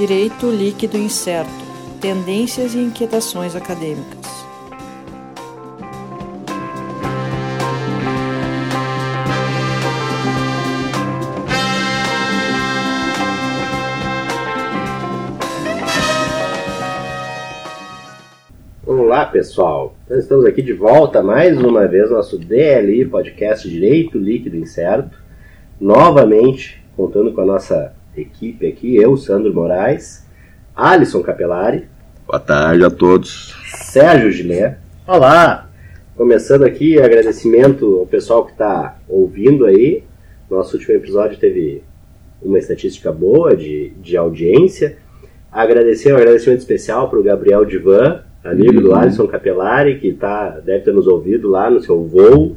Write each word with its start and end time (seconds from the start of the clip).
Direito 0.00 0.50
Líquido 0.50 0.96
Incerto 0.96 1.50
Tendências 2.00 2.74
e 2.74 2.78
Inquietações 2.78 3.54
Acadêmicas. 3.54 4.46
Olá 18.86 19.26
pessoal, 19.26 19.94
então, 20.06 20.18
estamos 20.18 20.46
aqui 20.46 20.62
de 20.62 20.72
volta 20.72 21.22
mais 21.22 21.60
uma 21.60 21.86
vez 21.86 22.10
nosso 22.10 22.38
DLI 22.38 23.04
Podcast 23.04 23.68
Direito 23.68 24.16
Líquido 24.16 24.56
Incerto, 24.56 25.18
novamente 25.78 26.82
contando 26.96 27.34
com 27.34 27.42
a 27.42 27.44
nossa 27.44 27.99
equipe 28.16 28.66
aqui, 28.66 28.96
eu, 28.96 29.16
Sandro 29.16 29.54
Moraes, 29.54 30.26
Alisson 30.74 31.22
Capelari. 31.22 31.88
Boa 32.26 32.40
tarde 32.40 32.84
a 32.84 32.90
todos. 32.90 33.54
Sérgio 33.66 34.30
Gilé. 34.30 34.78
Olá! 35.06 35.68
Começando 36.16 36.64
aqui, 36.64 37.00
agradecimento 37.00 37.98
ao 37.98 38.06
pessoal 38.06 38.44
que 38.44 38.52
está 38.52 38.98
ouvindo 39.08 39.64
aí. 39.64 40.04
Nosso 40.50 40.76
último 40.76 40.94
episódio 40.94 41.38
teve 41.38 41.82
uma 42.42 42.58
estatística 42.58 43.10
boa 43.10 43.56
de, 43.56 43.90
de 44.00 44.16
audiência. 44.16 44.98
Agradecer 45.50 46.12
um 46.12 46.16
agradecimento 46.16 46.60
especial 46.60 47.08
para 47.08 47.18
o 47.18 47.22
Gabriel 47.22 47.64
Divan, 47.64 48.22
amigo 48.44 48.76
uhum. 48.76 48.82
do 48.82 48.94
Alisson 48.94 49.26
Capelari, 49.26 49.98
que 49.98 50.12
tá, 50.12 50.60
deve 50.60 50.84
ter 50.84 50.92
nos 50.92 51.06
ouvido 51.06 51.48
lá 51.48 51.70
no 51.70 51.80
seu 51.80 52.04
voo. 52.04 52.56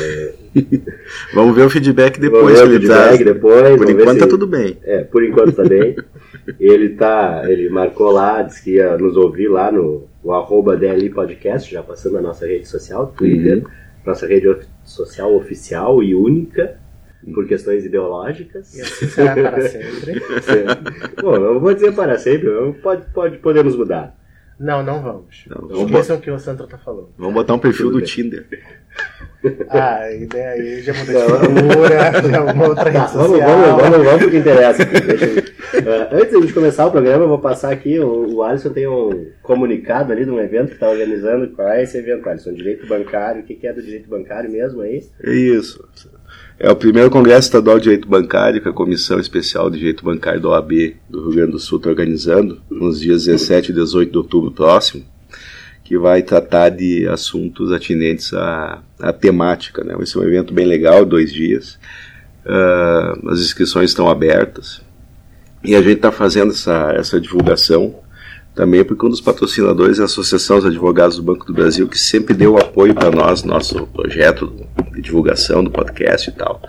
É... 0.00 0.32
vamos 1.34 1.56
ver 1.56 1.66
o 1.66 1.70
feedback 1.70 2.20
depois. 2.20 2.58
Vamos 2.58 2.60
ver 2.60 2.76
o 2.76 2.80
feedback 2.80 3.24
depois. 3.24 3.76
Por 3.76 3.90
enquanto 3.90 4.18
tá 4.18 4.26
tudo 4.26 4.46
bem. 4.46 4.78
É, 4.82 5.04
por 5.04 5.24
enquanto 5.24 5.52
tá 5.54 5.64
bem. 5.64 5.96
ele 6.60 6.90
tá, 6.90 7.42
ele 7.46 7.68
marcou 7.68 8.10
lá, 8.10 8.42
disse 8.42 8.62
que 8.62 8.74
ia 8.74 8.96
nos 8.96 9.16
ouvir 9.16 9.48
lá 9.48 9.72
no 9.72 10.08
o 10.22 10.32
arroba 10.32 10.76
DLI 10.76 11.10
Podcast, 11.10 11.72
já 11.72 11.82
passando 11.82 12.18
a 12.18 12.20
nossa 12.20 12.46
rede 12.46 12.68
social, 12.68 13.14
Twitter, 13.16 13.58
uhum. 13.58 13.70
nossa 14.04 14.26
rede 14.26 14.54
social 14.84 15.34
oficial 15.34 16.02
e 16.02 16.14
única 16.14 16.76
por 17.32 17.46
questões 17.46 17.84
ideológicas. 17.84 18.74
E 18.74 18.80
assim 18.80 19.06
será 19.06 19.34
para 19.34 19.60
sempre. 19.68 20.20
Bom, 21.22 21.38
não 21.38 21.60
vou 21.60 21.72
dizer 21.72 21.94
para 21.94 22.18
sempre, 22.18 22.50
pode, 22.82 23.06
pode, 23.12 23.38
podemos 23.38 23.76
mudar. 23.76 24.14
Não, 24.58 24.82
não 24.82 25.00
vamos. 25.00 25.44
Não, 25.46 25.68
vamos 25.68 25.90
Esqueçam 25.90 26.16
o 26.16 26.20
que 26.20 26.30
o 26.30 26.38
Sandro 26.38 26.66
tá 26.66 26.78
falando. 26.78 27.10
Vamos 27.16 27.34
botar 27.34 27.54
um 27.54 27.58
perfil 27.58 27.90
do 27.90 28.02
Tinder. 28.02 28.46
Ah, 29.68 29.98
a 30.00 30.12
ideia 30.12 30.50
aí 30.50 30.82
já 30.82 30.92
mudou 30.92 31.38
de 31.38 31.46
figura, 31.46 32.28
já 32.28 32.52
uma 32.52 32.68
outra 32.68 32.90
rede 32.90 33.10
social. 33.12 33.28
Vamos, 33.28 33.40
vamos, 33.40 33.82
vamos, 33.82 34.04
vamos 34.04 34.22
pro 34.22 34.30
que 34.30 34.36
interessa. 34.38 34.82
uh, 34.82 36.16
antes 36.16 36.46
de 36.46 36.52
começar 36.52 36.86
o 36.86 36.90
programa, 36.90 37.22
eu 37.22 37.28
vou 37.28 37.38
passar 37.38 37.72
aqui, 37.72 38.00
o, 38.00 38.34
o 38.34 38.42
Alisson 38.42 38.70
tem 38.70 38.88
um 38.88 39.30
comunicado 39.40 40.12
ali 40.12 40.24
de 40.24 40.30
um 40.32 40.40
evento 40.40 40.68
que 40.68 40.74
está 40.74 40.90
organizando. 40.90 41.48
Qual 41.50 41.68
é 41.68 41.84
esse 41.84 41.96
evento, 41.96 42.28
Alisson? 42.28 42.52
Direito 42.52 42.88
bancário, 42.88 43.42
o 43.42 43.44
que, 43.44 43.54
que 43.54 43.68
é 43.68 43.72
do 43.72 43.80
direito 43.80 44.08
bancário 44.08 44.50
mesmo, 44.50 44.82
é 44.82 44.90
isso? 44.90 45.12
É 46.60 46.68
o 46.68 46.74
primeiro 46.74 47.08
Congresso 47.08 47.46
Estadual 47.46 47.78
de 47.78 47.84
Direito 47.84 48.08
Bancário 48.08 48.60
que 48.60 48.68
a 48.68 48.72
Comissão 48.72 49.20
Especial 49.20 49.70
de 49.70 49.78
Direito 49.78 50.04
Bancário 50.04 50.40
da 50.40 50.48
OAB 50.48 50.96
do 51.08 51.20
Rio 51.22 51.36
Grande 51.36 51.52
do 51.52 51.58
Sul 51.60 51.78
está 51.78 51.88
organizando, 51.88 52.60
nos 52.68 52.98
dias 52.98 53.26
17 53.26 53.70
e 53.70 53.74
18 53.74 54.10
de 54.10 54.18
outubro 54.18 54.50
próximo, 54.50 55.04
que 55.84 55.96
vai 55.96 56.20
tratar 56.20 56.70
de 56.70 57.06
assuntos 57.06 57.70
atinentes 57.70 58.34
à, 58.34 58.82
à 58.98 59.12
temática. 59.12 59.84
Né? 59.84 59.94
Vai 59.94 60.04
ser 60.04 60.18
um 60.18 60.24
evento 60.24 60.52
bem 60.52 60.66
legal, 60.66 61.04
dois 61.04 61.32
dias. 61.32 61.78
Uh, 62.44 63.28
as 63.30 63.38
inscrições 63.38 63.90
estão 63.90 64.10
abertas. 64.10 64.82
E 65.62 65.76
a 65.76 65.80
gente 65.80 65.98
está 65.98 66.10
fazendo 66.10 66.50
essa, 66.50 66.92
essa 66.92 67.20
divulgação 67.20 68.00
também 68.58 68.84
porque 68.84 69.06
um 69.06 69.08
dos 69.08 69.20
patrocinadores 69.20 70.00
é 70.00 70.02
a 70.02 70.06
Associação 70.06 70.56
dos 70.56 70.66
Advogados 70.66 71.16
do 71.16 71.22
Banco 71.22 71.46
do 71.46 71.52
Brasil, 71.52 71.86
que 71.86 71.96
sempre 71.96 72.34
deu 72.34 72.58
apoio 72.58 72.92
para 72.92 73.08
nós, 73.08 73.44
nosso 73.44 73.86
projeto 73.86 74.52
de 74.92 75.00
divulgação 75.00 75.62
do 75.62 75.70
podcast 75.70 76.28
e 76.28 76.32
tal. 76.32 76.60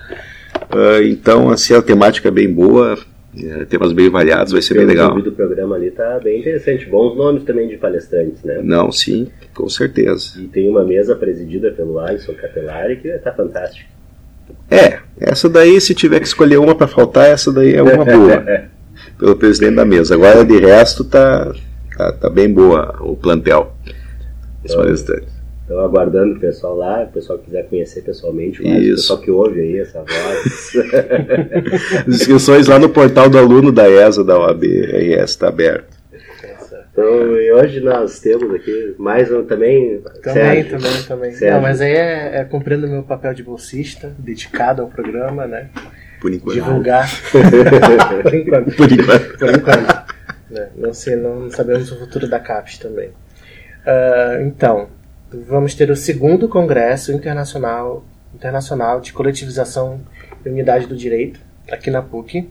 Uh, 0.71 1.01
então, 1.05 1.49
assim, 1.49 1.73
a 1.73 1.81
temática 1.81 2.27
é 2.27 2.31
bem 2.31 2.47
boa, 2.47 2.95
é, 3.35 3.65
temas 3.65 3.91
bem 3.91 4.07
variados, 4.07 4.53
vai 4.53 4.61
ser 4.61 4.75
bem 4.75 4.85
legal. 4.85 5.17
O 5.17 5.21
do 5.23 5.31
programa 5.31 5.77
ali 5.77 5.89
tá 5.89 6.19
bem 6.23 6.41
interessante, 6.41 6.85
bons 6.85 7.17
nomes 7.17 7.41
também 7.41 7.67
de 7.67 7.77
palestrantes, 7.77 8.43
né? 8.43 8.61
Não, 8.63 8.91
sim, 8.91 9.27
com 9.55 9.67
certeza. 9.67 10.39
E 10.39 10.43
tem 10.43 10.69
uma 10.69 10.83
mesa 10.83 11.15
presidida 11.15 11.71
pelo 11.71 11.97
Alisson 11.97 12.33
Capelari 12.33 12.97
que 12.97 13.09
tá 13.17 13.31
fantástico. 13.33 13.89
É, 14.69 14.99
essa 15.19 15.49
daí, 15.49 15.81
se 15.81 15.95
tiver 15.95 16.19
que 16.19 16.27
escolher 16.27 16.59
uma 16.59 16.75
para 16.75 16.85
faltar, 16.85 17.29
essa 17.29 17.51
daí 17.51 17.73
é 17.73 17.81
uma 17.81 18.05
boa. 18.05 18.69
pelo 19.17 19.35
presidente 19.35 19.75
da 19.75 19.85
mesa. 19.85 20.13
Agora, 20.13 20.45
de 20.45 20.57
resto, 20.59 21.03
tá, 21.03 21.51
Tá, 21.99 22.13
tá 22.13 22.29
bem 22.29 22.49
boa 22.49 22.95
o 23.01 23.13
plantel 23.13 23.73
dos 24.63 24.71
então, 24.71 24.83
palestrantes. 24.83 25.27
Estou 25.63 25.81
aguardando 25.81 26.37
o 26.37 26.39
pessoal 26.39 26.77
lá, 26.77 27.03
o 27.03 27.07
pessoal 27.11 27.37
que 27.37 27.45
quiser 27.47 27.67
conhecer 27.67 28.03
pessoalmente, 28.03 28.61
o 28.61 28.63
pessoal 28.63 29.19
que 29.19 29.29
ouve 29.29 29.59
aí 29.59 29.79
essa 29.79 29.99
voz. 29.99 30.71
As 32.07 32.15
inscrições 32.15 32.67
lá 32.67 32.79
no 32.79 32.87
portal 32.87 33.29
do 33.29 33.37
aluno 33.37 33.69
da 33.69 33.89
ESA, 33.89 34.23
da 34.23 34.39
OAB, 34.39 34.63
RS 34.63 35.31
está 35.31 35.49
aberto. 35.49 35.99
Então, 36.93 37.35
e 37.35 37.51
hoje 37.51 37.81
nós 37.81 38.21
temos 38.21 38.49
aqui 38.55 38.95
mais 38.97 39.29
um 39.29 39.43
também. 39.43 40.01
Também, 40.23 40.33
Sérgio. 40.33 40.77
também, 40.77 41.03
também. 41.03 41.31
Sérgio. 41.31 41.55
Não, 41.55 41.61
mas 41.61 41.81
aí 41.81 41.91
é, 41.91 42.39
é 42.39 42.45
cumprindo 42.45 42.87
o 42.87 42.89
meu 42.89 43.03
papel 43.03 43.33
de 43.33 43.43
bolsista, 43.43 44.15
dedicado 44.17 44.81
ao 44.81 44.87
programa, 44.87 45.45
né? 45.45 45.69
Por 46.21 46.33
enquanto. 46.33 46.55
Divulgar. 46.55 47.09
Por 48.23 48.33
enquanto. 48.33 48.75
Por 48.75 48.91
enquanto. 48.91 49.37
Por 49.37 49.49
enquanto. 49.49 49.98
Né? 50.49 50.69
Não, 50.75 50.93
sei, 50.93 51.15
não 51.15 51.49
sabemos 51.51 51.91
o 51.91 51.99
futuro 51.99 52.27
da 52.27 52.39
CAPES 52.39 52.79
também. 52.79 53.09
Uh, 53.09 54.41
então, 54.45 54.89
vamos 55.31 55.75
ter 55.75 55.89
o 55.91 55.95
segundo 55.95 56.49
Congresso 56.49 57.11
Internacional, 57.11 58.03
Internacional 58.33 58.99
de 58.99 59.13
Coletivização 59.13 60.01
e 60.43 60.49
Unidade 60.49 60.87
do 60.87 60.95
Direito, 60.95 61.39
aqui 61.71 61.91
na 61.91 62.01
PUC, 62.01 62.49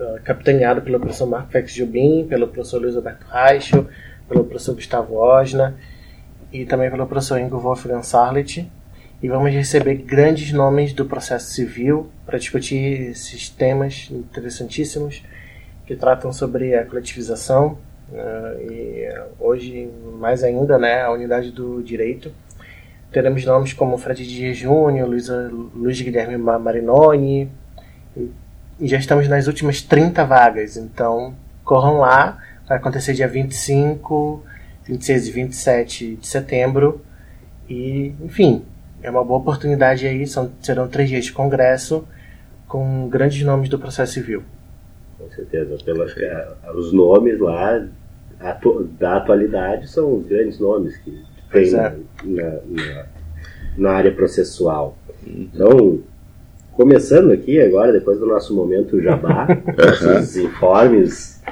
uh, 0.00 0.20
capitaneado 0.24 0.80
pelo 0.80 0.98
professor 0.98 1.26
Marco 1.26 1.50
Fex 1.50 1.72
Jubim, 1.72 2.26
pelo 2.28 2.48
professor 2.48 2.80
Luiz 2.80 2.96
Alberto 2.96 3.26
Reichel, 3.30 3.86
pelo 4.28 4.44
professor 4.44 4.74
Gustavo 4.74 5.16
Osna 5.16 5.76
e 6.52 6.64
também 6.64 6.90
pelo 6.90 7.06
professor 7.06 7.38
Ingo 7.38 7.58
Wolfgang 7.58 8.02
Sarlet. 8.02 8.70
E 9.20 9.28
vamos 9.28 9.52
receber 9.52 9.96
grandes 9.96 10.52
nomes 10.52 10.92
do 10.92 11.04
processo 11.04 11.52
civil 11.52 12.08
para 12.24 12.38
discutir 12.38 13.10
esses 13.10 13.48
temas 13.48 14.08
interessantíssimos 14.12 15.24
que 15.88 15.96
tratam 15.96 16.30
sobre 16.34 16.74
a 16.74 16.84
coletivização 16.84 17.78
uh, 18.12 18.70
e 18.70 19.08
hoje 19.40 19.90
mais 20.20 20.44
ainda 20.44 20.76
né, 20.76 21.00
a 21.00 21.10
unidade 21.10 21.50
do 21.50 21.82
direito. 21.82 22.30
Teremos 23.10 23.42
nomes 23.46 23.72
como 23.72 23.96
Fred 23.96 24.28
Dias 24.28 24.58
Júnior, 24.58 25.08
Luiz, 25.08 25.30
Luiz 25.74 25.98
Guilherme 25.98 26.36
Marinoni, 26.36 27.50
e 28.78 28.86
já 28.86 28.98
estamos 28.98 29.26
nas 29.28 29.46
últimas 29.46 29.80
30 29.80 30.26
vagas, 30.26 30.76
então 30.76 31.34
corram 31.64 32.00
lá, 32.00 32.36
vai 32.68 32.76
acontecer 32.76 33.14
dia 33.14 33.26
25, 33.26 34.44
26 34.84 35.26
e 35.26 35.30
27 35.30 36.16
de 36.16 36.26
setembro, 36.26 37.00
e 37.66 38.14
enfim, 38.20 38.62
é 39.02 39.10
uma 39.10 39.24
boa 39.24 39.40
oportunidade 39.40 40.06
aí, 40.06 40.26
são, 40.26 40.52
serão 40.60 40.86
três 40.86 41.08
dias 41.08 41.24
de 41.24 41.32
congresso 41.32 42.06
com 42.66 43.08
grandes 43.08 43.42
nomes 43.42 43.70
do 43.70 43.78
processo 43.78 44.12
civil 44.12 44.44
com 45.18 45.28
certeza. 45.30 45.76
Pelos, 45.84 46.16
é, 46.16 46.48
os 46.74 46.92
nomes 46.92 47.38
lá 47.38 47.86
atu, 48.40 48.88
da 48.98 49.16
atualidade 49.16 49.90
são 49.90 50.14
os 50.16 50.26
grandes 50.26 50.58
nomes 50.58 50.96
que 50.98 51.22
tem 51.52 51.68
é. 51.68 51.72
na, 51.72 51.94
na, 52.24 53.06
na, 53.76 53.90
área 53.90 54.12
processual. 54.12 54.96
Então, 55.26 56.00
começando 56.72 57.32
aqui 57.32 57.60
agora, 57.60 57.92
depois 57.92 58.18
do 58.18 58.26
nosso 58.26 58.54
momento 58.54 59.00
jabá, 59.02 59.46
nossos 59.76 60.36
informes 60.36 61.42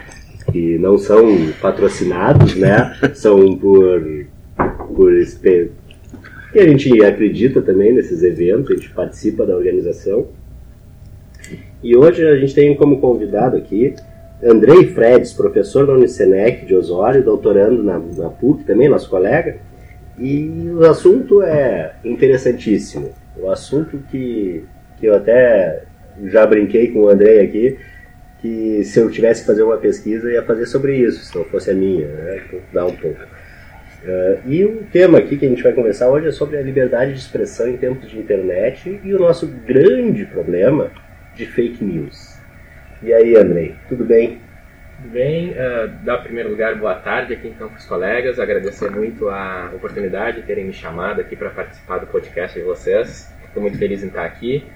que 0.52 0.78
não 0.78 0.96
são 0.96 1.26
patrocinados, 1.60 2.54
né? 2.54 2.94
São 3.14 3.58
por, 3.58 4.26
por 4.94 5.12
e 6.56 6.60
a 6.60 6.66
gente 6.66 7.04
acredita 7.04 7.60
também 7.60 7.92
nesses 7.92 8.22
eventos, 8.22 8.70
a 8.70 8.74
gente 8.74 8.88
participa 8.94 9.44
da 9.44 9.54
organização. 9.54 10.28
E 11.82 11.96
hoje 11.96 12.26
a 12.26 12.36
gente 12.36 12.54
tem 12.54 12.74
como 12.74 13.00
convidado 13.00 13.56
aqui 13.56 13.94
Andrei 14.42 14.88
Fredes, 14.88 15.32
professor 15.32 15.86
da 15.86 15.94
Unicenec 15.94 16.66
de 16.66 16.74
Osório, 16.74 17.22
doutorando 17.22 17.82
na, 17.82 17.98
na 17.98 18.28
PUC 18.28 18.64
também, 18.64 18.88
nosso 18.88 19.08
colega. 19.08 19.56
E 20.18 20.70
o 20.74 20.84
assunto 20.84 21.42
é 21.42 21.94
interessantíssimo. 22.04 23.10
O 23.38 23.50
assunto 23.50 23.98
que, 24.10 24.64
que 24.98 25.06
eu 25.06 25.14
até 25.14 25.84
já 26.24 26.46
brinquei 26.46 26.88
com 26.88 27.00
o 27.00 27.08
Andrei 27.08 27.40
aqui, 27.40 27.78
que 28.40 28.84
se 28.84 28.98
eu 28.98 29.10
tivesse 29.10 29.40
que 29.40 29.46
fazer 29.46 29.62
uma 29.62 29.78
pesquisa, 29.78 30.30
ia 30.30 30.42
fazer 30.42 30.66
sobre 30.66 30.96
isso, 30.96 31.24
se 31.24 31.36
não 31.36 31.44
fosse 31.44 31.70
a 31.70 31.74
minha, 31.74 32.06
né? 32.06 32.42
Dá 32.72 32.86
um 32.86 32.94
pouco. 32.94 33.20
Uh, 34.04 34.38
e 34.46 34.64
o 34.64 34.84
tema 34.92 35.18
aqui 35.18 35.36
que 35.36 35.46
a 35.46 35.48
gente 35.48 35.62
vai 35.62 35.72
conversar 35.72 36.10
hoje 36.10 36.28
é 36.28 36.30
sobre 36.30 36.58
a 36.58 36.62
liberdade 36.62 37.12
de 37.12 37.18
expressão 37.18 37.68
em 37.68 37.76
tempos 37.76 38.08
de 38.08 38.18
internet 38.18 39.00
e 39.02 39.14
o 39.14 39.18
nosso 39.18 39.46
grande 39.66 40.26
problema 40.26 40.90
de 41.36 41.46
fake 41.46 41.84
news. 41.84 42.38
E 43.02 43.12
aí, 43.12 43.36
Andrei, 43.36 43.76
tudo 43.88 44.04
bem? 44.04 44.40
Tudo 44.96 45.10
bem? 45.10 45.50
Uh, 45.50 45.88
dar 46.02 46.18
primeiro 46.18 46.48
lugar, 46.48 46.74
boa 46.76 46.94
tarde 46.94 47.34
aqui 47.34 47.48
então 47.48 47.68
para 47.68 47.76
os 47.76 47.84
colegas. 47.84 48.40
Agradecer 48.40 48.90
muito 48.90 49.28
a 49.28 49.70
oportunidade 49.74 50.40
de 50.40 50.46
terem 50.46 50.64
me 50.64 50.72
chamado 50.72 51.20
aqui 51.20 51.36
para 51.36 51.50
participar 51.50 51.98
do 51.98 52.06
podcast 52.06 52.58
de 52.58 52.64
vocês. 52.64 53.30
Estou 53.44 53.62
muito 53.62 53.78
feliz 53.78 54.02
em 54.02 54.06
estar 54.06 54.24
aqui. 54.24 54.66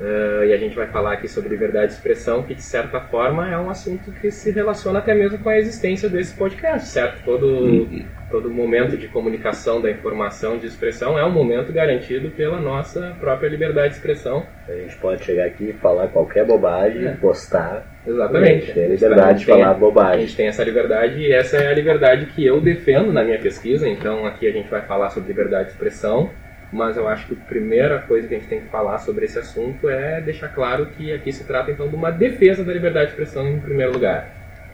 Uh, 0.00 0.44
e 0.44 0.52
a 0.54 0.56
gente 0.56 0.74
vai 0.74 0.86
falar 0.86 1.12
aqui 1.12 1.28
sobre 1.28 1.50
liberdade 1.50 1.88
de 1.88 1.92
expressão, 1.92 2.42
que 2.42 2.54
de 2.54 2.62
certa 2.62 2.98
forma 3.00 3.52
é 3.52 3.58
um 3.58 3.68
assunto 3.68 4.10
que 4.12 4.30
se 4.30 4.50
relaciona 4.50 4.98
até 4.98 5.12
mesmo 5.12 5.36
com 5.36 5.50
a 5.50 5.58
existência 5.58 6.08
desse 6.08 6.34
podcast, 6.34 6.88
certo? 6.88 7.22
Todo, 7.22 7.46
uhum. 7.46 8.06
todo 8.30 8.50
momento 8.50 8.96
de 8.96 9.08
comunicação 9.08 9.78
da 9.78 9.90
informação, 9.90 10.56
de 10.56 10.66
expressão, 10.66 11.18
é 11.18 11.24
um 11.26 11.30
momento 11.30 11.70
garantido 11.70 12.30
pela 12.30 12.58
nossa 12.58 13.14
própria 13.20 13.48
liberdade 13.48 13.88
de 13.88 13.94
expressão. 13.96 14.46
A 14.66 14.72
gente 14.72 14.96
pode 14.96 15.22
chegar 15.22 15.44
aqui 15.44 15.68
e 15.68 15.72
falar 15.74 16.08
qualquer 16.08 16.46
bobagem, 16.46 17.06
é. 17.06 17.10
postar. 17.16 17.86
Exatamente. 18.06 18.72
Tem 18.72 18.86
a 18.86 18.88
liberdade 18.88 19.40
de 19.40 19.44
falar 19.44 19.74
bobagem. 19.74 20.14
A 20.14 20.20
gente 20.20 20.34
tem 20.34 20.46
essa 20.46 20.64
liberdade 20.64 21.18
e 21.18 21.30
essa 21.30 21.58
é 21.58 21.68
a 21.68 21.74
liberdade 21.74 22.24
que 22.24 22.46
eu 22.46 22.58
defendo 22.58 23.12
na 23.12 23.22
minha 23.22 23.38
pesquisa. 23.38 23.86
Então 23.86 24.24
aqui 24.24 24.46
a 24.46 24.52
gente 24.52 24.70
vai 24.70 24.80
falar 24.80 25.10
sobre 25.10 25.28
liberdade 25.28 25.66
de 25.66 25.72
expressão 25.72 26.30
mas 26.72 26.96
eu 26.96 27.08
acho 27.08 27.26
que 27.26 27.34
a 27.34 27.44
primeira 27.46 27.98
coisa 28.00 28.28
que 28.28 28.34
a 28.34 28.38
gente 28.38 28.48
tem 28.48 28.60
que 28.60 28.68
falar 28.68 28.98
sobre 28.98 29.24
esse 29.24 29.38
assunto 29.38 29.88
é 29.88 30.20
deixar 30.20 30.48
claro 30.48 30.86
que 30.86 31.12
aqui 31.12 31.32
se 31.32 31.44
trata 31.44 31.70
então 31.70 31.88
de 31.88 31.96
uma 31.96 32.10
defesa 32.12 32.64
da 32.64 32.72
liberdade 32.72 33.06
de 33.06 33.12
expressão 33.12 33.48
em 33.48 33.58
primeiro 33.58 33.92
lugar. 33.92 34.30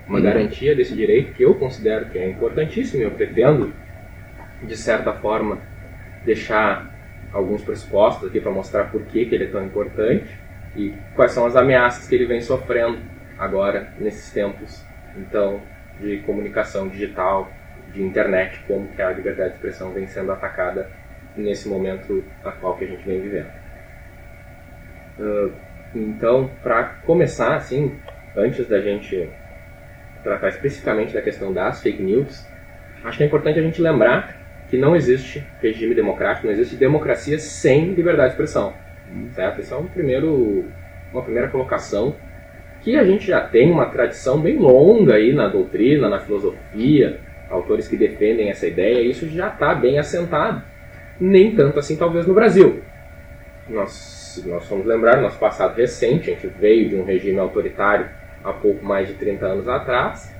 Uma 0.07 0.19
uhum. 0.19 0.25
garantia 0.25 0.77
desse 0.77 0.95
direito 0.95 1.33
que 1.33 1.43
eu 1.43 1.55
considero 1.55 2.07
que 2.07 2.19
é 2.19 2.29
importantíssimo 2.29 3.03
e 3.03 3.05
eu 3.05 3.11
pretendo, 3.11 3.73
de 4.63 4.77
certa 4.77 5.13
forma, 5.15 5.59
deixar 6.25 6.95
alguns 7.33 7.63
pressupostos 7.63 8.29
aqui 8.29 8.41
para 8.41 8.51
mostrar 8.53 8.85
por 8.85 9.03
que, 9.05 9.25
que 9.25 9.35
ele 9.35 9.45
é 9.45 9.49
tão 9.49 9.65
importante 9.65 10.29
e 10.77 10.93
quais 11.15 11.33
são 11.33 11.47
as 11.47 11.57
ameaças 11.57 12.07
que 12.07 12.15
ele 12.15 12.27
vem 12.27 12.41
sofrendo 12.41 12.99
agora 13.39 13.93
nesses 13.99 14.31
tempos 14.31 14.85
então 15.17 15.61
de 15.99 16.19
comunicação 16.19 16.89
digital, 16.89 17.51
de 17.93 18.03
internet, 18.03 18.61
como 18.67 18.89
que 18.89 19.01
a 19.01 19.11
liberdade 19.11 19.51
de 19.51 19.55
expressão 19.57 19.93
vem 19.93 20.07
sendo 20.07 20.31
atacada 20.31 20.91
nesse 21.37 21.69
momento 21.69 22.25
atual 22.45 22.77
que 22.77 22.85
a 22.85 22.89
gente 22.89 23.05
vem 23.05 23.21
vivendo. 23.21 23.49
Uh, 25.19 25.53
então, 25.95 26.51
para 26.63 26.85
começar, 27.07 27.57
assim, 27.57 27.93
antes 28.37 28.67
da 28.69 28.81
gente 28.81 29.29
tratar 30.23 30.49
especificamente 30.49 31.15
da 31.15 31.23
questão 31.23 31.53
das 31.53 31.83
fake 31.83 32.03
news, 32.03 32.47
acho 33.05 33.19
que 33.19 33.25
é 33.25 33.27
importante 33.27 33.59
a 33.59 33.63
gente 33.63 33.81
lembrar 33.81 34.37
que 34.69 34.77
não 34.77 34.97
existe 34.97 35.45
regime 35.63 35.95
democrático, 35.95 36.47
não 36.47 36.53
existe 36.53 36.77
democracia 36.77 37.39
sem 37.39 37.95
liberdade 37.95 38.31
de 38.31 38.33
expressão, 38.33 38.75
certo? 39.33 39.61
Isso 39.61 39.73
é 39.73 39.77
um 39.77 39.87
primeiro, 39.87 40.65
uma 41.13 41.23
primeira 41.23 41.49
colocação 41.49 42.17
que 42.83 42.97
a 42.97 43.05
gente 43.05 43.27
já 43.27 43.41
tem 43.41 43.71
uma 43.71 43.87
tradição 43.87 44.41
bem 44.41 44.59
longa 44.59 45.15
aí 45.15 45.33
na 45.33 45.49
doutrina, 45.49 46.09
na 46.09 46.19
filosofia, 46.19 47.21
autores 47.49 47.89
que 47.89 47.97
defendem 47.97 48.51
essa 48.51 48.67
ideia, 48.67 49.01
isso 49.01 49.29
já 49.29 49.49
está 49.49 49.75
bem 49.75 49.99
assentado 49.99 50.63
nem 51.21 51.55
tanto 51.55 51.79
assim 51.79 51.97
talvez 51.97 52.27
no 52.27 52.35
Brasil. 52.35 52.83
Nós, 53.69 54.43
nós 54.47 54.67
vamos 54.69 54.87
lembrar, 54.87 55.21
nosso 55.21 55.39
passado 55.39 55.77
recente, 55.77 56.31
a 56.31 56.35
gente 56.35 56.47
veio 56.47 56.89
de 56.89 56.97
um 56.97 57.05
regime 57.05 57.39
autoritário 57.39 58.09
há 58.45 58.53
pouco 58.53 58.85
mais 58.85 59.09
de 59.09 59.15
30 59.15 59.47
anos 59.47 59.69
atrás, 59.69 60.33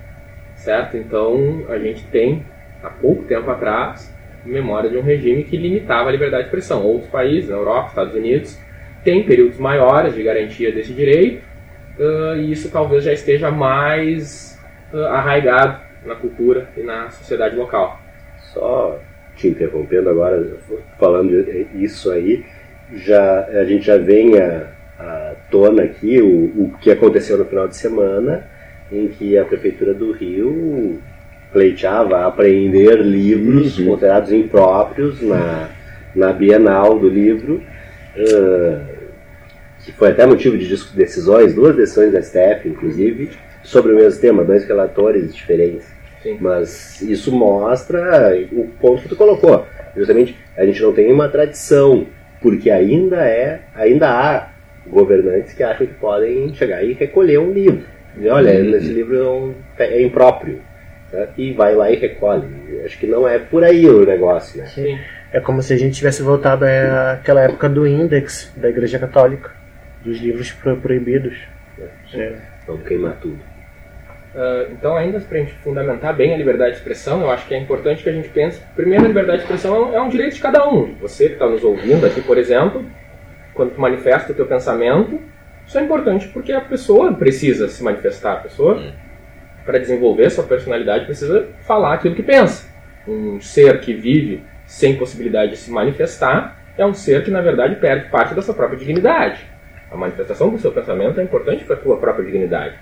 certo? 0.55 0.97
Então 0.97 1.65
a 1.69 1.79
gente 1.79 2.05
tem, 2.07 2.45
há 2.83 2.89
pouco 2.89 3.25
tempo 3.25 3.51
atrás, 3.51 4.15
memória 4.45 4.89
de 4.89 4.97
um 4.97 5.03
regime 5.03 5.43
que 5.45 5.57
limitava 5.57 6.09
a 6.09 6.13
liberdade 6.13 6.45
de 6.45 6.49
expressão. 6.49 6.85
Outros 6.85 7.11
países, 7.11 7.51
na 7.51 7.57
Europa, 7.57 7.89
Estados 7.89 8.15
Unidos, 8.15 8.59
têm 9.03 9.25
períodos 9.25 9.59
maiores 9.59 10.15
de 10.15 10.23
garantia 10.23 10.73
desse 10.73 10.93
direito, 10.93 11.45
uh, 11.99 12.37
e 12.37 12.53
isso 12.53 12.71
talvez 12.71 13.05
já 13.05 13.13
esteja 13.13 13.51
mais 13.51 14.61
uh, 14.93 15.07
arraigado 15.07 15.81
na 16.05 16.15
cultura 16.15 16.69
e 16.77 16.83
na 16.83 17.11
sociedade 17.11 17.57
local. 17.57 18.01
Só 18.53 19.01
te 19.37 19.49
interrompendo 19.49 20.09
agora, 20.09 20.57
falando 20.99 21.33
isso 21.75 22.11
aí, 22.11 22.45
já, 22.95 23.45
a 23.47 23.65
gente 23.65 23.87
já 23.87 23.97
vem 23.97 24.39
a, 24.39 24.69
a 24.99 25.35
tona 25.51 25.85
aqui 25.85 26.21
o, 26.21 26.65
o 26.65 26.73
que 26.81 26.91
aconteceu 26.91 27.37
no 27.37 27.45
final 27.45 27.69
de 27.69 27.77
semana, 27.77 28.49
em 28.91 29.09
que 29.09 29.37
a 29.37 29.45
Prefeitura 29.45 29.93
do 29.93 30.13
Rio 30.13 31.01
pleiteava 31.53 32.27
apreender 32.27 32.99
livros 33.01 33.79
uhum. 33.79 33.87
considerados 33.87 34.33
impróprios 34.33 35.21
na, 35.23 35.71
na 36.15 36.33
Bienal 36.33 36.99
do 36.99 37.09
livro, 37.09 37.63
uh, 38.17 38.97
que 39.85 39.93
foi 39.93 40.11
até 40.11 40.27
motivo 40.27 40.57
de 40.57 40.69
decisões, 40.95 41.55
duas 41.55 41.77
decisões 41.77 42.13
da 42.13 42.23
STF, 42.23 42.69
inclusive, 42.69 43.31
sobre 43.63 43.93
o 43.93 43.97
mesmo 43.97 44.21
tema, 44.21 44.45
dois 44.45 44.65
relatores 44.65 45.35
diferentes. 45.35 45.96
Sim. 46.27 46.39
Mas 46.41 47.01
isso 47.03 47.31
mostra 47.31 48.37
o 48.51 48.67
ponto 48.81 49.03
que 49.03 49.09
tu 49.09 49.15
colocou. 49.15 49.65
Justamente, 49.97 50.37
a 50.57 50.67
gente 50.67 50.83
não 50.83 50.93
tem 50.93 51.13
uma 51.13 51.29
tradição, 51.29 52.05
porque 52.43 52.69
ainda 52.69 53.25
é, 53.25 53.61
ainda 53.75 54.11
há 54.11 54.49
governantes 54.89 55.53
que 55.53 55.63
acham 55.63 55.87
que 55.87 55.95
podem 55.95 56.53
chegar 56.55 56.83
e 56.83 56.95
recolher 56.95 57.39
um 57.39 57.53
livro. 57.53 57.85
E, 58.19 58.29
olha, 58.29 58.53
uhum. 58.53 58.75
esse 58.75 58.89
livro 58.89 59.55
é, 59.79 59.99
é 59.99 60.03
impróprio. 60.03 60.61
Né? 61.13 61.29
E 61.39 61.53
vai 61.53 61.77
lá 61.77 61.91
e 61.93 61.97
recolhe. 61.97 62.47
Acho 62.85 62.99
que 62.99 63.07
não 63.07 63.29
é 63.29 63.39
por 63.39 63.63
aí 63.63 63.89
o 63.89 64.05
negócio, 64.05 64.61
né? 64.61 64.67
Sim. 64.67 64.99
É 65.33 65.41
como 65.41 65.63
se 65.63 65.73
a 65.73 65.77
gente 65.77 65.95
tivesse 65.95 66.23
voltado 66.23 66.65
àquela 66.65 67.43
época 67.43 67.69
do 67.69 67.87
índex 67.87 68.53
da 68.57 68.69
Igreja 68.69 68.99
Católica, 68.99 69.53
dos 70.05 70.19
livros 70.19 70.53
proibidos. 70.83 71.37
É. 72.15 72.35
Vamos 72.67 72.87
queimar 72.87 73.17
tudo. 73.21 73.39
Uh, 74.37 74.71
então, 74.71 74.95
ainda 74.95 75.19
para 75.19 75.39
a 75.39 75.41
gente 75.41 75.55
fundamentar 75.55 76.15
bem 76.15 76.35
a 76.35 76.37
liberdade 76.37 76.73
de 76.73 76.77
expressão, 76.77 77.23
eu 77.23 77.31
acho 77.31 77.49
que 77.49 77.55
é 77.55 77.59
importante 77.59 78.03
que 78.03 78.11
a 78.11 78.13
gente 78.13 78.29
pense. 78.29 78.61
Primeiro, 78.75 79.07
a 79.07 79.09
liberdade 79.09 79.39
de 79.39 79.45
expressão 79.45 79.95
é 79.95 80.01
um 80.01 80.11
direito 80.11 80.35
de 80.35 80.43
cada 80.43 80.69
um. 80.69 80.95
Você 81.01 81.29
que 81.29 81.33
está 81.33 81.49
nos 81.49 81.65
ouvindo 81.65 82.05
aqui, 82.05 82.21
por 82.21 82.37
exemplo, 82.37 82.85
quando 83.55 83.73
tu 83.73 83.81
manifesta 83.81 84.33
o 84.33 84.35
teu 84.35 84.45
pensamento, 84.45 85.19
isso 85.67 85.79
é 85.79 85.83
importante 85.83 86.29
porque 86.29 86.53
a 86.53 86.61
pessoa 86.61 87.15
precisa 87.15 87.67
se 87.69 87.83
manifestar. 87.83 88.35
A 88.35 88.41
pessoa, 88.41 88.93
para 89.65 89.79
desenvolver 89.79 90.29
sua 90.29 90.45
personalidade, 90.45 91.07
precisa 91.07 91.49
falar 91.63 91.95
aquilo 91.95 92.15
que 92.15 92.23
pensa. 92.23 92.69
Um 93.09 93.41
ser 93.41 93.81
que 93.81 93.95
vive 93.95 94.45
sem 94.67 94.97
possibilidade 94.97 95.53
de 95.53 95.57
se 95.57 95.71
manifestar 95.71 96.59
é 96.77 96.85
um 96.85 96.93
ser 96.93 97.25
que, 97.25 97.31
na 97.31 97.41
verdade, 97.41 97.77
perde 97.77 98.11
parte 98.11 98.35
da 98.35 98.43
sua 98.43 98.55
própria 98.55 98.79
dignidade. 98.79 99.47
A 99.91 99.97
manifestação 99.97 100.51
do 100.51 100.59
seu 100.59 100.73
pensamento 100.73 101.19
é 101.19 101.23
importante 101.23 101.65
para 101.65 101.77
a 101.77 101.79
tua 101.79 101.97
própria 101.97 102.27
dignidade. 102.27 102.77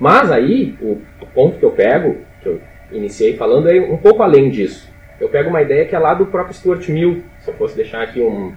Mas 0.00 0.32
aí, 0.32 0.74
o, 0.80 0.98
ponto 1.34 1.58
que 1.58 1.64
eu 1.64 1.70
pego, 1.70 2.16
que 2.40 2.48
eu 2.48 2.60
iniciei 2.90 3.36
falando, 3.36 3.70
é 3.70 3.78
um 3.78 3.98
pouco 3.98 4.22
além 4.22 4.48
disso. 4.48 4.90
Eu 5.20 5.28
pego 5.28 5.50
uma 5.50 5.60
ideia 5.60 5.84
que 5.84 5.94
é 5.94 5.98
lá 5.98 6.14
do 6.14 6.24
próprio 6.26 6.54
Stuart 6.54 6.88
Mill. 6.88 7.22
Se 7.40 7.50
eu 7.50 7.54
fosse 7.54 7.76
deixar 7.76 8.02
aqui 8.02 8.18
um, 8.18 8.54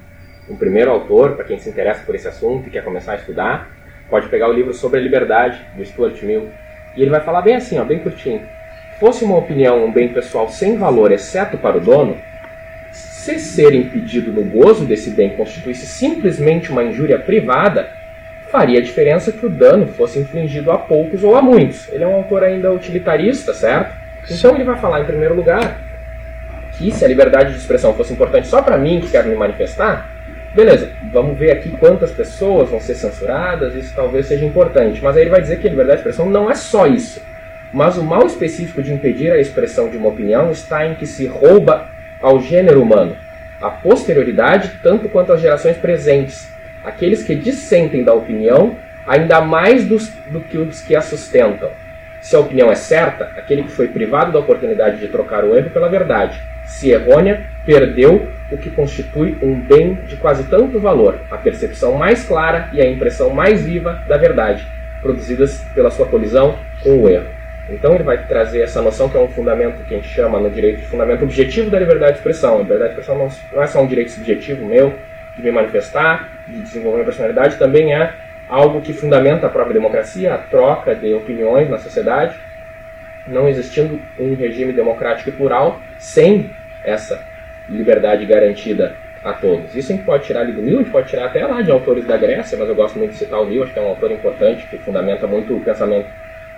um 0.50 0.56
primeiro 0.56 0.90
autor, 0.90 1.34
para 1.36 1.44
quem 1.44 1.60
se 1.60 1.70
interessa 1.70 2.06
por 2.06 2.16
esse 2.16 2.30
assunto 2.30 2.68
e 2.68 2.72
quer 2.72 2.84
começar 2.86 3.12
a 3.12 3.16
estudar, 3.18 3.70
pode 4.10 4.30
pegar 4.30 4.50
o 4.50 4.54
livro 4.54 4.74
sobre 4.74 5.00
a 5.00 5.04
liberdade, 5.04 5.60
do 5.76 5.84
Stuart 5.86 6.24
Mill. 6.24 6.50
E 6.96 7.02
ele 7.02 7.12
vai 7.12 7.20
falar 7.20 7.42
bem 7.42 7.56
assim, 7.56 7.78
ó, 7.78 7.84
bem 7.84 8.00
curtinho. 8.00 8.42
Fosse 8.98 9.26
uma 9.26 9.38
opinião 9.38 9.84
um 9.84 9.92
bem 9.92 10.14
pessoal 10.14 10.48
sem 10.48 10.78
valor, 10.78 11.12
exceto 11.12 11.58
para 11.58 11.76
o 11.78 11.82
dono, 11.82 12.18
se 12.94 13.38
ser 13.40 13.74
impedido 13.74 14.32
no 14.32 14.44
gozo 14.44 14.86
desse 14.86 15.10
bem 15.10 15.32
constituísse 15.32 15.86
simplesmente 15.86 16.72
uma 16.72 16.84
injúria 16.84 17.20
privada, 17.20 17.90
faria 18.54 18.80
diferença 18.84 19.32
que 19.32 19.44
o 19.48 19.50
dano 19.50 19.88
fosse 19.88 20.20
infligido 20.20 20.70
a 20.70 20.78
poucos 20.78 21.24
ou 21.24 21.36
a 21.36 21.42
muitos. 21.42 21.92
Ele 21.92 22.04
é 22.04 22.08
um 22.08 22.14
autor 22.14 22.44
ainda 22.44 22.72
utilitarista, 22.72 23.52
certo? 23.52 23.96
Então 24.30 24.54
ele 24.54 24.64
vai 24.64 24.78
falar, 24.78 25.02
em 25.02 25.06
primeiro 25.06 25.34
lugar, 25.34 25.82
que 26.78 26.92
se 26.92 27.04
a 27.04 27.08
liberdade 27.08 27.52
de 27.52 27.58
expressão 27.58 27.96
fosse 27.96 28.14
importante 28.14 28.48
só 28.48 28.62
para 28.62 28.78
mim 28.78 29.02
que 29.02 29.10
quero 29.10 29.28
me 29.28 29.36
manifestar, 29.36 30.08
beleza, 30.54 30.92
vamos 31.12 31.36
ver 31.36 31.50
aqui 31.50 31.72
quantas 31.72 32.12
pessoas 32.12 32.70
vão 32.70 32.80
ser 32.80 32.94
censuradas, 32.94 33.74
isso 33.74 33.92
talvez 33.96 34.28
seja 34.28 34.46
importante. 34.46 35.02
Mas 35.02 35.18
aí 35.18 35.24
ele 35.24 35.32
vai 35.32 35.42
dizer 35.42 35.58
que 35.58 35.66
a 35.66 35.72
liberdade 35.72 36.04
de 36.04 36.08
expressão 36.08 36.30
não 36.30 36.48
é 36.48 36.54
só 36.54 36.86
isso. 36.86 37.24
Mas 37.74 37.98
o 37.98 38.04
mal 38.04 38.24
específico 38.28 38.84
de 38.84 38.94
impedir 38.94 39.32
a 39.32 39.40
expressão 39.40 39.90
de 39.90 39.98
uma 39.98 40.10
opinião 40.10 40.52
está 40.52 40.86
em 40.86 40.94
que 40.94 41.08
se 41.08 41.26
rouba 41.26 41.88
ao 42.22 42.40
gênero 42.40 42.84
humano 42.84 43.16
a 43.60 43.72
posterioridade 43.72 44.74
tanto 44.84 45.10
quanto 45.10 45.34
as 45.34 45.42
gerações 45.42 45.76
presentes 45.78 46.53
aqueles 46.84 47.24
que 47.24 47.36
dissentem 47.36 48.04
da 48.04 48.13
opinião, 48.13 48.75
ainda 49.06 49.42
mais 49.42 49.86
dos, 49.86 50.10
do 50.28 50.40
que 50.42 50.58
os 50.58 50.82
que 50.82 50.96
a 50.96 51.02
sustentam. 51.02 51.70
Se 52.22 52.36
a 52.36 52.40
opinião 52.40 52.72
é 52.72 52.75
certa, 52.75 53.25
aquele 53.36 53.63
que 53.63 53.72
foi 53.72 53.88
privado 53.88 54.32
da 54.32 54.40
oportunidade 54.40 54.98
de 54.98 55.08
trocar 55.08 55.44
o 55.44 55.56
erro 55.56 55.70
pela 55.70 55.90
verdade, 55.90 56.40
se 56.66 56.90
errônea, 56.90 57.46
perdeu 57.66 58.30
o 58.52 58.58
que 58.58 58.70
constitui 58.70 59.38
um 59.42 59.60
bem 59.60 59.96
de 60.08 60.16
quase 60.16 60.44
tanto 60.46 60.80
valor, 60.80 61.20
a 61.30 61.38
percepção 61.38 61.94
mais 61.94 62.24
clara 62.24 62.70
e 62.72 62.82
a 62.82 62.90
impressão 62.90 63.30
mais 63.30 63.62
viva 63.62 64.02
da 64.08 64.18
verdade, 64.18 64.66
produzidas 65.02 65.63
pela 65.75 65.92
sua 65.92 66.06
colisão 66.06 66.58
com 66.82 67.02
o 67.02 67.10
erro. 67.10 67.28
Então 67.70 67.96
ele 67.96 68.04
vai 68.04 68.25
trazer 68.25 68.62
essa 68.62 68.82
noção 68.82 69.10
que 69.10 69.18
é 69.18 69.20
um 69.20 69.28
fundamento 69.28 69.84
que 69.86 69.94
a 69.94 69.98
gente 69.98 70.10
chama 70.10 70.40
no 70.40 70.50
direito 70.50 70.80
de 70.80 70.86
fundamento 70.86 71.24
objetivo 71.24 71.70
da 71.70 71.80
liberdade 71.80 72.13
de 72.13 72.18
expressão. 72.20 72.56
A 72.56 72.60
liberdade 72.60 72.94
de 72.94 73.00
expressão 73.00 73.30
não 73.54 73.63
é 73.63 73.68
só 73.68 73.82
um 73.82 73.88
direito 73.88 74.12
subjetivo 74.12 74.66
meu, 74.66 74.94
de 75.36 75.42
me 75.42 75.52
manifestar, 75.52 76.30
de 76.48 76.62
desenvolver 76.62 76.98
minha 76.98 77.06
personalidade, 77.06 77.58
também 77.58 77.94
é 77.94 78.13
algo 78.48 78.82
que 78.82 78.94
fundamenta 78.94 79.48
a 79.48 79.50
própria 79.50 79.74
democracia, 79.74 80.34
a 80.34 80.38
troca 80.38 80.94
de 80.94 81.13
opiniões 81.13 81.70
na 81.70 81.78
sociedade, 81.78 82.36
não 83.28 83.48
existindo 83.48 84.00
um 84.20 84.36
regime 84.36 84.74
democrático 84.74 85.30
e 85.30 85.32
plural 85.32 85.82
sem 85.98 86.52
essa 86.84 87.24
liberdade 87.70 88.25
garantida 88.25 88.96
a 89.24 89.32
todos. 89.32 89.74
Isso 89.74 89.92
a 89.92 89.96
gente 89.96 90.06
pode 90.06 90.25
tirar 90.25 90.42
ali 90.42 90.52
do 90.52 90.62
Mill, 90.62 90.80
a 90.80 90.82
gente 90.84 90.92
pode 90.92 91.08
tirar 91.08 91.28
até 91.28 91.46
lá 91.46 91.62
de 91.62 91.72
autores 91.72 92.06
da 92.06 92.18
Grécia, 92.18 92.58
mas 92.58 92.68
eu 92.68 92.75
gosto 92.75 93.00
muito 93.00 93.12
de 93.12 93.18
citar 93.18 93.42
o 93.42 93.46
Mill, 93.46 93.63
acho 93.63 93.72
que 93.72 93.80
é 93.80 93.82
um 93.82 93.88
autor 93.88 94.12
importante 94.12 94.68
que 94.68 94.78
fundamenta 94.78 95.25
muito 95.25 95.56
o 95.56 95.62
pensamento 95.62 96.10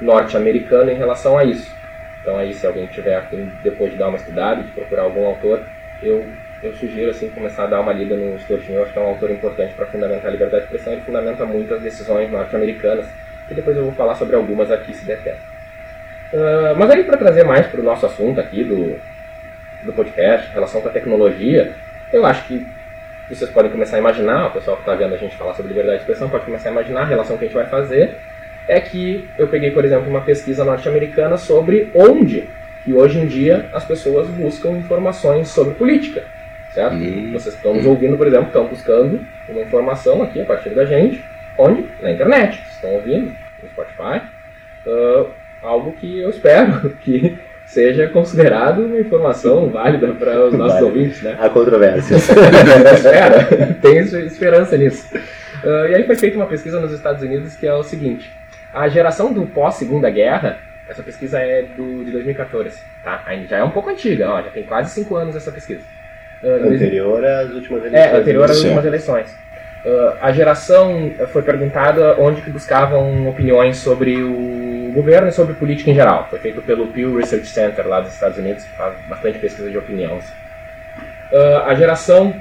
norte-americano 0.01 0.89
em 0.89 0.95
relação 0.95 1.37
a 1.37 1.43
isso. 1.43 1.73
Então 2.21 2.37
aí 2.37 2.53
se 2.53 2.65
alguém 2.65 2.87
tiver 2.87 3.23
depois 3.61 3.91
de 3.91 3.97
dar 3.97 4.07
uma 4.07 4.17
estudada, 4.17 4.63
de 4.63 4.71
procurar 4.71 5.03
algum 5.03 5.25
autor, 5.27 5.61
eu, 6.01 6.25
eu 6.65 6.73
sugiro 6.73 7.11
assim 7.11 7.29
começar 7.29 7.63
a 7.63 7.67
dar 7.67 7.81
uma 7.81 7.93
lida 7.93 8.15
no 8.15 8.39
Stuart 8.39 8.67
Mill, 8.67 8.83
acho 8.83 8.93
que 8.93 8.99
é 8.99 9.01
um 9.01 9.07
autor 9.07 9.31
importante 9.31 9.73
para 9.73 9.85
fundamentar 9.85 10.27
a 10.27 10.31
liberdade 10.31 10.63
de 10.63 10.65
expressão, 10.65 10.93
ele 10.93 11.01
fundamenta 11.03 11.45
muitas 11.45 11.81
decisões 11.81 12.31
norte-americanas, 12.31 13.05
que 13.47 13.53
depois 13.53 13.77
eu 13.77 13.83
vou 13.83 13.93
falar 13.93 14.15
sobre 14.15 14.35
algumas 14.35 14.71
aqui 14.71 14.93
se 14.93 15.05
der 15.05 15.19
tempo. 15.19 15.39
Uh, 16.33 16.75
mas 16.77 16.89
aí 16.89 17.03
para 17.03 17.17
trazer 17.17 17.43
mais 17.43 17.67
para 17.67 17.79
o 17.79 17.83
nosso 17.83 18.05
assunto 18.05 18.39
aqui 18.39 18.63
do, 18.63 18.99
do 19.83 19.93
podcast, 19.93 20.51
relação 20.51 20.81
com 20.81 20.87
a 20.87 20.91
tecnologia, 20.91 21.73
eu 22.11 22.25
acho 22.25 22.45
que 22.47 22.65
vocês 23.29 23.49
podem 23.49 23.71
começar 23.71 23.97
a 23.97 23.99
imaginar, 23.99 24.47
o 24.47 24.51
pessoal 24.51 24.77
que 24.77 24.83
está 24.83 24.95
vendo 24.95 25.13
a 25.15 25.17
gente 25.17 25.35
falar 25.35 25.53
sobre 25.53 25.69
liberdade 25.69 25.97
de 25.97 26.03
expressão 26.03 26.29
pode 26.29 26.45
começar 26.45 26.69
a 26.69 26.71
imaginar 26.71 27.01
a 27.01 27.05
relação 27.05 27.37
que 27.37 27.45
a 27.45 27.47
gente 27.47 27.55
vai 27.55 27.65
fazer. 27.65 28.17
É 28.67 28.79
que 28.79 29.27
eu 29.37 29.47
peguei, 29.47 29.71
por 29.71 29.85
exemplo, 29.85 30.09
uma 30.09 30.21
pesquisa 30.21 30.63
norte-americana 30.63 31.37
sobre 31.37 31.91
onde 31.93 32.47
e 32.85 32.93
hoje 32.93 33.19
em 33.19 33.25
dia 33.25 33.67
as 33.73 33.83
pessoas 33.83 34.27
buscam 34.27 34.71
informações 34.71 35.47
sobre 35.47 35.73
política. 35.73 36.23
Certo? 36.75 36.95
Hum. 36.95 37.31
Vocês 37.31 37.55
estão 37.55 37.73
nos 37.73 37.85
ouvindo, 37.85 38.17
por 38.17 38.27
exemplo, 38.27 38.47
estão 38.47 38.67
buscando 38.67 39.25
uma 39.47 39.61
informação 39.61 40.21
aqui 40.21 40.41
a 40.41 40.45
partir 40.45 40.71
da 40.71 40.85
gente. 40.85 41.23
Onde? 41.57 41.85
Na 42.01 42.11
internet. 42.11 42.57
Vocês 42.57 42.75
estão 42.75 42.89
ouvindo 42.95 43.33
no 43.63 43.69
Spotify. 43.69 44.21
Uh, 44.85 45.27
algo 45.63 45.93
que 45.93 46.19
eu 46.19 46.29
espero 46.29 46.89
que 46.99 47.39
seja 47.65 48.09
considerado 48.09 48.85
uma 48.85 48.99
informação 48.99 49.69
válida 49.69 50.07
para 50.09 50.47
os 50.47 50.53
nossos 50.53 50.73
vale. 50.73 50.85
ouvintes, 50.85 51.21
né? 51.23 51.37
Há 51.39 51.49
controvérsias. 51.49 52.29
Espera, 52.93 53.75
tem 53.81 53.97
esperança 53.97 54.77
nisso. 54.77 55.15
Uh, 55.63 55.87
e 55.89 55.95
aí 55.95 56.03
foi 56.03 56.15
feita 56.17 56.35
uma 56.35 56.45
pesquisa 56.45 56.79
nos 56.79 56.91
Estados 56.91 57.23
Unidos 57.23 57.55
que 57.55 57.65
é 57.65 57.73
o 57.73 57.83
seguinte: 57.83 58.29
a 58.73 58.89
geração 58.89 59.31
do 59.31 59.47
pós-segunda 59.47 60.09
guerra, 60.09 60.59
essa 60.89 61.01
pesquisa 61.01 61.39
é 61.39 61.63
do, 61.63 62.03
de 62.03 62.11
2014, 62.11 62.77
tá? 63.01 63.23
Ainda 63.25 63.47
já 63.47 63.57
é 63.59 63.63
um 63.63 63.71
pouco 63.71 63.89
antiga, 63.89 64.29
ó, 64.29 64.41
já 64.41 64.49
tem 64.49 64.63
quase 64.63 64.93
cinco 64.93 65.15
anos 65.15 65.37
essa 65.37 65.51
pesquisa. 65.53 65.81
Uh, 66.43 66.73
anterior 66.73 67.23
às 67.25 67.51
últimas 67.51 67.85
eleições. 67.85 68.13
É, 68.13 68.17
anterior 68.17 68.49
às 68.49 68.57
últimas 68.57 68.85
eleições. 68.85 69.45
Uh, 69.85 70.17
a 70.19 70.31
geração 70.31 71.11
foi 71.31 71.43
perguntada 71.43 72.15
onde 72.19 72.41
que 72.41 72.49
buscavam 72.49 73.27
opiniões 73.27 73.77
sobre 73.77 74.23
o 74.23 74.91
governo 74.95 75.27
e 75.27 75.31
sobre 75.31 75.53
política 75.53 75.91
em 75.91 75.93
geral. 75.93 76.27
Foi 76.29 76.39
feito 76.39 76.61
pelo 76.61 76.87
Pew 76.87 77.17
Research 77.17 77.47
Center 77.47 77.87
lá 77.87 77.99
dos 77.99 78.13
Estados 78.13 78.37
Unidos, 78.37 78.63
que 78.63 78.75
faz 78.75 78.95
bastante 79.07 79.37
pesquisa 79.37 79.69
de 79.69 79.77
opinião. 79.77 80.17
Uh, 81.31 81.67
a 81.67 81.75
geração 81.75 82.33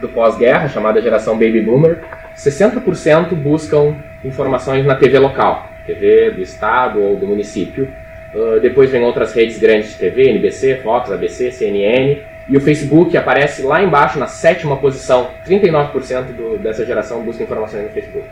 do 0.00 0.08
pós-guerra, 0.08 0.68
chamada 0.68 1.00
geração 1.00 1.34
Baby 1.34 1.60
Boomer, 1.60 1.98
60% 2.36 3.34
buscam 3.34 3.94
informações 4.24 4.84
na 4.84 4.96
TV 4.96 5.18
local, 5.18 5.68
TV 5.86 6.30
do 6.30 6.40
estado 6.40 7.00
ou 7.00 7.16
do 7.16 7.26
município. 7.26 7.92
Uh, 8.34 8.58
depois 8.60 8.90
vem 8.90 9.04
outras 9.04 9.32
redes 9.32 9.58
grandes 9.58 9.90
de 9.90 9.98
TV, 9.98 10.30
NBC, 10.30 10.80
Fox, 10.82 11.12
ABC, 11.12 11.52
CNN, 11.52 12.18
e 12.48 12.56
o 12.56 12.60
Facebook 12.60 13.16
aparece 13.16 13.62
lá 13.62 13.82
embaixo, 13.82 14.18
na 14.18 14.26
sétima 14.26 14.76
posição. 14.76 15.30
39% 15.46 16.24
do, 16.32 16.58
dessa 16.58 16.84
geração 16.84 17.22
busca 17.22 17.42
informações 17.42 17.84
no 17.84 17.90
Facebook. 17.90 18.28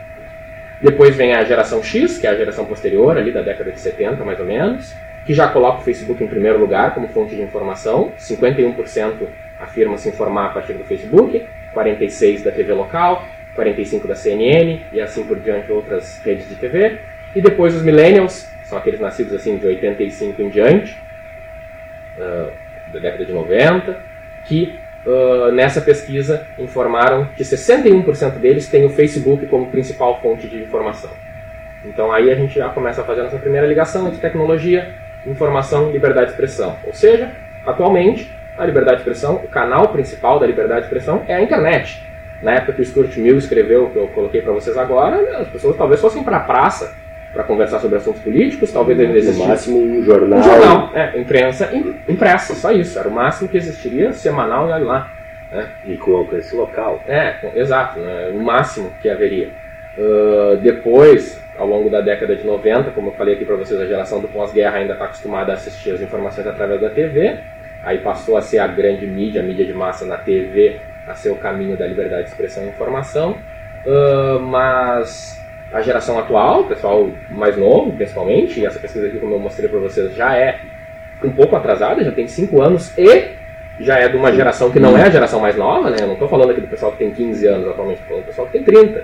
Depois 0.81 1.15
vem 1.15 1.33
a 1.33 1.43
geração 1.43 1.81
X, 1.81 2.17
que 2.17 2.27
é 2.27 2.29
a 2.29 2.35
geração 2.35 2.65
posterior, 2.65 3.17
ali 3.17 3.31
da 3.31 3.41
década 3.41 3.71
de 3.71 3.79
70, 3.79 4.23
mais 4.23 4.39
ou 4.39 4.45
menos, 4.45 4.93
que 5.25 5.33
já 5.33 5.47
coloca 5.47 5.79
o 5.79 5.83
Facebook 5.83 6.23
em 6.23 6.27
primeiro 6.27 6.59
lugar 6.59 6.93
como 6.93 7.07
fonte 7.07 7.35
de 7.35 7.41
informação. 7.41 8.11
51% 8.19 9.13
afirma 9.59 9.97
se 9.97 10.09
informar 10.09 10.47
a 10.47 10.49
partir 10.49 10.73
do 10.73 10.83
Facebook, 10.83 11.47
46% 11.73 12.43
da 12.43 12.51
TV 12.51 12.73
local, 12.73 13.25
45% 13.55 14.07
da 14.07 14.15
CNN 14.15 14.81
e 14.91 14.99
assim 14.99 15.23
por 15.23 15.39
diante 15.39 15.71
outras 15.71 16.19
redes 16.23 16.47
de 16.47 16.55
TV. 16.55 16.99
E 17.35 17.41
depois 17.41 17.73
os 17.73 17.81
millennials, 17.81 18.47
são 18.65 18.77
aqueles 18.77 18.99
nascidos 18.99 19.33
assim 19.33 19.57
de 19.57 19.65
85 19.65 20.41
em 20.41 20.49
diante, 20.49 20.97
uh, 22.17 22.51
da 22.93 22.99
década 22.99 23.25
de 23.25 23.33
90, 23.33 23.97
que 24.45 24.79
uh, 25.05 25.51
nessa 25.51 25.81
pesquisa 25.81 26.45
informaram 26.57 27.25
que 27.35 27.43
61% 27.43 28.39
deles 28.39 28.67
têm 28.67 28.85
o 28.85 28.89
Facebook 28.89 29.45
como 29.47 29.67
principal 29.67 30.21
fonte 30.21 30.47
de 30.47 30.61
informação. 30.61 31.11
Então 31.85 32.11
aí 32.11 32.31
a 32.31 32.35
gente 32.35 32.55
já 32.55 32.69
começa 32.69 33.01
a 33.01 33.03
fazer 33.03 33.21
a 33.21 33.23
nossa 33.25 33.39
primeira 33.39 33.67
ligação 33.67 34.07
entre 34.07 34.19
tecnologia, 34.19 34.93
informação 35.25 35.91
liberdade 35.91 36.27
de 36.27 36.31
expressão. 36.31 36.77
Ou 36.85 36.93
seja, 36.93 37.31
atualmente, 37.65 38.31
a 38.57 38.65
liberdade 38.65 38.97
de 38.97 39.01
expressão, 39.01 39.35
o 39.35 39.47
canal 39.47 39.89
principal 39.89 40.39
da 40.39 40.45
liberdade 40.45 40.81
de 40.81 40.85
expressão 40.85 41.23
é 41.27 41.35
a 41.35 41.41
internet. 41.41 42.01
Na 42.41 42.53
época 42.53 42.73
que 42.73 42.81
o 42.81 42.85
Stuart 42.85 43.15
Mill 43.17 43.37
escreveu, 43.37 43.89
que 43.89 43.95
eu 43.97 44.07
coloquei 44.09 44.41
para 44.41 44.51
vocês 44.51 44.77
agora, 44.77 45.39
as 45.39 45.47
pessoas 45.47 45.77
talvez 45.77 45.99
fossem 45.99 46.23
para 46.23 46.37
a 46.37 46.41
praça 46.41 46.93
para 47.33 47.43
conversar 47.43 47.79
sobre 47.79 47.97
assuntos 47.97 48.21
políticos, 48.21 48.71
talvez 48.71 48.99
ainda 48.99 49.17
existisse. 49.17 49.39
No 49.41 49.47
máximo 49.47 49.79
um 49.79 50.03
jornal. 50.03 50.39
Um 50.39 50.43
jornal, 50.43 50.91
é, 50.93 51.19
imprensa 51.19 51.69
impressa, 52.07 52.53
só 52.53 52.71
isso. 52.71 52.97
Era 52.99 53.09
o 53.09 53.11
máximo 53.11 53.49
que 53.49 53.57
existiria, 53.57 54.13
semanal 54.13 54.69
e 54.69 54.71
olha 54.71 54.85
lá. 54.85 55.11
Né? 55.51 55.67
E 55.85 55.97
com 55.97 56.15
alcance 56.15 56.55
local. 56.55 57.01
É, 57.07 57.35
exato, 57.55 57.99
né? 57.99 58.31
o 58.33 58.39
máximo 58.39 58.91
que 59.01 59.09
haveria. 59.09 59.49
Uh, 59.97 60.57
depois, 60.57 61.41
ao 61.57 61.67
longo 61.67 61.89
da 61.89 62.01
década 62.01 62.35
de 62.35 62.45
90, 62.45 62.91
como 62.91 63.09
eu 63.09 63.13
falei 63.13 63.35
aqui 63.35 63.45
para 63.45 63.55
vocês, 63.55 63.79
a 63.79 63.85
geração 63.85 64.19
do 64.19 64.27
pós-guerra 64.27 64.77
ainda 64.77 64.93
está 64.93 65.05
acostumada 65.05 65.51
a 65.51 65.55
assistir 65.55 65.91
as 65.91 66.01
informações 66.01 66.45
através 66.45 66.81
da 66.81 66.89
TV. 66.89 67.39
Aí 67.83 67.97
passou 67.97 68.37
a 68.37 68.41
ser 68.41 68.59
a 68.59 68.67
grande 68.67 69.05
mídia, 69.05 69.41
a 69.41 69.43
mídia 69.43 69.65
de 69.65 69.73
massa 69.73 70.05
na 70.05 70.17
TV, 70.17 70.79
a 71.07 71.15
ser 71.15 71.31
o 71.31 71.35
caminho 71.35 71.75
da 71.75 71.85
liberdade 71.85 72.23
de 72.23 72.29
expressão 72.29 72.63
e 72.63 72.69
informação. 72.69 73.37
Uh, 73.85 74.39
mas 74.39 75.42
a 75.73 75.81
geração 75.81 76.19
atual, 76.19 76.61
o 76.61 76.67
pessoal 76.67 77.09
mais 77.31 77.57
novo, 77.57 77.91
principalmente, 77.93 78.59
e 78.59 78.65
essa 78.65 78.77
pesquisa 78.77 79.07
aqui, 79.07 79.17
como 79.17 79.33
eu 79.33 79.39
mostrei 79.39 79.67
para 79.67 79.79
vocês, 79.79 80.13
já 80.13 80.37
é 80.37 80.59
um 81.23 81.31
pouco 81.31 81.55
atrasada, 81.55 82.03
já 82.03 82.11
tem 82.11 82.27
5 82.27 82.61
anos 82.61 82.95
e 82.95 83.31
já 83.79 83.97
é 83.97 84.07
de 84.07 84.15
uma 84.15 84.31
geração 84.31 84.69
que 84.69 84.79
não 84.79 84.95
é 84.95 85.03
a 85.03 85.09
geração 85.09 85.39
mais 85.39 85.55
nova, 85.55 85.89
né? 85.89 85.97
Eu 85.99 86.05
não 86.05 86.13
estou 86.13 86.29
falando 86.29 86.51
aqui 86.51 86.61
do 86.61 86.67
pessoal 86.67 86.91
que 86.91 86.99
tem 86.99 87.11
15 87.11 87.47
anos 87.47 87.67
atualmente, 87.67 88.01
estou 88.01 88.09
falando 88.09 88.23
do 88.23 88.27
pessoal 88.27 88.47
que 88.47 88.53
tem 88.53 88.63
30, 88.63 89.03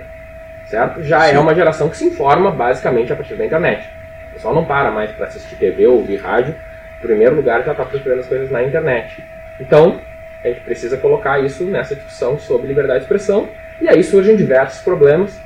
certo? 0.66 1.02
Já 1.02 1.26
é 1.26 1.30
Sim. 1.30 1.36
é 1.36 1.38
uma 1.40 1.54
geração 1.56 1.88
que 1.88 1.96
se 1.96 2.04
informa 2.04 2.52
basicamente 2.52 3.12
a 3.12 3.16
partir 3.16 3.34
da 3.34 3.44
internet. 3.44 3.88
O 4.30 4.34
pessoal 4.34 4.54
não 4.54 4.64
para 4.64 4.92
mais 4.92 5.10
para 5.10 5.26
assistir 5.26 5.56
TV 5.56 5.88
ou 5.88 5.96
ouvir 5.96 6.18
rádio, 6.18 6.54
em 6.98 7.02
primeiro 7.02 7.34
lugar 7.34 7.64
já 7.64 7.72
está 7.72 7.84
procurando 7.84 8.20
as 8.20 8.26
coisas 8.26 8.48
na 8.48 8.62
internet. 8.62 9.24
Então, 9.58 10.00
a 10.44 10.48
gente 10.48 10.60
precisa 10.60 10.96
colocar 10.96 11.40
isso 11.40 11.64
nessa 11.64 11.96
discussão 11.96 12.38
sobre 12.38 12.68
liberdade 12.68 13.00
de 13.00 13.04
expressão, 13.06 13.48
e 13.80 13.88
aí 13.88 14.04
surgem 14.04 14.36
diversos 14.36 14.82
problemas 14.82 15.36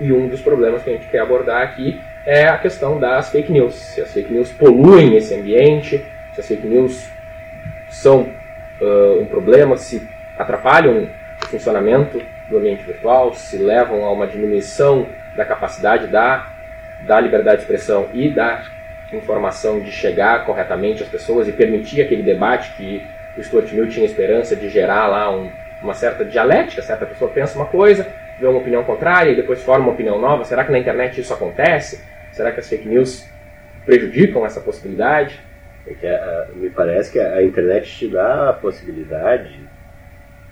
e 0.00 0.12
um 0.12 0.28
dos 0.28 0.40
problemas 0.40 0.82
que 0.82 0.90
a 0.90 0.92
gente 0.94 1.06
quer 1.06 1.20
abordar 1.20 1.62
aqui 1.62 2.00
é 2.24 2.48
a 2.48 2.58
questão 2.58 2.98
das 2.98 3.30
fake 3.30 3.52
news. 3.52 3.74
Se 3.74 4.00
as 4.00 4.12
fake 4.12 4.32
news 4.32 4.50
poluem 4.50 5.16
esse 5.16 5.34
ambiente, 5.34 6.04
se 6.34 6.40
as 6.40 6.46
fake 6.46 6.66
news 6.66 7.08
são 7.88 8.28
uh, 8.80 9.20
um 9.20 9.26
problema, 9.26 9.76
se 9.76 10.08
atrapalham 10.38 11.08
o 11.42 11.46
funcionamento 11.46 12.20
do 12.48 12.58
ambiente 12.58 12.82
virtual, 12.82 13.34
se 13.34 13.56
levam 13.58 14.04
a 14.04 14.12
uma 14.12 14.26
diminuição 14.26 15.06
da 15.36 15.44
capacidade 15.44 16.06
da, 16.06 16.46
da 17.02 17.20
liberdade 17.20 17.58
de 17.58 17.62
expressão 17.62 18.08
e 18.12 18.28
da 18.28 18.64
informação 19.12 19.80
de 19.80 19.90
chegar 19.90 20.44
corretamente 20.44 21.02
às 21.02 21.08
pessoas 21.08 21.48
e 21.48 21.52
permitir 21.52 22.02
aquele 22.02 22.22
debate 22.22 22.72
que 22.76 23.06
o 23.36 23.42
Stuart 23.42 23.70
Mill 23.72 23.88
tinha 23.88 24.06
esperança 24.06 24.54
de 24.54 24.68
gerar 24.68 25.06
lá 25.06 25.34
um, 25.34 25.50
uma 25.82 25.94
certa 25.94 26.24
dialética, 26.24 26.82
certa 26.82 27.06
pessoa 27.06 27.30
pensa 27.30 27.56
uma 27.56 27.66
coisa, 27.66 28.06
vê 28.40 28.46
uma 28.46 28.58
opinião 28.58 28.82
contrária 28.84 29.30
e 29.30 29.36
depois 29.36 29.62
forma 29.62 29.86
uma 29.86 29.92
opinião 29.92 30.18
nova? 30.18 30.44
Será 30.44 30.64
que 30.64 30.72
na 30.72 30.78
internet 30.78 31.20
isso 31.20 31.32
acontece? 31.32 32.02
Será 32.32 32.50
que 32.50 32.60
as 32.60 32.68
fake 32.68 32.88
news 32.88 33.24
prejudicam 33.84 34.44
essa 34.46 34.60
possibilidade? 34.60 35.40
Porque 35.84 36.06
é 36.06 36.46
uh, 36.50 36.56
me 36.56 36.70
parece 36.70 37.12
que 37.12 37.18
a 37.18 37.42
internet 37.42 37.86
te 37.86 38.08
dá 38.08 38.50
a 38.50 38.52
possibilidade, 38.52 39.60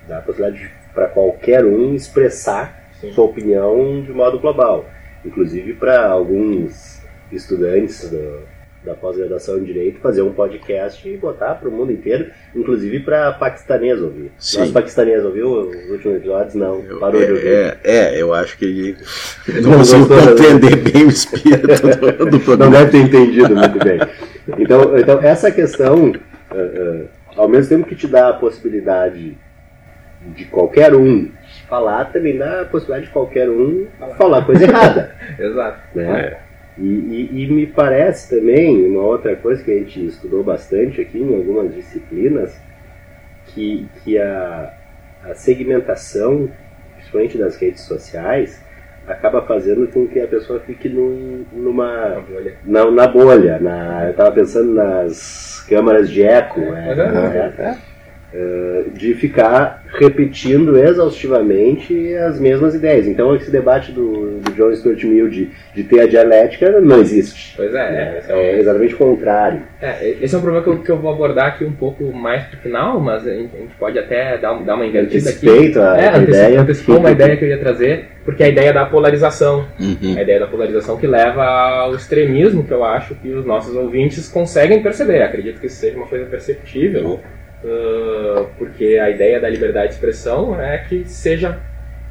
dá 0.07 0.19
a 0.19 0.21
possibilidade 0.21 0.71
para 0.93 1.07
qualquer 1.07 1.65
um 1.65 1.93
expressar 1.93 2.79
Sim. 2.99 3.11
sua 3.11 3.25
opinião 3.25 4.01
de 4.01 4.11
modo 4.11 4.39
global. 4.39 4.85
Inclusive 5.23 5.73
para 5.73 6.07
alguns 6.07 7.03
estudantes 7.31 8.09
do, 8.09 8.41
da 8.83 8.93
pós-graduação 8.93 9.57
em 9.57 9.63
Direito 9.63 9.99
fazer 9.99 10.21
um 10.21 10.31
podcast 10.31 11.07
e 11.07 11.17
botar 11.17 11.55
para 11.55 11.67
o 11.67 11.71
mundo 11.71 11.91
inteiro, 11.91 12.31
inclusive 12.55 13.01
para 13.01 13.31
paquistanês 13.33 14.01
ouvir. 14.01 14.31
Sim. 14.37 14.59
Nosso 14.59 14.73
paquistanês 14.73 15.23
ouviu 15.25 15.51
os 15.51 15.89
últimos 15.89 16.17
episódios? 16.17 16.55
Não, 16.55 16.81
eu, 16.83 16.99
parou 16.99 17.21
é, 17.21 17.25
de 17.25 17.31
ouvir. 17.31 17.47
É, 17.47 17.77
é, 17.83 18.21
eu 18.21 18.33
acho 18.33 18.57
que 18.57 18.65
ele 18.65 18.97
não, 19.61 19.77
conseguiu 19.77 20.07
compreender 20.07 20.75
bem 20.77 21.05
o 21.05 21.09
espírito 21.09 21.67
do, 21.67 22.25
do 22.31 22.39
programa. 22.43 22.77
Não 22.77 22.85
deve 22.85 22.91
ter 22.91 22.97
entendido 22.99 23.55
muito 23.55 23.79
bem. 23.79 23.99
Então, 24.57 24.97
então 24.97 25.21
essa 25.21 25.51
questão, 25.51 26.11
uh, 26.11 26.11
uh, 26.11 27.07
ao 27.35 27.47
mesmo 27.49 27.69
tempo 27.69 27.87
que 27.87 27.95
te 27.95 28.07
dá 28.07 28.29
a 28.29 28.33
possibilidade 28.33 29.37
de 30.35 30.45
qualquer 30.45 30.95
um 30.95 31.29
falar, 31.67 32.05
também 32.05 32.37
dá 32.37 32.61
a 32.61 32.65
possibilidade 32.65 33.07
de 33.07 33.13
qualquer 33.13 33.49
um 33.49 33.87
falar 34.17 34.45
coisa 34.45 34.63
errada. 34.63 35.15
Exato. 35.37 35.79
Né? 35.95 36.21
É. 36.21 36.48
E, 36.79 36.83
e, 36.83 37.43
e, 37.43 37.51
me 37.51 37.67
parece 37.67 38.29
também 38.29 38.85
uma 38.85 39.03
outra 39.03 39.35
coisa 39.35 39.61
que 39.61 39.69
a 39.69 39.75
gente 39.75 40.05
estudou 40.05 40.43
bastante 40.43 41.01
aqui 41.01 41.19
em 41.19 41.35
algumas 41.35 41.73
disciplinas, 41.75 42.57
que, 43.47 43.85
que 44.01 44.17
a, 44.17 44.73
a 45.23 45.35
segmentação, 45.35 46.49
principalmente 46.95 47.37
das 47.37 47.57
redes 47.57 47.81
sociais, 47.81 48.63
acaba 49.05 49.41
fazendo 49.41 49.87
com 49.87 50.07
que 50.07 50.21
a 50.21 50.27
pessoa 50.27 50.59
fique 50.61 50.87
num, 50.87 51.43
numa 51.51 52.21
bolha. 52.21 52.57
Na, 52.63 52.89
na 52.89 53.07
bolha. 53.07 53.59
Na, 53.59 54.05
eu 54.05 54.11
estava 54.11 54.31
pensando 54.31 54.73
nas 54.73 55.65
câmaras 55.67 56.09
de 56.09 56.23
eco. 56.23 56.61
É, 56.61 56.95
né? 56.95 57.53
é, 57.57 57.88
de 58.93 59.15
ficar 59.15 59.83
repetindo 59.97 60.77
exaustivamente 60.77 62.13
as 62.15 62.39
mesmas 62.39 62.75
ideias. 62.75 63.07
Então 63.07 63.35
esse 63.35 63.49
debate 63.49 63.91
do, 63.91 64.39
do 64.39 64.51
John 64.51 64.73
Stuart 64.75 65.03
Mill 65.03 65.29
de, 65.29 65.49
de 65.73 65.83
ter 65.83 66.01
a 66.01 66.07
dialética 66.07 66.79
não 66.79 66.99
existe. 67.01 67.55
Pois 67.55 67.73
é, 67.73 67.91
né? 67.91 68.21
é, 68.27 68.33
é, 68.33 68.59
exatamente 68.59 68.93
o 68.93 68.97
contrário. 68.97 69.63
É, 69.81 70.15
esse 70.21 70.35
é 70.35 70.37
um 70.37 70.41
problema 70.41 70.63
que 70.63 70.69
eu, 70.69 70.79
que 70.79 70.91
eu 70.91 70.97
vou 70.97 71.11
abordar 71.11 71.47
aqui 71.47 71.65
um 71.65 71.71
pouco 71.71 72.03
mais 72.13 72.43
pro 72.45 72.59
final, 72.59 72.99
mas 72.99 73.25
a 73.27 73.33
gente, 73.33 73.55
a 73.55 73.59
gente 73.59 73.75
pode 73.79 73.97
até 73.97 74.37
dar, 74.37 74.53
dar 74.63 74.75
uma 74.75 74.85
invertida 74.85 75.29
aqui. 75.29 75.73
A, 75.77 75.97
é, 75.97 76.07
a 76.09 76.17
ideia. 76.17 76.61
Antecipou 76.61 76.97
uma 76.97 77.11
ideia 77.11 77.35
que 77.35 77.45
eu 77.45 77.49
ia 77.49 77.57
trazer, 77.57 78.09
porque 78.23 78.43
é 78.43 78.47
a 78.47 78.49
ideia 78.49 78.73
da 78.73 78.85
polarização. 78.85 79.65
Uhum. 79.79 80.15
A 80.17 80.21
ideia 80.21 80.39
da 80.39 80.47
polarização 80.47 80.97
que 80.97 81.07
leva 81.07 81.43
ao 81.43 81.95
extremismo 81.95 82.63
que 82.63 82.71
eu 82.71 82.83
acho 82.83 83.15
que 83.15 83.29
os 83.29 83.45
nossos 83.45 83.75
ouvintes 83.75 84.27
conseguem 84.29 84.83
perceber. 84.83 85.23
Acredito 85.23 85.59
que 85.59 85.67
isso 85.67 85.77
seja 85.77 85.97
uma 85.97 86.07
coisa 86.07 86.25
perceptível. 86.25 87.19
Uh, 87.63 88.47
porque 88.57 88.97
a 89.01 89.09
ideia 89.09 89.39
da 89.39 89.49
liberdade 89.49 89.89
de 89.89 89.93
expressão 89.95 90.59
é 90.59 90.77
que 90.77 91.03
seja 91.05 91.59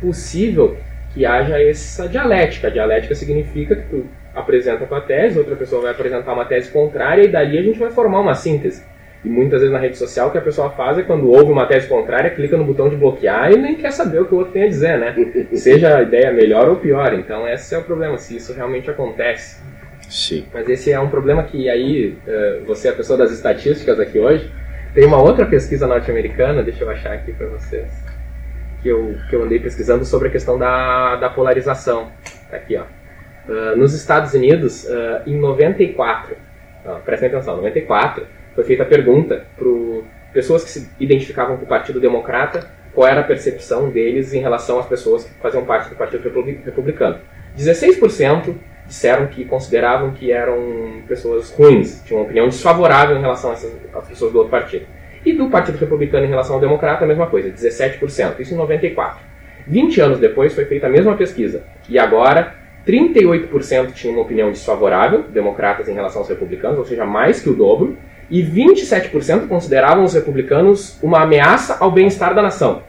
possível 0.00 0.76
que 1.14 1.24
haja 1.24 1.60
essa 1.60 2.08
dialética. 2.08 2.68
A 2.68 2.70
dialética 2.70 3.14
significa 3.14 3.76
que 3.76 3.88
tu 3.88 4.06
apresenta 4.34 4.86
tua 4.86 5.00
tese, 5.00 5.38
outra 5.38 5.56
pessoa 5.56 5.82
vai 5.82 5.90
apresentar 5.90 6.32
uma 6.32 6.44
tese 6.44 6.70
contrária 6.70 7.22
e 7.22 7.28
dali 7.28 7.58
a 7.58 7.62
gente 7.62 7.78
vai 7.78 7.90
formar 7.90 8.20
uma 8.20 8.34
síntese. 8.34 8.84
E 9.24 9.28
muitas 9.28 9.60
vezes 9.60 9.72
na 9.72 9.80
rede 9.80 9.98
social 9.98 10.28
o 10.28 10.30
que 10.30 10.38
a 10.38 10.42
pessoa 10.42 10.70
faz 10.70 10.96
é 10.98 11.02
quando 11.02 11.28
ouve 11.28 11.50
uma 11.50 11.66
tese 11.66 11.88
contrária, 11.88 12.30
clica 12.30 12.56
no 12.56 12.64
botão 12.64 12.88
de 12.88 12.96
bloquear 12.96 13.50
e 13.50 13.56
nem 13.56 13.74
quer 13.74 13.90
saber 13.90 14.20
o 14.20 14.26
que 14.26 14.34
o 14.34 14.38
outro 14.38 14.52
tem 14.52 14.64
a 14.64 14.68
dizer, 14.68 14.98
né? 14.98 15.14
Seja 15.54 15.96
a 15.96 16.02
ideia 16.02 16.32
melhor 16.32 16.68
ou 16.68 16.76
pior. 16.76 17.12
Então 17.14 17.48
esse 17.48 17.74
é 17.74 17.78
o 17.78 17.82
problema, 17.82 18.16
se 18.16 18.36
isso 18.36 18.52
realmente 18.52 18.88
acontece. 18.88 19.60
Sim. 20.08 20.46
Mas 20.54 20.68
esse 20.68 20.92
é 20.92 21.00
um 21.00 21.08
problema 21.08 21.42
que 21.42 21.68
aí, 21.68 22.16
uh, 22.26 22.64
você 22.64 22.88
é 22.88 22.90
a 22.92 22.94
pessoa 22.94 23.18
das 23.18 23.32
estatísticas 23.32 23.98
aqui 23.98 24.18
hoje, 24.18 24.50
tem 24.98 25.06
uma 25.06 25.22
outra 25.22 25.46
pesquisa 25.46 25.86
norte-americana, 25.86 26.60
deixa 26.60 26.82
eu 26.82 26.90
achar 26.90 27.12
aqui 27.12 27.32
para 27.32 27.46
vocês, 27.46 27.88
que 28.82 28.88
eu, 28.88 29.14
que 29.30 29.36
eu 29.36 29.44
andei 29.44 29.60
pesquisando 29.60 30.04
sobre 30.04 30.26
a 30.26 30.30
questão 30.32 30.58
da, 30.58 31.14
da 31.14 31.30
polarização. 31.30 32.10
Tá 32.50 32.56
aqui, 32.56 32.76
ó. 32.76 32.82
Uh, 33.48 33.76
nos 33.76 33.94
Estados 33.94 34.34
Unidos, 34.34 34.86
uh, 34.86 35.22
em 35.24 35.38
94, 35.38 36.34
uh, 36.84 37.00
prestem 37.04 37.28
atenção, 37.28 37.58
94, 37.58 38.26
foi 38.56 38.64
feita 38.64 38.82
a 38.82 38.86
pergunta 38.86 39.46
para 39.56 39.68
pessoas 40.32 40.64
que 40.64 40.70
se 40.70 40.90
identificavam 40.98 41.56
com 41.58 41.64
o 41.64 41.68
Partido 41.68 42.00
Democrata, 42.00 42.68
qual 42.92 43.06
era 43.06 43.20
a 43.20 43.24
percepção 43.24 43.90
deles 43.90 44.34
em 44.34 44.40
relação 44.40 44.80
às 44.80 44.86
pessoas 44.86 45.22
que 45.22 45.30
faziam 45.34 45.64
parte 45.64 45.90
do 45.90 45.94
Partido 45.94 46.24
Republicano. 46.64 47.20
16% 47.56 48.52
disseram 48.88 49.26
que 49.26 49.44
consideravam 49.44 50.10
que 50.12 50.32
eram 50.32 51.02
pessoas 51.06 51.50
ruins, 51.52 52.02
tinham 52.04 52.20
uma 52.20 52.24
opinião 52.24 52.48
desfavorável 52.48 53.16
em 53.16 53.20
relação 53.20 53.50
a 53.50 53.52
essas, 53.52 53.72
às 53.94 54.08
pessoas 54.08 54.32
do 54.32 54.38
outro 54.38 54.50
partido. 54.50 54.86
E 55.24 55.32
do 55.32 55.48
Partido 55.50 55.76
Republicano 55.76 56.24
em 56.24 56.28
relação 56.28 56.54
ao 56.54 56.60
Democrata, 56.60 57.04
a 57.04 57.06
mesma 57.06 57.26
coisa, 57.26 57.50
17%, 57.50 58.40
isso 58.40 58.54
em 58.54 58.56
94. 58.56 59.20
20 59.66 60.00
anos 60.00 60.18
depois 60.18 60.54
foi 60.54 60.64
feita 60.64 60.86
a 60.86 60.90
mesma 60.90 61.14
pesquisa, 61.16 61.64
e 61.88 61.98
agora 61.98 62.54
38% 62.86 63.92
tinham 63.92 64.14
uma 64.14 64.22
opinião 64.22 64.50
desfavorável, 64.50 65.24
democratas 65.24 65.88
em 65.88 65.92
relação 65.92 66.22
aos 66.22 66.28
republicanos, 66.28 66.78
ou 66.78 66.84
seja, 66.86 67.04
mais 67.04 67.42
que 67.42 67.50
o 67.50 67.54
dobro, 67.54 67.98
e 68.30 68.42
27% 68.42 69.46
consideravam 69.46 70.04
os 70.04 70.14
republicanos 70.14 70.98
uma 71.02 71.22
ameaça 71.22 71.76
ao 71.80 71.90
bem-estar 71.90 72.34
da 72.34 72.42
nação. 72.42 72.82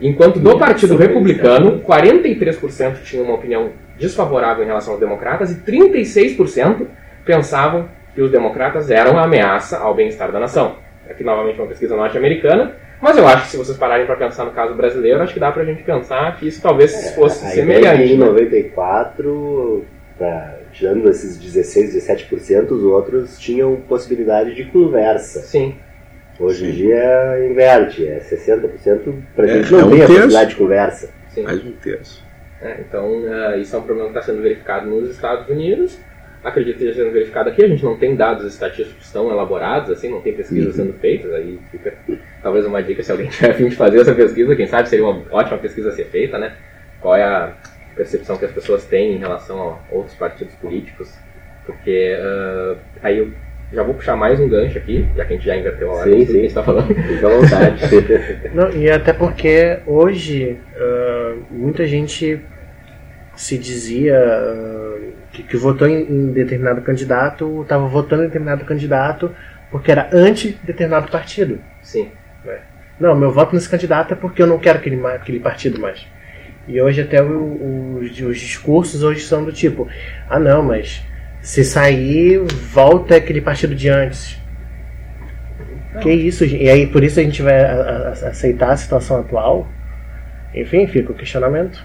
Enquanto 0.00 0.38
do 0.38 0.58
Partido 0.58 0.96
Republicano, 0.96 1.80
43% 1.80 3.02
tinham 3.02 3.24
uma 3.24 3.34
opinião 3.34 3.70
desfavorável 4.00 4.64
em 4.64 4.66
relação 4.66 4.94
aos 4.94 5.00
democratas 5.00 5.52
e 5.52 5.56
36% 5.56 6.86
pensavam 7.24 7.88
que 8.14 8.22
os 8.22 8.30
democratas 8.30 8.90
eram 8.90 9.12
uma 9.12 9.24
ameaça 9.24 9.78
ao 9.78 9.94
bem-estar 9.94 10.32
da 10.32 10.40
nação. 10.40 10.76
Aqui, 11.08 11.22
novamente, 11.22 11.60
uma 11.60 11.68
pesquisa 11.68 11.94
norte-americana, 11.94 12.74
mas 13.00 13.16
eu 13.16 13.26
acho 13.26 13.44
que 13.44 13.50
se 13.50 13.56
vocês 13.56 13.76
pararem 13.76 14.06
para 14.06 14.16
pensar 14.16 14.44
no 14.44 14.52
caso 14.52 14.74
brasileiro, 14.74 15.22
acho 15.22 15.34
que 15.34 15.40
dá 15.40 15.52
para 15.52 15.62
a 15.62 15.66
gente 15.66 15.82
pensar 15.82 16.36
que 16.36 16.48
isso 16.48 16.60
talvez 16.60 16.92
é, 16.92 17.12
fosse 17.12 17.46
semelhante. 17.52 18.12
Em 18.12 18.16
94, 18.16 19.84
né? 20.18 20.54
tirando 20.72 21.08
esses 21.08 21.36
16, 21.36 21.94
17%, 21.94 22.70
os 22.70 22.84
outros 22.84 23.38
tinham 23.38 23.76
possibilidade 23.76 24.54
de 24.54 24.64
conversa. 24.66 25.40
Sim. 25.40 25.74
Hoje 26.38 26.68
em 26.68 26.72
dia 26.72 27.48
inverte, 27.50 28.06
é 28.06 28.18
60% 28.18 29.14
para 29.36 29.44
a 29.44 29.48
é, 29.48 29.54
gente 29.56 29.72
não 29.72 29.80
é 29.80 29.84
um 29.84 29.90
tem 29.90 30.02
a 30.02 30.06
possibilidade 30.06 30.50
de 30.50 30.56
conversa. 30.56 31.10
Sim. 31.28 31.42
Mais 31.42 31.64
um 31.64 31.72
terço. 31.72 32.29
É, 32.62 32.80
então, 32.80 33.22
uh, 33.22 33.58
isso 33.58 33.74
é 33.74 33.78
um 33.78 33.82
problema 33.82 34.10
que 34.10 34.18
está 34.18 34.32
sendo 34.32 34.42
verificado 34.42 34.88
nos 34.88 35.10
Estados 35.10 35.48
Unidos. 35.48 35.98
Acredito 36.42 36.78
que 36.78 36.84
esteja 36.84 37.02
sendo 37.04 37.12
verificado 37.12 37.50
aqui. 37.50 37.62
A 37.64 37.68
gente 37.68 37.84
não 37.84 37.96
tem 37.96 38.16
dados 38.16 38.44
estatísticos 38.44 39.10
tão 39.12 39.30
elaborados, 39.30 39.90
assim, 39.90 40.08
não 40.08 40.20
tem 40.20 40.34
pesquisas 40.34 40.78
uhum. 40.78 40.86
sendo 40.86 40.98
feitas. 40.98 41.32
Aí 41.32 41.58
fica 41.70 41.94
talvez 42.42 42.64
uma 42.64 42.82
dica 42.82 43.02
se 43.02 43.12
alguém 43.12 43.28
tiver 43.30 43.50
a 43.50 43.54
fim 43.54 43.68
de 43.68 43.76
fazer 43.76 44.00
essa 44.00 44.14
pesquisa. 44.14 44.56
Quem 44.56 44.66
sabe 44.66 44.88
seria 44.88 45.04
uma 45.04 45.22
ótima 45.30 45.58
pesquisa 45.58 45.90
a 45.90 45.92
ser 45.92 46.04
feita, 46.06 46.38
né? 46.38 46.54
Qual 47.00 47.14
é 47.16 47.24
a 47.24 47.54
percepção 47.94 48.36
que 48.36 48.44
as 48.44 48.52
pessoas 48.52 48.84
têm 48.84 49.14
em 49.14 49.18
relação 49.18 49.60
a 49.90 49.94
outros 49.94 50.14
partidos 50.14 50.54
políticos? 50.54 51.14
Porque 51.66 52.16
uh, 52.18 52.78
aí 53.02 53.18
eu 53.18 53.32
já 53.72 53.82
vou 53.82 53.94
puxar 53.94 54.16
mais 54.16 54.40
um 54.40 54.48
gancho 54.48 54.78
aqui, 54.78 55.08
já 55.16 55.24
que 55.24 55.32
a 55.32 55.36
gente 55.36 55.46
já 55.46 55.56
inverteu 55.56 55.90
a 55.90 55.94
hora 55.94 56.10
sim, 56.10 56.20
sim. 56.20 56.26
que 56.26 56.32
a 56.32 56.34
gente 56.34 56.46
está 56.46 56.62
falando. 56.62 56.94
Fica 56.94 57.26
à 57.26 57.30
vontade. 57.30 57.82
Não, 58.52 58.70
e 58.70 58.90
até 58.90 59.12
porque 59.12 59.78
hoje 59.86 60.58
uh, 60.76 61.42
muita 61.50 61.86
gente 61.86 62.40
se 63.36 63.56
dizia 63.56 64.18
uh, 64.18 65.12
que, 65.32 65.42
que, 65.44 65.56
votou 65.56 65.86
em, 65.86 66.02
em 66.02 66.32
determinado 66.32 66.82
candidato, 66.82 67.62
estava 67.62 67.86
votando 67.86 68.24
em 68.24 68.26
determinado 68.26 68.64
candidato 68.64 69.30
porque 69.70 69.92
era 69.92 70.08
anti-determinado 70.12 71.10
partido. 71.10 71.60
Sim. 71.80 72.10
É. 72.44 72.58
Não, 72.98 73.14
meu 73.14 73.30
voto 73.30 73.54
nesse 73.54 73.68
candidato 73.68 74.12
é 74.12 74.16
porque 74.16 74.42
eu 74.42 74.46
não 74.46 74.58
quero 74.58 74.78
aquele, 74.78 75.06
aquele 75.06 75.38
partido 75.38 75.80
mais. 75.80 76.06
E 76.66 76.80
hoje 76.80 77.00
até 77.00 77.22
o, 77.22 77.38
o, 77.38 77.98
os, 78.00 78.20
os 78.20 78.38
discursos 78.38 79.02
hoje 79.02 79.20
são 79.20 79.44
do 79.44 79.52
tipo, 79.52 79.88
ah 80.28 80.38
não, 80.38 80.62
mas 80.62 81.02
se 81.42 81.64
sair, 81.64 82.38
volta 82.72 83.16
aquele 83.16 83.40
partido 83.40 83.74
de 83.74 83.88
antes. 83.88 84.38
Não. 85.94 86.00
Que 86.00 86.12
isso, 86.12 86.44
e 86.44 86.68
aí 86.68 86.86
por 86.86 87.02
isso 87.02 87.18
a 87.18 87.22
gente 87.22 87.42
vai 87.42 87.60
aceitar 87.60 88.70
a 88.70 88.76
situação 88.76 89.20
atual? 89.20 89.66
Enfim, 90.54 90.86
fica 90.86 91.12
o 91.12 91.14
questionamento. 91.14 91.84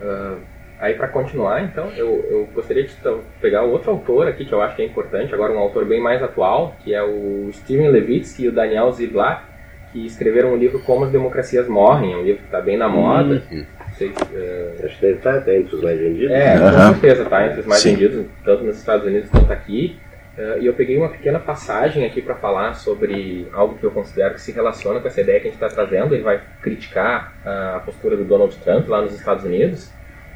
Uh, 0.00 0.38
aí 0.78 0.94
para 0.94 1.08
continuar, 1.08 1.62
então, 1.62 1.90
eu, 1.96 2.24
eu 2.30 2.48
gostaria 2.54 2.84
de 2.84 2.94
pegar 3.40 3.62
outro 3.62 3.90
autor 3.90 4.28
aqui 4.28 4.44
que 4.44 4.52
eu 4.52 4.60
acho 4.60 4.76
que 4.76 4.82
é 4.82 4.84
importante, 4.84 5.32
agora 5.34 5.52
um 5.52 5.58
autor 5.58 5.84
bem 5.84 6.00
mais 6.00 6.22
atual, 6.22 6.76
que 6.80 6.94
é 6.94 7.02
o 7.02 7.50
Steven 7.52 7.88
Levitsky 7.88 8.44
e 8.44 8.48
o 8.48 8.52
Daniel 8.52 8.92
Ziblatt, 8.92 9.44
que 9.92 10.06
escreveram 10.06 10.52
um 10.52 10.56
livro 10.56 10.80
Como 10.80 11.04
as 11.04 11.12
Democracias 11.12 11.68
Morrem, 11.68 12.12
é 12.12 12.16
um 12.16 12.22
livro 12.22 12.40
que 12.40 12.46
está 12.46 12.60
bem 12.60 12.76
na 12.76 12.88
moda. 12.88 13.42
Uhum 13.50 13.81
sei. 14.02 14.10
Uh... 14.10 14.86
Acho 14.86 14.96
que 14.96 15.02
deve 15.02 15.18
estar 15.18 15.54
entre 15.54 15.76
os 15.76 15.82
mais 15.82 15.98
vendidos. 15.98 16.30
É, 16.30 16.54
uhum. 16.54 16.70
com 16.70 16.92
certeza 16.92 17.22
está 17.22 17.46
entre 17.46 17.60
os 17.60 17.66
mais 17.66 17.80
Sim. 17.80 17.90
vendidos, 17.92 18.26
tanto 18.44 18.64
nos 18.64 18.78
Estados 18.78 19.06
Unidos 19.06 19.30
quanto 19.30 19.52
aqui. 19.52 19.98
Uh, 20.36 20.62
e 20.62 20.66
eu 20.66 20.72
peguei 20.72 20.96
uma 20.96 21.10
pequena 21.10 21.38
passagem 21.38 22.06
aqui 22.06 22.22
para 22.22 22.34
falar 22.34 22.74
sobre 22.74 23.46
algo 23.52 23.76
que 23.76 23.84
eu 23.84 23.90
considero 23.90 24.34
que 24.34 24.40
se 24.40 24.50
relaciona 24.50 24.98
com 24.98 25.06
essa 25.06 25.20
ideia 25.20 25.38
que 25.40 25.48
a 25.48 25.50
gente 25.50 25.62
está 25.62 25.68
trazendo. 25.68 26.14
Ele 26.14 26.22
vai 26.22 26.40
criticar 26.62 27.34
uh, 27.44 27.76
a 27.76 27.80
postura 27.80 28.16
do 28.16 28.24
Donald 28.24 28.56
Trump 28.56 28.88
lá 28.88 29.02
nos 29.02 29.14
Estados 29.14 29.44
Unidos. 29.44 29.90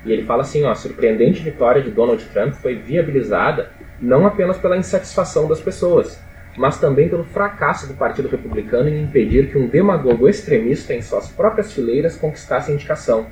E 0.04 0.12
ele 0.12 0.24
fala 0.24 0.42
assim: 0.42 0.64
ó, 0.64 0.70
a 0.70 0.74
surpreendente 0.74 1.42
vitória 1.42 1.82
de 1.82 1.90
Donald 1.90 2.22
Trump 2.26 2.52
foi 2.54 2.74
viabilizada 2.74 3.70
não 4.00 4.26
apenas 4.26 4.58
pela 4.58 4.76
insatisfação 4.76 5.48
das 5.48 5.60
pessoas, 5.62 6.20
mas 6.58 6.78
também 6.78 7.08
pelo 7.08 7.24
fracasso 7.24 7.86
do 7.86 7.94
Partido 7.94 8.28
Republicano 8.28 8.90
em 8.90 9.02
impedir 9.02 9.50
que 9.50 9.56
um 9.56 9.66
demagogo 9.66 10.28
extremista 10.28 10.92
em 10.92 11.00
suas 11.00 11.28
próprias 11.28 11.72
fileiras 11.72 12.16
conquistasse 12.16 12.70
a 12.70 12.74
indicação 12.74 13.26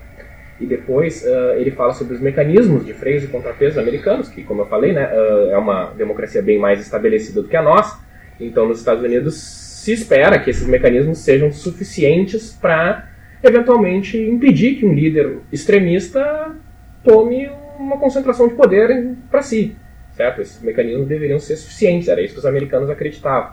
e 0.60 0.66
depois 0.66 1.24
uh, 1.24 1.56
ele 1.56 1.70
fala 1.70 1.92
sobre 1.92 2.14
os 2.14 2.20
mecanismos 2.20 2.86
de 2.86 2.94
freios 2.94 3.24
e 3.24 3.26
contrapesos 3.26 3.76
americanos, 3.76 4.28
que, 4.28 4.44
como 4.44 4.62
eu 4.62 4.66
falei, 4.66 4.92
né, 4.92 5.06
uh, 5.06 5.50
é 5.50 5.58
uma 5.58 5.86
democracia 5.96 6.40
bem 6.40 6.58
mais 6.58 6.80
estabelecida 6.80 7.42
do 7.42 7.48
que 7.48 7.56
a 7.56 7.62
nossa. 7.62 7.98
Então, 8.38 8.66
nos 8.68 8.78
Estados 8.78 9.02
Unidos 9.02 9.34
se 9.34 9.92
espera 9.92 10.38
que 10.38 10.50
esses 10.50 10.66
mecanismos 10.66 11.18
sejam 11.18 11.52
suficientes 11.52 12.52
para, 12.52 13.08
eventualmente, 13.42 14.16
impedir 14.16 14.76
que 14.76 14.86
um 14.86 14.94
líder 14.94 15.38
extremista 15.52 16.54
tome 17.02 17.50
uma 17.78 17.98
concentração 17.98 18.48
de 18.48 18.54
poder 18.54 19.14
para 19.30 19.42
si. 19.42 19.76
Certo? 20.16 20.40
Esses 20.40 20.62
mecanismos 20.62 21.08
deveriam 21.08 21.40
ser 21.40 21.56
suficientes, 21.56 22.08
era 22.08 22.22
isso 22.22 22.34
que 22.34 22.38
os 22.38 22.46
americanos 22.46 22.88
acreditavam. 22.88 23.52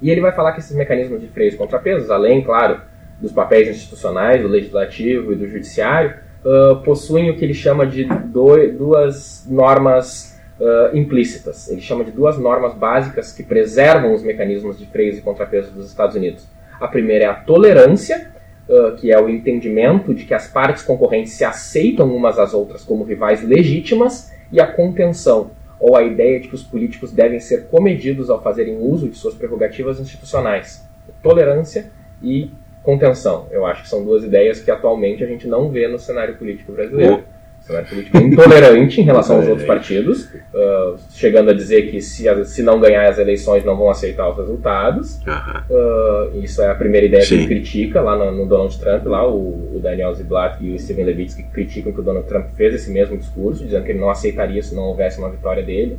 E 0.00 0.10
ele 0.10 0.20
vai 0.20 0.32
falar 0.32 0.52
que 0.52 0.60
esses 0.60 0.76
mecanismos 0.76 1.20
de 1.20 1.26
freios 1.26 1.54
e 1.54 1.56
contrapesos, 1.56 2.08
além, 2.08 2.42
claro, 2.42 2.80
dos 3.20 3.32
papéis 3.32 3.68
institucionais, 3.68 4.42
do 4.42 4.48
legislativo 4.48 5.32
e 5.32 5.36
do 5.36 5.48
judiciário, 5.48 6.14
uh, 6.44 6.80
possuem 6.82 7.30
o 7.30 7.36
que 7.36 7.44
ele 7.44 7.54
chama 7.54 7.86
de 7.86 8.04
do, 8.04 8.56
duas 8.72 9.46
normas 9.48 10.38
uh, 10.60 10.96
implícitas. 10.96 11.68
Ele 11.68 11.80
chama 11.80 12.04
de 12.04 12.10
duas 12.10 12.38
normas 12.38 12.74
básicas 12.74 13.32
que 13.32 13.42
preservam 13.42 14.14
os 14.14 14.22
mecanismos 14.22 14.78
de 14.78 14.86
freios 14.86 15.18
e 15.18 15.20
contrapesos 15.20 15.72
dos 15.72 15.88
Estados 15.88 16.14
Unidos. 16.14 16.46
A 16.80 16.86
primeira 16.86 17.24
é 17.24 17.26
a 17.28 17.34
tolerância, 17.34 18.30
uh, 18.68 18.94
que 18.96 19.10
é 19.10 19.20
o 19.20 19.28
entendimento 19.28 20.14
de 20.14 20.24
que 20.24 20.34
as 20.34 20.46
partes 20.46 20.82
concorrentes 20.82 21.32
se 21.32 21.44
aceitam 21.44 22.14
umas 22.14 22.38
às 22.38 22.54
outras 22.54 22.84
como 22.84 23.04
rivais 23.04 23.42
legítimas, 23.42 24.32
e 24.50 24.60
a 24.60 24.66
contenção, 24.66 25.50
ou 25.78 25.94
a 25.94 26.02
ideia 26.02 26.40
de 26.40 26.48
que 26.48 26.54
os 26.54 26.62
políticos 26.62 27.12
devem 27.12 27.38
ser 27.38 27.66
comedidos 27.66 28.30
ao 28.30 28.42
fazerem 28.42 28.78
uso 28.80 29.08
de 29.08 29.16
suas 29.16 29.34
prerrogativas 29.34 30.00
institucionais. 30.00 30.82
Tolerância 31.22 31.90
e 32.22 32.50
contenção. 32.88 33.46
Eu 33.50 33.66
acho 33.66 33.82
que 33.82 33.88
são 33.90 34.02
duas 34.02 34.24
ideias 34.24 34.60
que 34.60 34.70
atualmente 34.70 35.22
a 35.22 35.26
gente 35.26 35.46
não 35.46 35.68
vê 35.68 35.86
no 35.86 35.98
cenário 35.98 36.36
político 36.36 36.72
brasileiro. 36.72 37.22
O 37.60 37.62
cenário 37.62 37.86
político 37.86 38.16
é 38.16 38.20
intolerante 38.22 38.98
em 38.98 39.04
relação 39.04 39.36
aos 39.36 39.46
outros 39.46 39.66
partidos, 39.66 40.24
uh, 40.24 40.96
chegando 41.10 41.50
a 41.50 41.52
dizer 41.52 41.90
que 41.90 42.00
se, 42.00 42.24
se 42.46 42.62
não 42.62 42.80
ganhar 42.80 43.06
as 43.06 43.18
eleições 43.18 43.62
não 43.62 43.76
vão 43.76 43.90
aceitar 43.90 44.30
os 44.30 44.38
resultados. 44.38 45.20
Uh, 45.68 46.42
isso 46.42 46.62
é 46.62 46.70
a 46.70 46.74
primeira 46.74 47.06
ideia 47.06 47.22
Sim. 47.22 47.28
que 47.28 47.34
ele 47.34 47.46
critica 47.46 48.00
lá 48.00 48.16
no, 48.16 48.32
no, 48.32 48.46
Donald 48.46 48.78
Trump, 48.78 49.04
lá 49.04 49.28
o, 49.28 49.76
o 49.76 49.80
Daniel 49.82 50.14
Ziblatt 50.14 50.64
e 50.64 50.74
o 50.74 50.78
Steven 50.78 51.04
Levitsky 51.04 51.42
criticam 51.42 51.92
que 51.92 52.00
o 52.00 52.02
Donald 52.02 52.26
Trump 52.26 52.46
fez 52.56 52.72
esse 52.72 52.90
mesmo 52.90 53.18
discurso, 53.18 53.66
dizendo 53.66 53.84
que 53.84 53.92
ele 53.92 54.00
não 54.00 54.08
aceitaria 54.08 54.62
se 54.62 54.74
não 54.74 54.84
houvesse 54.84 55.18
uma 55.18 55.28
vitória 55.28 55.62
dele. 55.62 55.98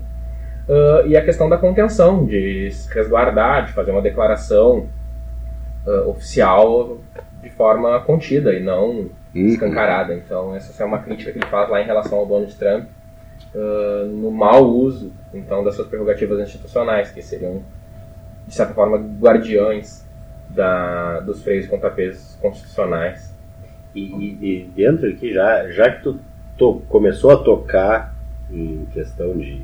Uh, 0.67 1.05
e 1.07 1.15
a 1.15 1.23
questão 1.23 1.47
da 1.47 1.57
contenção, 1.57 2.25
de 2.25 2.71
se 2.71 2.91
resguardar, 2.91 3.67
de 3.67 3.73
fazer 3.73 3.91
uma 3.91 4.01
declaração 4.01 4.87
uh, 5.85 6.09
oficial 6.09 6.97
de 7.41 7.49
forma 7.49 7.99
contida 8.01 8.53
e 8.53 8.61
não 8.61 8.89
uhum. 8.89 9.11
escancarada. 9.33 10.13
Então, 10.13 10.55
essa 10.55 10.83
é 10.83 10.85
uma 10.85 10.99
crítica 10.99 11.31
que 11.31 11.37
ele 11.37 11.47
faz 11.47 11.69
lá 11.69 11.81
em 11.81 11.85
relação 11.85 12.19
ao 12.19 12.25
Donald 12.25 12.53
Trump 12.55 12.85
uh, 13.53 14.05
no 14.07 14.31
mau 14.31 14.65
uso 14.65 15.11
então 15.33 15.63
das 15.63 15.75
suas 15.75 15.87
prerrogativas 15.87 16.39
institucionais, 16.39 17.11
que 17.11 17.21
seriam, 17.21 17.61
de 18.47 18.53
certa 18.53 18.73
forma, 18.73 18.97
guardiões 18.97 20.05
da, 20.49 21.19
dos 21.19 21.43
freios 21.43 21.65
e 21.65 21.67
contrapesos 21.67 22.35
constitucionais. 22.41 23.33
E, 23.93 24.01
e, 24.01 24.71
dentro 24.75 25.09
aqui, 25.09 25.33
já, 25.33 25.69
já 25.69 25.91
que 25.91 26.03
tu 26.03 26.19
to, 26.57 26.81
começou 26.89 27.31
a 27.31 27.37
tocar 27.37 28.15
em 28.51 28.85
questão 28.93 29.37
de, 29.37 29.63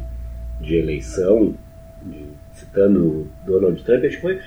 de 0.60 0.76
eleição, 0.76 1.54
de, 2.02 2.28
citando 2.54 3.28
Donald 3.46 3.84
Trump, 3.84 4.04
acho 4.06 4.16
que 4.16 4.22
foi 4.22 4.42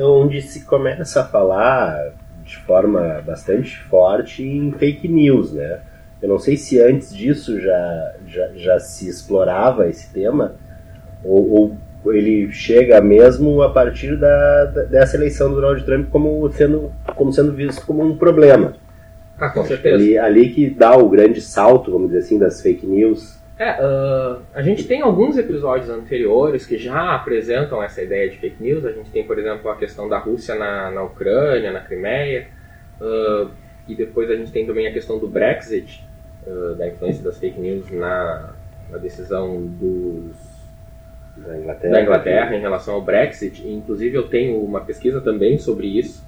onde 0.00 0.42
se 0.42 0.64
começa 0.64 1.20
a 1.20 1.24
falar 1.24 2.12
de 2.44 2.56
forma 2.58 3.22
bastante 3.24 3.78
forte 3.78 4.42
em 4.42 4.72
fake 4.72 5.06
news, 5.06 5.52
né? 5.52 5.80
Eu 6.20 6.28
não 6.28 6.38
sei 6.38 6.56
se 6.56 6.80
antes 6.80 7.14
disso 7.14 7.60
já, 7.60 8.14
já, 8.26 8.48
já 8.54 8.80
se 8.80 9.08
explorava 9.08 9.88
esse 9.88 10.12
tema, 10.12 10.56
ou, 11.22 11.76
ou 12.04 12.12
ele 12.12 12.50
chega 12.50 13.00
mesmo 13.00 13.62
a 13.62 13.70
partir 13.70 14.16
da, 14.16 14.64
da, 14.64 14.82
dessa 14.84 15.16
eleição 15.16 15.50
do 15.50 15.60
Donald 15.60 15.84
Trump 15.84 16.08
como 16.10 16.50
sendo, 16.50 16.90
como 17.14 17.32
sendo 17.32 17.52
visto 17.52 17.86
como 17.86 18.02
um 18.02 18.16
problema. 18.16 18.74
Ah, 19.38 19.50
com 19.50 19.64
certeza. 19.64 19.94
Ali, 19.94 20.18
ali 20.18 20.48
que 20.50 20.70
dá 20.70 20.96
o 20.96 21.08
grande 21.08 21.40
salto, 21.40 21.92
vamos 21.92 22.08
dizer 22.08 22.20
assim, 22.20 22.38
das 22.38 22.60
fake 22.60 22.84
news 22.86 23.37
é, 23.58 23.72
uh, 23.72 24.40
a 24.54 24.62
gente 24.62 24.86
tem 24.86 25.02
alguns 25.02 25.36
episódios 25.36 25.90
anteriores 25.90 26.64
que 26.64 26.78
já 26.78 27.16
apresentam 27.16 27.82
essa 27.82 28.00
ideia 28.00 28.30
de 28.30 28.38
fake 28.38 28.62
news. 28.62 28.86
A 28.86 28.92
gente 28.92 29.10
tem, 29.10 29.24
por 29.24 29.36
exemplo, 29.36 29.68
a 29.68 29.74
questão 29.74 30.08
da 30.08 30.16
Rússia 30.16 30.54
na, 30.54 30.92
na 30.92 31.02
Ucrânia, 31.02 31.72
na 31.72 31.80
Crimeia. 31.80 32.46
Uh, 33.00 33.50
e 33.88 33.96
depois 33.96 34.30
a 34.30 34.36
gente 34.36 34.52
tem 34.52 34.64
também 34.64 34.86
a 34.86 34.92
questão 34.92 35.18
do 35.18 35.26
Brexit, 35.26 36.06
uh, 36.46 36.76
da 36.76 36.86
influência 36.86 37.24
das 37.24 37.36
fake 37.36 37.60
news 37.60 37.90
na, 37.90 38.50
na 38.90 38.98
decisão 38.98 39.60
dos, 39.60 40.36
da, 41.36 41.58
Inglaterra, 41.58 41.92
da 41.92 42.02
Inglaterra 42.02 42.56
em 42.56 42.60
relação 42.60 42.94
ao 42.94 43.02
Brexit. 43.02 43.66
E, 43.66 43.74
inclusive, 43.74 44.14
eu 44.16 44.28
tenho 44.28 44.62
uma 44.62 44.82
pesquisa 44.82 45.20
também 45.20 45.58
sobre 45.58 45.98
isso. 45.98 46.24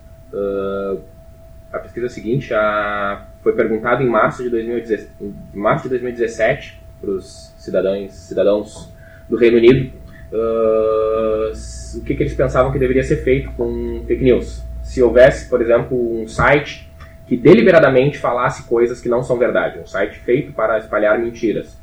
a 1.72 1.78
pesquisa 1.78 2.08
seguinte 2.08 2.52
a, 2.52 3.24
foi 3.40 3.52
perguntado 3.52 4.02
em 4.02 4.08
março 4.08 4.42
de, 4.42 4.50
2017, 4.50 5.12
março 5.54 5.84
de 5.84 5.90
2017 5.90 6.79
para 7.00 7.10
os 7.10 7.52
cidadãos, 7.58 8.12
cidadãos 8.12 8.92
do 9.28 9.36
Reino 9.36 9.56
Unido 9.56 9.92
uh, 10.32 11.52
o 11.98 12.04
que, 12.04 12.14
que, 12.14 12.22
eles 12.22 12.34
pensavam 12.34 12.72
que 12.72 12.78
deveria 12.78 13.02
ser 13.02 13.16
feito 13.16 13.50
com 13.52 14.02
fake 14.06 14.22
news. 14.22 14.62
Se 14.82 15.02
houvesse, 15.02 15.48
por 15.48 15.60
exemplo, 15.60 15.96
um 15.96 16.26
site 16.26 16.90
que 17.26 17.36
deliberadamente 17.36 18.18
falasse 18.18 18.64
coisas 18.64 19.00
que 19.00 19.08
não 19.08 19.22
são 19.22 19.38
verdade, 19.38 19.78
um 19.78 19.86
site 19.86 20.18
feito 20.18 20.52
para 20.52 20.78
espalhar 20.78 21.18
mentiras. 21.18 21.78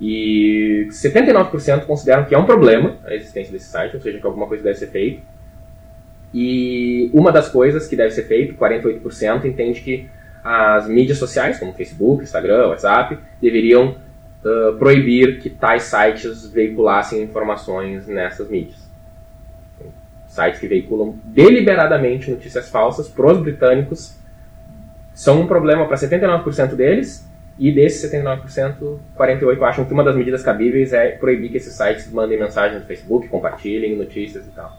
E 0.00 0.86
79% 0.90 1.86
consideram 1.86 2.24
que 2.24 2.34
é 2.34 2.38
um 2.38 2.44
problema 2.44 2.96
a 3.04 3.14
existência 3.14 3.52
desse 3.52 3.66
site, 3.66 3.94
ou 3.96 4.00
seja, 4.02 4.18
que 4.18 4.26
alguma 4.26 4.46
coisa 4.46 4.62
deve 4.62 4.78
ser 4.78 4.88
feita. 4.88 5.22
E 6.34 7.10
uma 7.12 7.30
das 7.30 7.48
coisas 7.48 7.86
que 7.86 7.94
deve 7.94 8.10
ser 8.10 8.22
feito, 8.24 8.54
48%, 8.54 9.44
entende 9.44 9.80
que 9.80 10.08
as 10.42 10.88
mídias 10.88 11.18
sociais, 11.18 11.58
como 11.58 11.72
Facebook, 11.72 12.22
Instagram, 12.22 12.68
WhatsApp, 12.68 13.18
deveriam 13.40 13.96
uh, 14.44 14.76
proibir 14.78 15.40
que 15.40 15.50
tais 15.50 15.84
sites 15.84 16.46
veiculassem 16.46 17.22
informações 17.22 18.06
nessas 18.06 18.48
mídias. 18.48 18.90
Sites 20.28 20.60
que 20.60 20.66
veiculam 20.66 21.18
deliberadamente 21.24 22.30
notícias 22.30 22.68
falsas 22.68 23.08
para 23.08 23.26
os 23.26 23.38
britânicos 23.38 24.16
são 25.14 25.42
um 25.42 25.46
problema 25.46 25.86
para 25.86 25.96
79% 25.96 26.74
deles, 26.74 27.30
e 27.58 27.70
desses 27.70 28.10
79%, 28.10 28.98
48% 29.16 29.62
acham 29.62 29.84
que 29.84 29.92
uma 29.92 30.02
das 30.02 30.16
medidas 30.16 30.42
cabíveis 30.42 30.92
é 30.92 31.10
proibir 31.10 31.50
que 31.50 31.58
esses 31.58 31.74
sites 31.74 32.10
mandem 32.10 32.38
mensagens 32.38 32.80
no 32.80 32.86
Facebook, 32.86 33.28
compartilhem 33.28 33.94
notícias 33.94 34.46
e 34.46 34.50
tal. 34.50 34.76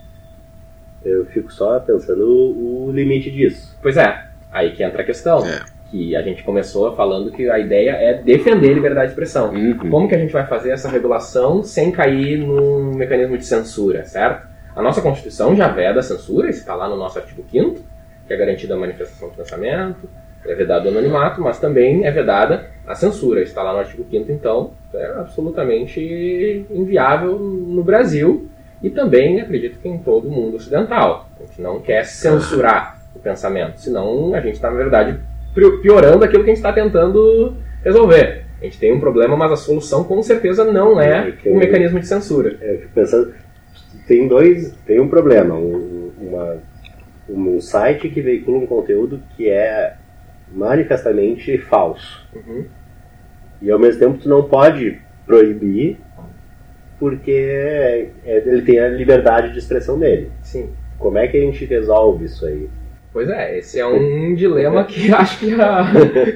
Eu 1.06 1.26
fico 1.28 1.54
só 1.54 1.80
pensando 1.80 2.28
o 2.28 2.92
limite 2.92 3.30
disso. 3.30 3.78
Pois 3.82 3.96
é, 3.96 4.26
aí 4.52 4.72
que 4.72 4.84
entra 4.84 5.04
a 5.04 5.06
questão. 5.06 5.46
É 5.46 5.62
que 5.94 6.16
a 6.16 6.24
gente 6.24 6.42
começou 6.42 6.96
falando 6.96 7.32
que 7.32 7.48
a 7.48 7.60
ideia 7.60 7.92
é 7.92 8.16
defender 8.16 8.72
a 8.72 8.74
liberdade 8.74 9.06
de 9.06 9.12
expressão. 9.12 9.54
Uhum. 9.54 9.78
Como 9.92 10.08
que 10.10 10.16
a 10.16 10.18
gente 10.18 10.34
vai 10.34 10.48
fazer 10.48 10.72
essa 10.72 10.90
regulação 10.90 11.62
sem 11.62 11.92
cair 11.92 12.40
num 12.40 12.96
mecanismo 12.96 13.38
de 13.38 13.46
censura, 13.46 14.04
certo? 14.04 14.48
A 14.76 14.82
nossa 14.82 15.04
Constituição 15.04 15.56
já 15.56 15.68
veda 15.68 16.00
a 16.00 16.04
censura, 16.04 16.50
isso 16.50 16.62
está 16.62 16.74
lá 16.74 16.90
no 16.90 16.98
nosso 16.98 17.20
artigo 17.20 17.46
5 17.48 17.94
que 18.26 18.34
é 18.34 18.38
garantida 18.38 18.74
a 18.74 18.78
manifestação 18.78 19.30
de 19.30 19.36
pensamento, 19.36 20.10
é 20.46 20.56
vedado 20.56 20.86
o 20.86 20.88
anonimato, 20.88 21.42
mas 21.42 21.60
também 21.60 22.06
é 22.06 22.12
vedada 22.12 22.70
a 22.88 22.96
censura, 22.96 23.42
está 23.42 23.62
lá 23.62 23.74
no 23.74 23.80
artigo 23.80 24.04
5 24.10 24.32
então 24.32 24.72
é 24.96 25.06
absolutamente 25.20 26.66
inviável 26.72 27.38
no 27.38 27.84
Brasil 27.84 28.50
e 28.82 28.90
também 28.90 29.42
acredito 29.42 29.78
que 29.78 29.88
em 29.88 30.00
todo 30.00 30.28
o 30.28 30.32
mundo 30.32 30.58
ocidental. 30.58 31.30
A 31.40 31.46
gente 31.46 31.62
não 31.62 31.80
quer 31.80 32.04
censurar 32.06 32.98
o 33.16 33.20
pensamento, 33.20 33.78
senão 33.78 34.34
a 34.34 34.42
gente 34.42 34.56
está, 34.56 34.72
na 34.72 34.78
verdade, 34.78 35.20
piorando 35.54 36.24
aquilo 36.24 36.44
que 36.44 36.50
a 36.50 36.54
gente 36.54 36.64
está 36.64 36.74
tentando 36.74 37.56
resolver. 37.84 38.46
A 38.62 38.66
gente 38.66 38.80
tem 38.80 38.94
um 38.94 39.00
problema, 39.00 39.36
mas 39.36 39.52
a 39.52 39.56
solução 39.58 40.04
com 40.04 40.22
certeza 40.24 40.64
não 40.64 41.00
é 41.00 41.34
um 41.46 41.58
mecanismo 41.58 42.00
de 42.00 42.08
censura. 42.08 42.58
É, 42.62 42.76
eu 42.76 42.80
fico 42.80 42.94
pensando, 42.94 43.34
tem 44.08 44.28
dois, 44.28 44.74
tem 44.86 45.00
um 45.00 45.10
problema, 45.10 45.56
um, 45.56 46.12
uma, 46.18 46.58
um 47.30 47.60
site 47.60 48.10
que 48.10 48.22
veicula 48.22 48.60
um 48.60 48.66
conteúdo 48.66 49.22
que 49.36 49.50
é 49.50 49.96
manifestamente 50.52 51.58
falso. 51.58 52.26
Uhum. 52.34 52.66
E 53.62 53.70
ao 53.70 53.80
mesmo 53.80 54.00
tempo 54.00 54.18
tu 54.18 54.30
não 54.30 54.44
pode 54.44 55.00
proibir 55.26 55.98
porque 57.00 57.32
é, 57.32 58.12
ele 58.46 58.62
tem 58.62 58.80
a 58.80 58.88
liberdade 58.88 59.52
de 59.52 59.60
expressão 59.60 60.00
dele. 60.00 60.32
Sim. 60.42 60.70
Como 60.98 61.18
é 61.18 61.28
que 61.28 61.36
a 61.36 61.42
gente 61.42 61.66
resolve 61.66 62.26
isso 62.26 62.46
aí? 62.46 62.70
Pois 63.14 63.30
é, 63.30 63.60
esse 63.60 63.80
é 63.80 63.86
um 63.86 64.34
dilema 64.34 64.84
que 64.86 65.10
acho 65.14 65.38
que 65.38 65.54
a, 65.54 65.86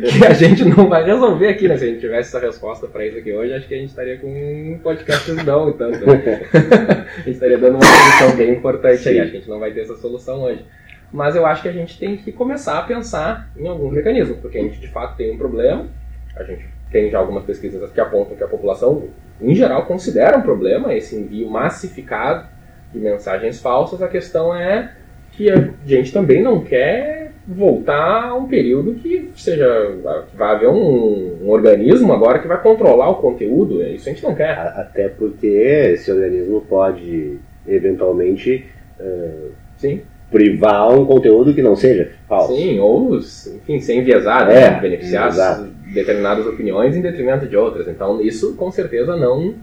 que 0.07 0.23
a 0.23 0.33
gente 0.33 0.63
não 0.63 0.87
vai 0.87 1.03
resolver 1.03 1.47
aqui, 1.47 1.67
né? 1.67 1.75
Se 1.75 1.85
a 1.85 1.87
gente 1.87 1.99
tivesse 1.99 2.29
essa 2.29 2.45
resposta 2.45 2.85
para 2.85 3.03
isso 3.03 3.17
aqui 3.17 3.33
hoje, 3.33 3.51
acho 3.51 3.67
que 3.67 3.73
a 3.73 3.77
gente 3.77 3.89
estaria 3.89 4.19
com 4.19 4.27
um 4.27 4.79
podcast 4.83 5.31
não, 5.31 5.69
então. 5.69 5.89
a 5.89 7.21
gente 7.21 7.31
estaria 7.31 7.57
dando 7.57 7.77
uma 7.77 7.83
solução 7.83 8.37
bem 8.37 8.51
importante 8.51 9.01
Sim. 9.01 9.09
aí. 9.09 9.19
Acho 9.21 9.31
que 9.31 9.37
a 9.37 9.39
gente 9.39 9.49
não 9.49 9.59
vai 9.59 9.71
ter 9.71 9.81
essa 9.81 9.95
solução 9.95 10.43
hoje. 10.43 10.63
Mas 11.11 11.35
eu 11.35 11.47
acho 11.47 11.63
que 11.63 11.67
a 11.67 11.71
gente 11.71 11.97
tem 11.97 12.15
que 12.15 12.31
começar 12.31 12.77
a 12.77 12.83
pensar 12.83 13.49
em 13.57 13.67
alguns 13.67 13.91
mecanismos, 13.91 14.37
porque 14.37 14.59
a 14.59 14.61
gente 14.61 14.79
de 14.79 14.87
fato 14.89 15.17
tem 15.17 15.33
um 15.33 15.37
problema. 15.37 15.87
A 16.35 16.43
gente 16.43 16.63
tem 16.91 17.09
já 17.09 17.17
algumas 17.17 17.43
pesquisas 17.43 17.91
que 17.91 17.99
apontam 17.99 18.37
que 18.37 18.43
a 18.43 18.47
população, 18.47 19.09
em 19.41 19.55
geral, 19.55 19.87
considera 19.87 20.37
um 20.37 20.43
problema 20.43 20.93
esse 20.93 21.15
envio 21.15 21.49
massificado 21.49 22.47
de 22.93 22.99
mensagens 22.99 23.59
falsas. 23.59 23.99
A 24.03 24.07
questão 24.07 24.55
é 24.55 24.91
que 25.37 25.49
a 25.51 25.69
gente 25.85 26.11
também 26.11 26.41
não 26.41 26.61
quer 26.61 27.31
voltar 27.47 28.25
a 28.25 28.35
um 28.35 28.47
período 28.47 28.95
que 28.95 29.29
seja 29.35 29.95
que 30.29 30.35
vai 30.35 30.55
haver 30.55 30.67
um, 30.67 31.37
um, 31.43 31.49
organismo 31.49 32.11
agora 32.11 32.39
que 32.39 32.47
vai 32.47 32.61
controlar 32.61 33.09
o 33.09 33.21
conteúdo 33.21 33.81
é 33.81 33.91
isso 33.91 34.09
a 34.09 34.11
gente 34.11 34.23
não 34.23 34.35
quer 34.35 34.51
até 34.51 35.07
porque 35.07 35.47
esse 35.47 36.11
organismo 36.11 36.59
pode 36.67 37.39
eventualmente 37.65 38.65
uh, 38.99 39.51
sim 39.77 40.01
privar 40.29 40.91
um 40.91 41.05
conteúdo 41.05 41.53
que 41.53 41.61
não 41.61 41.75
seja 41.75 42.11
falso. 42.27 42.53
Sim, 42.53 42.79
ou, 42.79 43.17
enfim, 43.17 43.79
ser 43.79 43.95
enviesado, 43.95 44.51
É, 44.51 44.71
né? 44.71 44.79
beneficiar 44.79 45.29
exato. 45.29 45.69
determinadas 45.93 46.45
opiniões 46.45 46.95
em 46.95 47.01
detrimento 47.01 47.47
de 47.47 47.55
outras. 47.55 47.87
Então, 47.87 48.21
isso 48.21 48.55
com 48.55 48.69
certeza 48.69 49.15
não, 49.15 49.55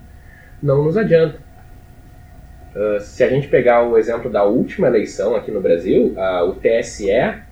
não 0.62 0.84
nos 0.84 0.96
adianta. 0.96 1.43
Ah, 2.74 3.00
se 3.00 3.22
a 3.22 3.28
gente 3.28 3.48
pegar 3.48 3.82
o 3.82 3.96
exemplo 3.96 4.30
da 4.30 4.44
última 4.44 4.86
eleição 4.86 5.34
aqui 5.34 5.50
no 5.50 5.60
Brasil, 5.60 6.14
ah, 6.16 6.44
o 6.44 6.54
TSE 6.54 7.10
ah, 7.12 7.44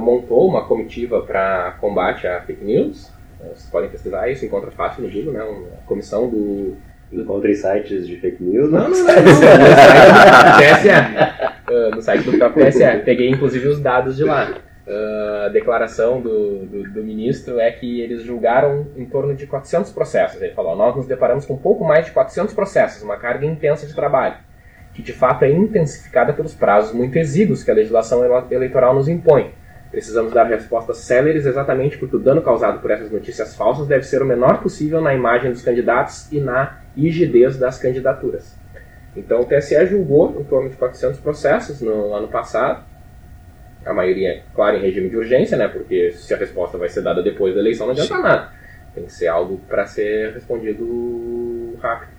montou 0.00 0.48
uma 0.48 0.64
comitiva 0.66 1.22
para 1.22 1.76
combate 1.80 2.26
à 2.26 2.40
fake 2.40 2.64
news. 2.64 3.10
Ah, 3.40 3.48
Vocês 3.54 3.70
podem 3.70 3.90
pesquisar 3.90 4.28
isso, 4.28 4.44
encontra 4.44 4.70
fácil 4.70 5.02
no 5.04 5.10
Google, 5.10 5.32
né? 5.32 5.42
Uma 5.44 5.76
comissão 5.86 6.28
do, 6.28 6.76
Encontre 7.10 7.54
sites 7.54 8.06
de 8.06 8.16
fake 8.16 8.42
news. 8.42 8.70
não, 8.70 8.90
não, 8.90 8.90
não, 8.90 9.04
não. 9.06 9.22
No 9.22 9.32
site 9.32 10.02
do 10.42 10.58
TSE. 10.58 10.90
Ah, 10.90 11.90
no 11.94 12.02
site 12.02 12.24
do 12.24 12.38
próprio 12.38 12.66
TSE. 12.66 13.02
Peguei 13.04 13.30
inclusive 13.30 13.66
os 13.68 13.80
dados 13.80 14.16
de 14.16 14.24
lá. 14.24 14.54
Ah, 14.86 15.44
a 15.46 15.48
declaração 15.48 16.20
do, 16.20 16.66
do, 16.66 16.82
do 16.92 17.02
ministro 17.02 17.58
é 17.58 17.70
que 17.70 18.00
eles 18.00 18.22
julgaram 18.22 18.88
em 18.96 19.06
torno 19.06 19.34
de 19.34 19.46
400 19.46 19.90
processos. 19.92 20.40
Ele 20.42 20.52
falou: 20.52 20.76
nós 20.76 20.94
nos 20.96 21.06
deparamos 21.06 21.46
com 21.46 21.54
um 21.54 21.58
pouco 21.58 21.82
mais 21.84 22.04
de 22.04 22.12
400 22.12 22.52
processos, 22.54 23.02
uma 23.02 23.16
carga 23.16 23.46
intensa 23.46 23.86
de 23.86 23.94
trabalho, 23.94 24.36
que 24.98 25.02
de 25.02 25.12
fato 25.12 25.44
é 25.44 25.50
intensificada 25.52 26.32
pelos 26.32 26.54
prazos 26.54 26.92
muito 26.92 27.16
exíguos 27.16 27.62
que 27.62 27.70
a 27.70 27.74
legislação 27.74 28.24
ele- 28.24 28.52
eleitoral 28.52 28.92
nos 28.92 29.06
impõe. 29.08 29.52
Precisamos 29.92 30.32
dar 30.32 30.42
respostas 30.42 30.98
céleres 30.98 31.46
exatamente 31.46 31.96
porque 31.96 32.16
o 32.16 32.18
dano 32.18 32.42
causado 32.42 32.80
por 32.80 32.90
essas 32.90 33.08
notícias 33.08 33.54
falsas 33.54 33.86
deve 33.86 34.04
ser 34.04 34.20
o 34.22 34.26
menor 34.26 34.60
possível 34.60 35.00
na 35.00 35.14
imagem 35.14 35.52
dos 35.52 35.62
candidatos 35.62 36.26
e 36.32 36.40
na 36.40 36.80
rigidez 36.96 37.56
das 37.56 37.78
candidaturas. 37.78 38.56
Então 39.16 39.40
o 39.40 39.44
TSE 39.44 39.86
julgou 39.86 40.36
em 40.40 40.42
torno 40.42 40.68
de 40.68 40.74
400 40.74 41.20
processos 41.20 41.80
no 41.80 42.12
ano 42.12 42.26
passado, 42.26 42.84
a 43.86 43.94
maioria, 43.94 44.42
claro, 44.52 44.78
em 44.78 44.80
regime 44.80 45.08
de 45.08 45.16
urgência, 45.16 45.56
né? 45.56 45.68
Porque 45.68 46.10
se 46.10 46.34
a 46.34 46.36
resposta 46.36 46.76
vai 46.76 46.88
ser 46.88 47.02
dada 47.02 47.22
depois 47.22 47.54
da 47.54 47.60
eleição 47.60 47.86
não 47.86 47.92
adianta 47.92 48.18
nada. 48.18 48.48
Tem 48.96 49.04
que 49.04 49.12
ser 49.12 49.28
algo 49.28 49.58
para 49.68 49.86
ser 49.86 50.32
respondido 50.34 51.78
rápido. 51.80 52.17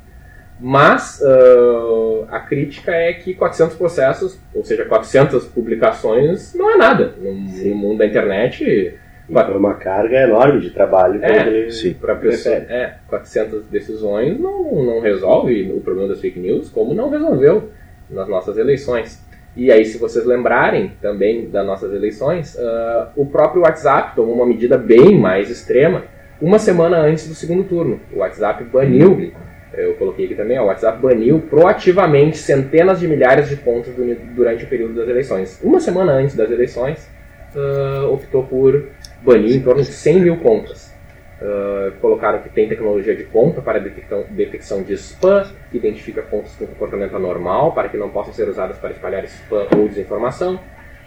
Mas 0.59 1.21
ah, 1.23 2.35
a 2.35 2.39
crítica 2.39 2.91
é 2.91 3.13
que 3.13 3.33
400 3.33 3.75
processos, 3.75 4.39
ou 4.53 4.63
seja, 4.63 4.85
400 4.85 5.45
publicações, 5.45 6.53
não 6.53 6.71
é 6.71 6.77
nada. 6.77 7.13
No, 7.17 7.33
no 7.33 7.75
mundo 7.75 7.99
da 7.99 8.05
internet, 8.05 8.63
E 8.63 9.33
foi 9.33 9.57
uma 9.57 9.75
carga 9.75 10.21
enorme 10.21 10.59
de 10.59 10.71
trabalho. 10.71 11.23
É, 11.23 11.67
para 11.99 12.15
pessoa, 12.15 12.55
recebe. 12.55 12.73
é, 12.73 12.95
400 13.07 13.65
decisões 13.67 14.39
não, 14.39 14.83
não 14.83 14.99
resolve 14.99 15.71
o 15.71 15.79
problema 15.81 16.09
das 16.09 16.19
fake 16.19 16.39
news, 16.39 16.69
como 16.69 16.93
não 16.93 17.09
resolveu 17.09 17.69
nas 18.09 18.27
nossas 18.27 18.57
eleições. 18.57 19.23
E 19.55 19.71
aí, 19.71 19.85
se 19.85 19.97
vocês 19.97 20.25
lembrarem 20.25 20.93
também 21.01 21.49
das 21.49 21.65
nossas 21.65 21.93
eleições, 21.93 22.57
ah, 22.59 23.11
o 23.15 23.25
próprio 23.25 23.61
WhatsApp 23.61 24.15
tomou 24.15 24.35
uma 24.35 24.45
medida 24.45 24.77
bem 24.77 25.17
mais 25.17 25.49
extrema 25.49 26.03
uma 26.41 26.57
semana 26.57 26.97
antes 26.99 27.27
do 27.27 27.35
segundo 27.35 27.63
turno. 27.65 27.99
O 28.13 28.19
WhatsApp 28.19 28.63
baniu, 28.63 29.33
eu 29.85 29.93
coloquei 29.95 30.25
aqui 30.25 30.35
também, 30.35 30.59
o 30.59 30.65
WhatsApp 30.65 30.99
baniu 31.01 31.39
proativamente 31.39 32.37
centenas 32.37 32.99
de 32.99 33.07
milhares 33.07 33.49
de 33.49 33.55
contas 33.57 33.93
du- 33.95 34.15
durante 34.35 34.63
o 34.63 34.67
período 34.67 34.95
das 34.95 35.07
eleições. 35.07 35.59
Uma 35.63 35.79
semana 35.79 36.13
antes 36.13 36.35
das 36.35 36.49
eleições, 36.51 37.07
ah, 37.55 38.07
optou 38.11 38.43
por 38.43 38.87
banir 39.21 39.55
em 39.55 39.61
torno 39.61 39.81
de 39.81 39.91
100 39.91 40.19
mil 40.21 40.37
contas. 40.37 40.89
Uh, 41.41 41.93
colocaram 42.01 42.39
que 42.39 42.49
tem 42.49 42.67
tecnologia 42.67 43.15
de 43.15 43.23
conta 43.23 43.61
para 43.61 43.79
detecção, 43.79 44.25
detecção 44.29 44.83
de 44.83 44.91
spam, 44.95 45.47
que 45.71 45.77
identifica 45.77 46.21
contas 46.21 46.53
com 46.57 46.67
comportamento 46.67 47.15
anormal 47.15 47.71
para 47.71 47.87
que 47.87 47.95
não 47.95 48.09
possam 48.09 48.33
ser 48.33 48.49
usadas 48.49 48.77
para 48.77 48.91
espalhar 48.91 49.23
spam 49.23 49.65
ou 49.77 49.87
desinformação. 49.87 50.59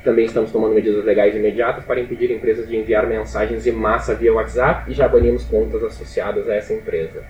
Também 0.02 0.24
estamos 0.24 0.50
tomando 0.50 0.74
medidas 0.74 1.04
legais 1.04 1.37
imediatas 1.37 1.85
para 1.85 2.00
impedir 2.00 2.30
empresas 2.30 2.66
de 2.66 2.74
enviar 2.74 3.06
mensagens 3.06 3.66
em 3.66 3.72
massa 3.72 4.14
via 4.14 4.32
WhatsApp 4.32 4.90
e 4.90 4.94
já 4.94 5.06
banimos 5.06 5.44
contas 5.44 5.85
associadas 5.85 6.48
a 6.48 6.54
essa 6.54 6.72
empresa. 6.72 7.22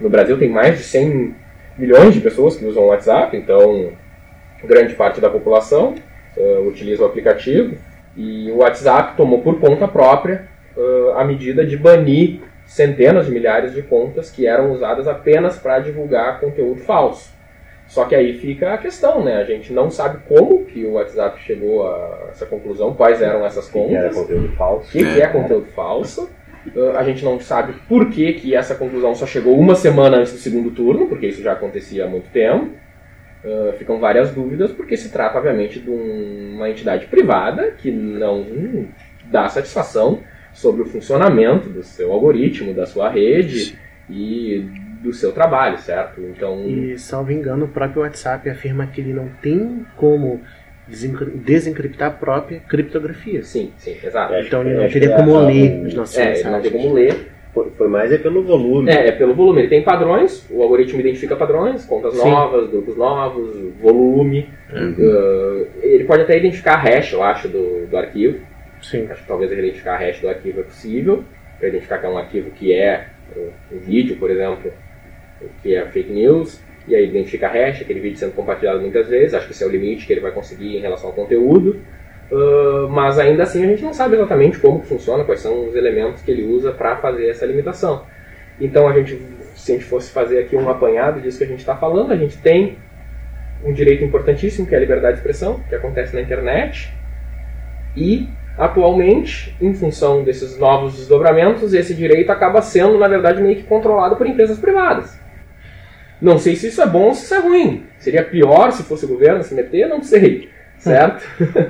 No 0.00 0.08
Brasil 0.08 0.38
tem 0.38 0.48
mais 0.48 0.78
de 0.78 0.84
100 0.84 1.34
milhões 1.76 2.14
de 2.14 2.20
pessoas 2.20 2.56
que 2.56 2.64
usam 2.64 2.84
o 2.84 2.88
WhatsApp, 2.88 3.36
então 3.36 3.92
grande 4.64 4.94
parte 4.94 5.20
da 5.20 5.30
população 5.30 5.94
uh, 6.36 6.66
utiliza 6.66 7.02
o 7.02 7.06
aplicativo 7.06 7.76
e 8.16 8.50
o 8.50 8.56
WhatsApp 8.56 9.16
tomou 9.16 9.40
por 9.40 9.60
conta 9.60 9.86
própria 9.86 10.48
uh, 10.76 11.10
a 11.16 11.24
medida 11.24 11.64
de 11.64 11.76
banir 11.76 12.40
centenas 12.66 13.26
de 13.26 13.32
milhares 13.32 13.72
de 13.72 13.82
contas 13.82 14.30
que 14.30 14.46
eram 14.46 14.72
usadas 14.72 15.06
apenas 15.08 15.56
para 15.56 15.78
divulgar 15.78 16.40
conteúdo 16.40 16.80
falso. 16.80 17.32
Só 17.86 18.04
que 18.04 18.14
aí 18.14 18.34
fica 18.34 18.74
a 18.74 18.78
questão, 18.78 19.24
né? 19.24 19.36
A 19.38 19.44
gente 19.44 19.72
não 19.72 19.90
sabe 19.90 20.18
como 20.28 20.66
que 20.66 20.84
o 20.84 20.92
WhatsApp 20.92 21.40
chegou 21.40 21.88
a 21.88 22.28
essa 22.30 22.44
conclusão, 22.44 22.92
quais 22.92 23.22
eram 23.22 23.46
essas 23.46 23.70
que 23.70 23.78
era 23.78 24.10
contas, 24.10 24.16
conteúdo 24.16 24.52
o 24.52 24.56
falso. 24.56 24.92
que, 24.92 24.98
que 24.98 25.22
é 25.22 25.26
conteúdo 25.26 25.66
falso. 25.68 26.28
Uh, 26.74 26.96
a 26.96 27.02
gente 27.04 27.24
não 27.24 27.38
sabe 27.40 27.74
por 27.88 28.10
que, 28.10 28.32
que 28.34 28.54
essa 28.54 28.74
conclusão 28.74 29.14
só 29.14 29.26
chegou 29.26 29.58
uma 29.58 29.74
semana 29.74 30.18
antes 30.18 30.32
do 30.32 30.38
segundo 30.38 30.70
turno, 30.70 31.06
porque 31.06 31.26
isso 31.26 31.42
já 31.42 31.52
acontecia 31.52 32.04
há 32.04 32.08
muito 32.08 32.28
tempo. 32.30 32.70
Uh, 33.44 33.72
ficam 33.78 34.00
várias 34.00 34.30
dúvidas, 34.32 34.72
porque 34.72 34.96
se 34.96 35.10
trata, 35.10 35.38
obviamente, 35.38 35.78
de 35.78 35.88
um- 35.90 36.54
uma 36.56 36.68
entidade 36.68 37.06
privada 37.06 37.70
que 37.78 37.90
não 37.90 38.44
dá 39.30 39.48
satisfação 39.48 40.20
sobre 40.52 40.82
o 40.82 40.86
funcionamento 40.86 41.68
do 41.68 41.82
seu 41.84 42.12
algoritmo, 42.12 42.74
da 42.74 42.84
sua 42.84 43.08
rede 43.08 43.78
e 44.10 44.66
do 45.02 45.12
seu 45.12 45.30
trabalho, 45.30 45.78
certo? 45.78 46.20
Então, 46.20 46.64
E, 46.66 46.98
salvo 46.98 47.30
engano, 47.30 47.66
o 47.66 47.68
próprio 47.68 48.02
WhatsApp 48.02 48.50
afirma 48.50 48.88
que 48.88 49.00
ele 49.00 49.12
não 49.12 49.28
tem 49.40 49.86
como 49.96 50.40
desencriptar 50.88 52.08
a 52.08 52.10
própria 52.10 52.60
criptografia. 52.60 53.42
sim, 53.42 53.72
sim, 53.76 53.96
exato. 54.02 54.34
É, 54.34 54.42
Então 54.42 54.62
ele 54.62 54.70
acho 54.70 54.80
não 54.80 54.86
que 54.88 54.92
teria 54.92 55.14
é, 55.14 55.16
como 55.16 55.38
ler 55.40 55.86
os 55.86 55.94
nossos 55.94 56.18
É, 56.18 56.40
ele 56.40 56.50
não 56.50 56.60
tem 56.60 56.70
como 56.70 56.92
ler. 56.94 57.32
Foi, 57.76 57.88
mais 57.88 58.12
é 58.12 58.18
pelo 58.18 58.42
volume. 58.44 58.90
É, 58.90 59.08
é 59.08 59.12
pelo 59.12 59.34
volume. 59.34 59.62
Ele 59.62 59.68
tem 59.68 59.82
padrões, 59.82 60.46
o 60.50 60.62
algoritmo 60.62 61.00
identifica 61.00 61.34
padrões, 61.34 61.84
contas 61.84 62.14
Sim. 62.14 62.30
novas, 62.30 62.70
grupos 62.70 62.96
novos, 62.96 63.56
volume. 63.80 64.48
Uh, 64.70 65.66
ele 65.82 66.04
pode 66.04 66.22
até 66.22 66.38
identificar 66.38 66.74
a 66.74 66.76
hash, 66.76 67.12
eu 67.12 67.22
acho, 67.22 67.48
do, 67.48 67.86
do 67.86 67.96
arquivo. 67.96 68.38
Sim. 68.80 69.08
Acho 69.10 69.22
que 69.22 69.28
talvez 69.28 69.50
identificar 69.50 69.94
a 69.94 69.98
hash 69.98 70.20
do 70.20 70.28
arquivo 70.28 70.60
é 70.60 70.62
possível, 70.62 71.24
para 71.58 71.68
identificar 71.68 71.98
que 71.98 72.06
é 72.06 72.08
um 72.08 72.18
arquivo 72.18 72.50
que 72.50 72.72
é 72.72 73.06
um 73.72 73.78
vídeo, 73.78 74.16
por 74.16 74.30
exemplo, 74.30 74.72
que 75.62 75.74
é 75.74 75.84
fake 75.86 76.12
news, 76.12 76.60
e 76.88 76.94
aí 76.94 77.06
identifica 77.06 77.46
a 77.46 77.50
hash, 77.50 77.82
aquele 77.82 78.00
vídeo 78.00 78.18
sendo 78.18 78.32
compartilhado 78.32 78.80
muitas 78.80 79.08
vezes, 79.08 79.34
acho 79.34 79.46
que 79.46 79.52
esse 79.52 79.62
é 79.62 79.66
o 79.66 79.70
limite 79.70 80.06
que 80.06 80.12
ele 80.12 80.20
vai 80.20 80.32
conseguir 80.32 80.76
em 80.76 80.80
relação 80.80 81.10
ao 81.10 81.14
conteúdo. 81.14 81.80
Uh, 82.30 82.88
mas 82.90 83.18
ainda 83.18 83.42
assim 83.42 83.64
a 83.64 83.66
gente 83.66 83.82
não 83.82 83.94
sabe 83.94 84.16
exatamente 84.16 84.58
como 84.58 84.82
funciona, 84.82 85.24
quais 85.24 85.40
são 85.40 85.68
os 85.68 85.74
elementos 85.74 86.20
que 86.22 86.30
ele 86.30 86.44
usa 86.44 86.72
para 86.72 86.96
fazer 86.96 87.28
essa 87.28 87.46
limitação. 87.46 88.04
Então 88.60 88.88
a 88.88 88.92
gente, 88.92 89.20
se 89.54 89.72
a 89.72 89.74
gente 89.76 89.86
fosse 89.86 90.10
fazer 90.10 90.38
aqui 90.40 90.56
um 90.56 90.68
apanhado 90.68 91.20
disso 91.20 91.38
que 91.38 91.44
a 91.44 91.46
gente 91.46 91.60
está 91.60 91.76
falando, 91.76 92.12
a 92.12 92.16
gente 92.16 92.36
tem 92.38 92.76
um 93.64 93.72
direito 93.72 94.04
importantíssimo 94.04 94.66
que 94.66 94.74
é 94.74 94.78
a 94.78 94.80
liberdade 94.80 95.14
de 95.14 95.18
expressão, 95.20 95.60
que 95.68 95.74
acontece 95.74 96.14
na 96.14 96.20
internet, 96.20 96.92
e 97.96 98.28
atualmente, 98.56 99.56
em 99.60 99.72
função 99.72 100.22
desses 100.22 100.58
novos 100.58 100.96
desdobramentos, 100.96 101.74
esse 101.74 101.94
direito 101.94 102.30
acaba 102.30 102.60
sendo, 102.60 102.98
na 102.98 103.08
verdade, 103.08 103.40
meio 103.42 103.56
que 103.56 103.62
controlado 103.62 104.16
por 104.16 104.26
empresas 104.26 104.58
privadas. 104.58 105.18
Não 106.20 106.38
sei 106.38 106.56
se 106.56 106.68
isso 106.68 106.82
é 106.82 106.86
bom 106.86 107.04
ou 107.04 107.14
se 107.14 107.24
isso 107.24 107.34
é 107.34 107.38
ruim. 107.38 107.84
Seria 107.98 108.24
pior 108.24 108.72
se 108.72 108.82
fosse 108.82 109.04
o 109.04 109.08
governo 109.08 109.42
se 109.42 109.54
meter? 109.54 109.88
Não 109.88 110.02
sei. 110.02 110.48
Certo? 110.78 111.24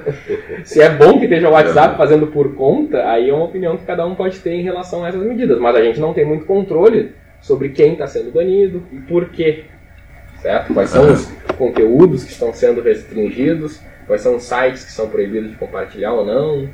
se 0.64 0.80
é 0.80 0.90
bom 0.90 1.18
que 1.18 1.24
esteja 1.24 1.48
o 1.48 1.52
WhatsApp 1.52 1.96
fazendo 1.96 2.26
por 2.26 2.54
conta, 2.54 3.08
aí 3.08 3.30
é 3.30 3.32
uma 3.32 3.46
opinião 3.46 3.76
que 3.76 3.86
cada 3.86 4.06
um 4.06 4.14
pode 4.14 4.38
ter 4.40 4.52
em 4.52 4.62
relação 4.62 5.04
a 5.04 5.08
essas 5.08 5.22
medidas. 5.22 5.58
Mas 5.58 5.76
a 5.76 5.82
gente 5.82 5.98
não 6.00 6.12
tem 6.12 6.24
muito 6.24 6.44
controle 6.44 7.12
sobre 7.40 7.70
quem 7.70 7.92
está 7.92 8.06
sendo 8.06 8.30
banido 8.30 8.82
e 8.92 8.98
por 8.98 9.30
quê. 9.30 9.64
Certo? 10.40 10.72
Quais 10.72 10.90
são 10.90 11.12
os 11.12 11.26
conteúdos 11.56 12.22
que 12.22 12.30
estão 12.30 12.52
sendo 12.52 12.80
restringidos, 12.80 13.80
quais 14.06 14.22
são 14.22 14.36
os 14.36 14.44
sites 14.44 14.84
que 14.84 14.92
são 14.92 15.08
proibidos 15.08 15.50
de 15.50 15.56
compartilhar 15.56 16.12
ou 16.12 16.24
não, 16.24 16.68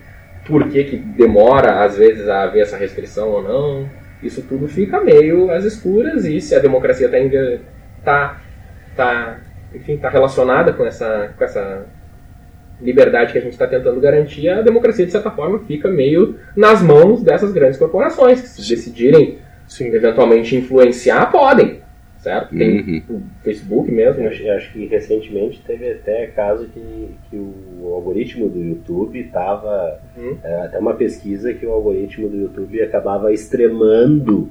por 0.47 0.69
que, 0.69 0.85
que 0.85 0.97
demora 0.97 1.83
às 1.83 1.97
vezes 1.97 2.29
a 2.29 2.43
haver 2.43 2.63
essa 2.63 2.77
restrição 2.77 3.29
ou 3.31 3.43
não. 3.43 3.89
Isso 4.25 4.43
tudo 4.43 4.67
fica 4.67 5.01
meio 5.01 5.51
às 5.51 5.65
escuras 5.65 6.25
e 6.25 6.41
se 6.41 6.55
a 6.55 6.59
democracia 6.59 7.07
está 7.07 7.61
tá, 8.05 8.41
tá, 8.97 9.41
enfim, 9.75 9.97
tá 9.97 10.09
relacionada 10.09 10.73
com 10.73 10.85
essa, 10.85 11.31
com 11.37 11.45
essa 11.45 11.87
liberdade 12.81 13.33
que 13.33 13.39
a 13.39 13.41
gente 13.41 13.53
está 13.53 13.67
tentando 13.67 14.01
garantir, 14.01 14.49
a 14.49 14.63
democracia 14.63 15.07
de 15.07 15.13
certa 15.13 15.31
forma 15.31 15.61
fica 15.61 15.89
meio 15.89 16.39
nas 16.57 16.83
mãos 16.83 17.23
dessas 17.23 17.53
grandes 17.53 17.79
corporações 17.79 18.41
que 18.41 18.49
se 18.49 18.75
decidirem 18.75 19.39
Sim. 19.67 19.87
eventualmente 19.87 20.57
influenciar, 20.57 21.31
podem. 21.31 21.84
Certo? 22.25 22.57
Tem 22.57 22.81
Uhum. 22.81 23.03
o 23.11 23.23
Facebook 23.43 23.93
mesmo. 23.93 24.23
Eu 24.23 24.57
acho, 24.57 24.73
que 24.73 24.87
recentemente 24.87 25.61
teve 25.67 25.93
até 25.93 26.27
caso 26.29 26.67
que, 26.69 27.11
que 27.29 27.37
o 27.37 27.93
algoritmo 27.93 28.49
do 28.49 28.59
YouTube 28.59 29.21
estava. 29.21 30.01
Uhum. 30.17 30.39
até 30.65 30.79
uma 30.79 30.95
pesquisa 30.95 31.53
que 31.53 31.67
o 31.67 31.71
algoritmo 31.71 32.31
do 32.31 32.37
YouTube 32.39 32.81
acabava 32.81 33.31
extremando 33.31 34.49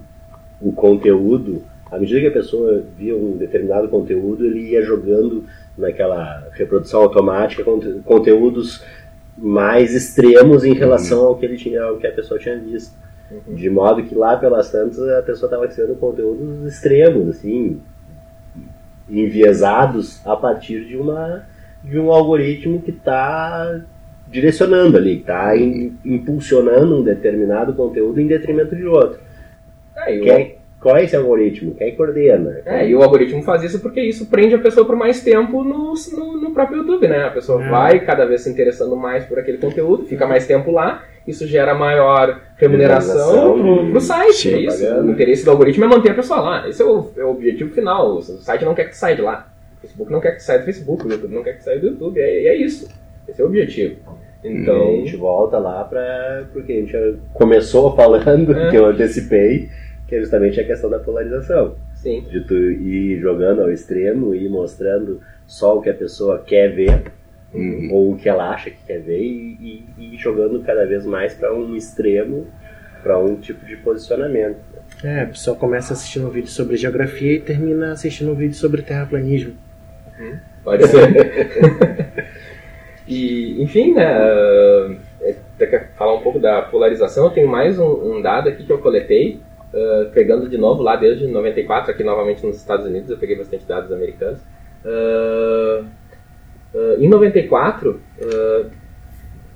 o 0.62 0.71
conteúdo. 0.71 1.63
À 1.91 1.97
medida 1.97 2.21
que 2.21 2.27
a 2.27 2.31
pessoa 2.31 2.83
via 2.95 3.15
um 3.15 3.38
determinado 3.38 3.88
conteúdo, 3.88 4.45
ele 4.45 4.69
ia 4.69 4.83
jogando 4.83 5.43
naquela 5.75 6.47
reprodução 6.51 7.01
automática 7.01 7.63
conteúdos 8.05 8.83
mais 9.36 9.95
extremos 9.95 10.63
em 10.63 10.73
relação 10.73 11.21
uhum. 11.21 11.27
ao 11.29 11.36
que 11.39 11.45
ele 11.47 11.57
tinha, 11.57 11.81
ao 11.81 11.97
que 11.97 12.05
a 12.05 12.12
pessoa 12.12 12.39
tinha 12.39 12.55
visto. 12.55 12.95
Uhum. 13.47 13.55
De 13.55 13.69
modo 13.69 14.03
que 14.03 14.13
lá 14.13 14.37
pelas 14.37 14.71
tantas 14.71 14.99
a 15.09 15.21
pessoa 15.21 15.47
estava 15.47 15.65
recebendo 15.65 15.97
conteúdos 15.97 16.71
extremos, 16.71 17.29
assim, 17.29 17.81
enviesados 19.09 20.25
a 20.25 20.35
partir 20.35 20.85
de 20.85 20.97
uma 20.97 21.45
de 21.83 21.99
um 21.99 22.11
algoritmo 22.11 22.81
que 22.81 22.91
está 22.91 23.81
direcionando 24.27 24.97
ali, 24.97 25.19
está 25.19 25.53
impulsionando 25.57 26.99
um 26.99 27.03
determinado 27.03 27.73
conteúdo 27.73 28.21
em 28.21 28.27
detrimento 28.27 28.73
de 28.75 28.85
outro. 28.85 29.19
Quem, 30.05 30.57
qual 30.83 30.97
é 30.97 31.05
esse 31.05 31.15
algoritmo? 31.15 31.73
Quem 31.75 31.95
coordena? 31.95 32.61
É, 32.65 32.85
e 32.87 32.93
o 32.93 33.01
algoritmo 33.01 33.41
faz 33.41 33.63
isso 33.63 33.79
porque 33.79 34.01
isso 34.01 34.25
prende 34.25 34.53
a 34.53 34.59
pessoa 34.59 34.85
por 34.85 34.97
mais 34.97 35.23
tempo 35.23 35.63
no, 35.63 35.93
no, 36.11 36.41
no 36.41 36.51
próprio 36.51 36.79
YouTube, 36.79 37.07
né? 37.07 37.23
A 37.23 37.31
pessoa 37.31 37.63
é. 37.63 37.69
vai 37.69 37.99
cada 38.01 38.25
vez 38.25 38.41
se 38.41 38.49
interessando 38.49 38.95
mais 38.97 39.23
por 39.23 39.39
aquele 39.39 39.57
conteúdo, 39.57 40.05
fica 40.05 40.27
mais 40.27 40.45
tempo 40.45 40.71
lá, 40.71 41.03
isso 41.25 41.47
gera 41.47 41.73
maior 41.73 42.41
remuneração 42.57 43.57
pro, 43.57 43.91
pro 43.91 44.01
site. 44.01 44.53
É 44.53 44.59
isso. 44.59 44.85
O 44.85 45.09
interesse 45.09 45.45
do 45.45 45.51
algoritmo 45.51 45.85
é 45.85 45.87
manter 45.87 46.11
a 46.11 46.15
pessoa 46.15 46.41
lá. 46.41 46.67
Esse 46.67 46.81
é 46.81 46.85
o, 46.85 47.09
é 47.15 47.23
o 47.23 47.31
objetivo 47.31 47.73
final. 47.73 48.17
O 48.17 48.21
site 48.21 48.65
não 48.65 48.75
quer 48.75 48.83
que 48.83 48.91
tu 48.91 48.97
saia 48.97 49.15
de 49.15 49.21
lá. 49.21 49.47
O 49.77 49.81
Facebook 49.81 50.11
não 50.11 50.19
quer 50.19 50.31
que 50.31 50.37
tu 50.37 50.43
saia 50.43 50.59
do 50.59 50.65
Facebook, 50.65 51.07
o 51.07 51.09
YouTube 51.09 51.33
não 51.33 51.43
quer 51.43 51.53
que 51.53 51.59
tu 51.59 51.63
saia 51.63 51.79
do 51.79 51.87
YouTube. 51.87 52.19
É, 52.19 52.47
é 52.47 52.55
isso. 52.57 52.89
Esse 53.25 53.41
é 53.41 53.43
o 53.43 53.47
objetivo. 53.47 53.95
Então, 54.43 54.89
a 54.89 54.91
gente 54.97 55.15
volta 55.15 55.57
lá 55.57 55.85
para 55.85 56.45
porque 56.51 56.73
a 56.73 56.75
gente 56.75 57.19
começou 57.33 57.95
falando 57.95 58.53
é. 58.53 58.69
que 58.69 58.75
eu 58.75 58.85
antecipei, 58.87 59.69
que 60.13 60.17
é 60.17 60.19
justamente 60.19 60.60
a 60.60 60.63
questão 60.63 60.91
da 60.91 60.99
polarização. 60.99 61.76
Sim. 61.95 62.21
De 62.30 62.41
tu 62.41 62.54
ir 62.54 63.19
jogando 63.19 63.63
ao 63.63 63.71
extremo 63.71 64.36
e 64.36 64.47
mostrando 64.47 65.19
só 65.47 65.78
o 65.78 65.82
que 65.82 65.89
a 65.89 65.93
pessoa 65.93 66.43
quer 66.45 66.69
ver 66.69 67.12
uhum. 67.52 67.89
ou 67.91 68.12
o 68.12 68.17
que 68.17 68.30
ela 68.30 68.52
acha 68.52 68.69
que 68.69 68.78
quer 68.86 68.99
ver 68.99 69.19
e, 69.19 69.84
e, 69.97 70.13
e 70.13 70.17
jogando 70.17 70.62
cada 70.62 70.86
vez 70.86 71.04
mais 71.04 71.34
para 71.34 71.52
um 71.52 71.76
extremo, 71.76 72.45
para 73.02 73.17
um 73.17 73.38
tipo 73.38 73.65
de 73.65 73.76
posicionamento. 73.78 74.58
É, 75.04 75.21
a 75.21 75.28
pessoa 75.28 75.58
começa 75.58 75.93
assistindo 75.93 76.28
um 76.28 76.30
vídeo 76.30 76.49
sobre 76.49 76.78
geografia 76.78 77.34
e 77.34 77.39
termina 77.39 77.93
assistindo 77.93 78.32
um 78.32 78.36
vídeo 78.36 78.56
sobre 78.56 78.84
terraplanismo. 78.84 79.56
Uhum. 80.19 80.38
Pode 80.63 80.88
ser. 80.88 81.02
E, 83.06 83.62
enfim, 83.62 83.93
né, 83.93 84.17
uh, 84.17 84.95
falar 85.97 86.13
um 86.13 86.21
pouco 86.21 86.39
da 86.39 86.62
polarização, 86.62 87.26
eu 87.26 87.32
tenho 87.32 87.49
mais 87.49 87.78
um, 87.78 88.15
um 88.15 88.21
dado 88.21 88.47
aqui 88.47 88.63
que 88.63 88.71
eu 88.71 88.78
coletei, 88.78 89.41
uh, 89.73 90.09
pegando 90.12 90.47
de 90.47 90.57
novo 90.57 90.81
lá 90.81 90.95
desde 90.95 91.27
94, 91.27 91.91
aqui 91.91 92.03
novamente 92.03 92.45
nos 92.45 92.57
Estados 92.57 92.86
Unidos, 92.86 93.09
eu 93.09 93.17
peguei 93.17 93.36
bastante 93.36 93.65
dados 93.65 93.91
americanos. 93.91 94.39
Uh, 94.86 95.86
em 96.97 97.07
94, 97.07 98.01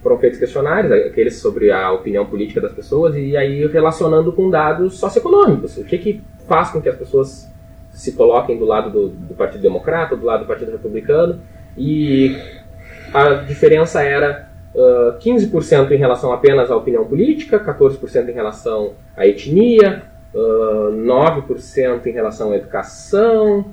foram 0.03 0.19
feitos 0.19 0.37
questionários, 0.37 0.91
aqueles 0.91 1.37
sobre 1.37 1.71
a 1.71 1.91
opinião 1.91 2.25
política 2.27 2.61
das 2.61 2.71
pessoas, 2.71 3.15
e 3.15 3.35
aí 3.35 3.65
relacionando 3.65 4.31
com 4.31 4.49
dados 4.51 4.99
socioeconômicos. 4.99 5.77
O 5.77 5.83
que, 5.83 5.97
que 5.97 6.21
faz 6.47 6.69
com 6.69 6.79
que 6.79 6.87
as 6.87 6.95
pessoas 6.95 7.51
se 7.91 8.11
coloquem 8.11 8.59
do 8.59 8.65
lado 8.65 8.91
do, 8.91 9.09
do 9.09 9.33
Partido 9.33 9.61
Democrata, 9.61 10.15
do 10.15 10.25
lado 10.25 10.41
do 10.41 10.47
Partido 10.47 10.71
Republicano, 10.71 11.41
e 11.75 12.37
a 13.13 13.33
diferença 13.33 14.03
era 14.03 14.46
uh, 14.77 15.17
15% 15.19 15.91
em 15.91 15.97
relação 15.97 16.31
apenas 16.31 16.69
à 16.69 16.75
opinião 16.77 17.03
política, 17.03 17.59
14% 17.59 18.29
em 18.29 18.31
relação 18.31 18.93
à 19.15 19.25
etnia, 19.25 20.03
uh, 20.33 20.91
9% 20.91 22.05
em 22.05 22.11
relação 22.11 22.51
à 22.51 22.55
educação, 22.55 23.65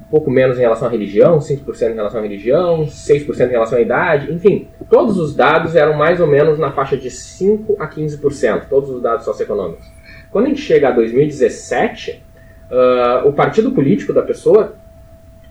um 0.00 0.10
pouco 0.10 0.30
menos 0.30 0.58
em 0.58 0.60
relação 0.60 0.88
à 0.88 0.90
religião, 0.90 1.38
5% 1.38 1.92
em 1.92 1.94
relação 1.94 2.20
à 2.20 2.22
religião, 2.22 2.84
6% 2.84 3.46
em 3.46 3.50
relação 3.50 3.78
à 3.78 3.80
idade, 3.80 4.32
enfim, 4.32 4.68
todos 4.90 5.16
os 5.16 5.34
dados 5.34 5.76
eram 5.76 5.94
mais 5.94 6.20
ou 6.20 6.26
menos 6.26 6.58
na 6.58 6.72
faixa 6.72 6.96
de 6.96 7.10
5 7.10 7.76
a 7.78 7.88
15%, 7.88 8.64
todos 8.68 8.90
os 8.90 9.00
dados 9.00 9.24
socioeconômicos. 9.24 9.86
Quando 10.30 10.46
a 10.46 10.48
gente 10.48 10.60
chega 10.60 10.88
a 10.88 10.90
2017, 10.90 12.22
uh, 12.70 13.28
o 13.28 13.32
partido 13.32 13.70
político 13.70 14.12
da 14.12 14.22
pessoa 14.22 14.74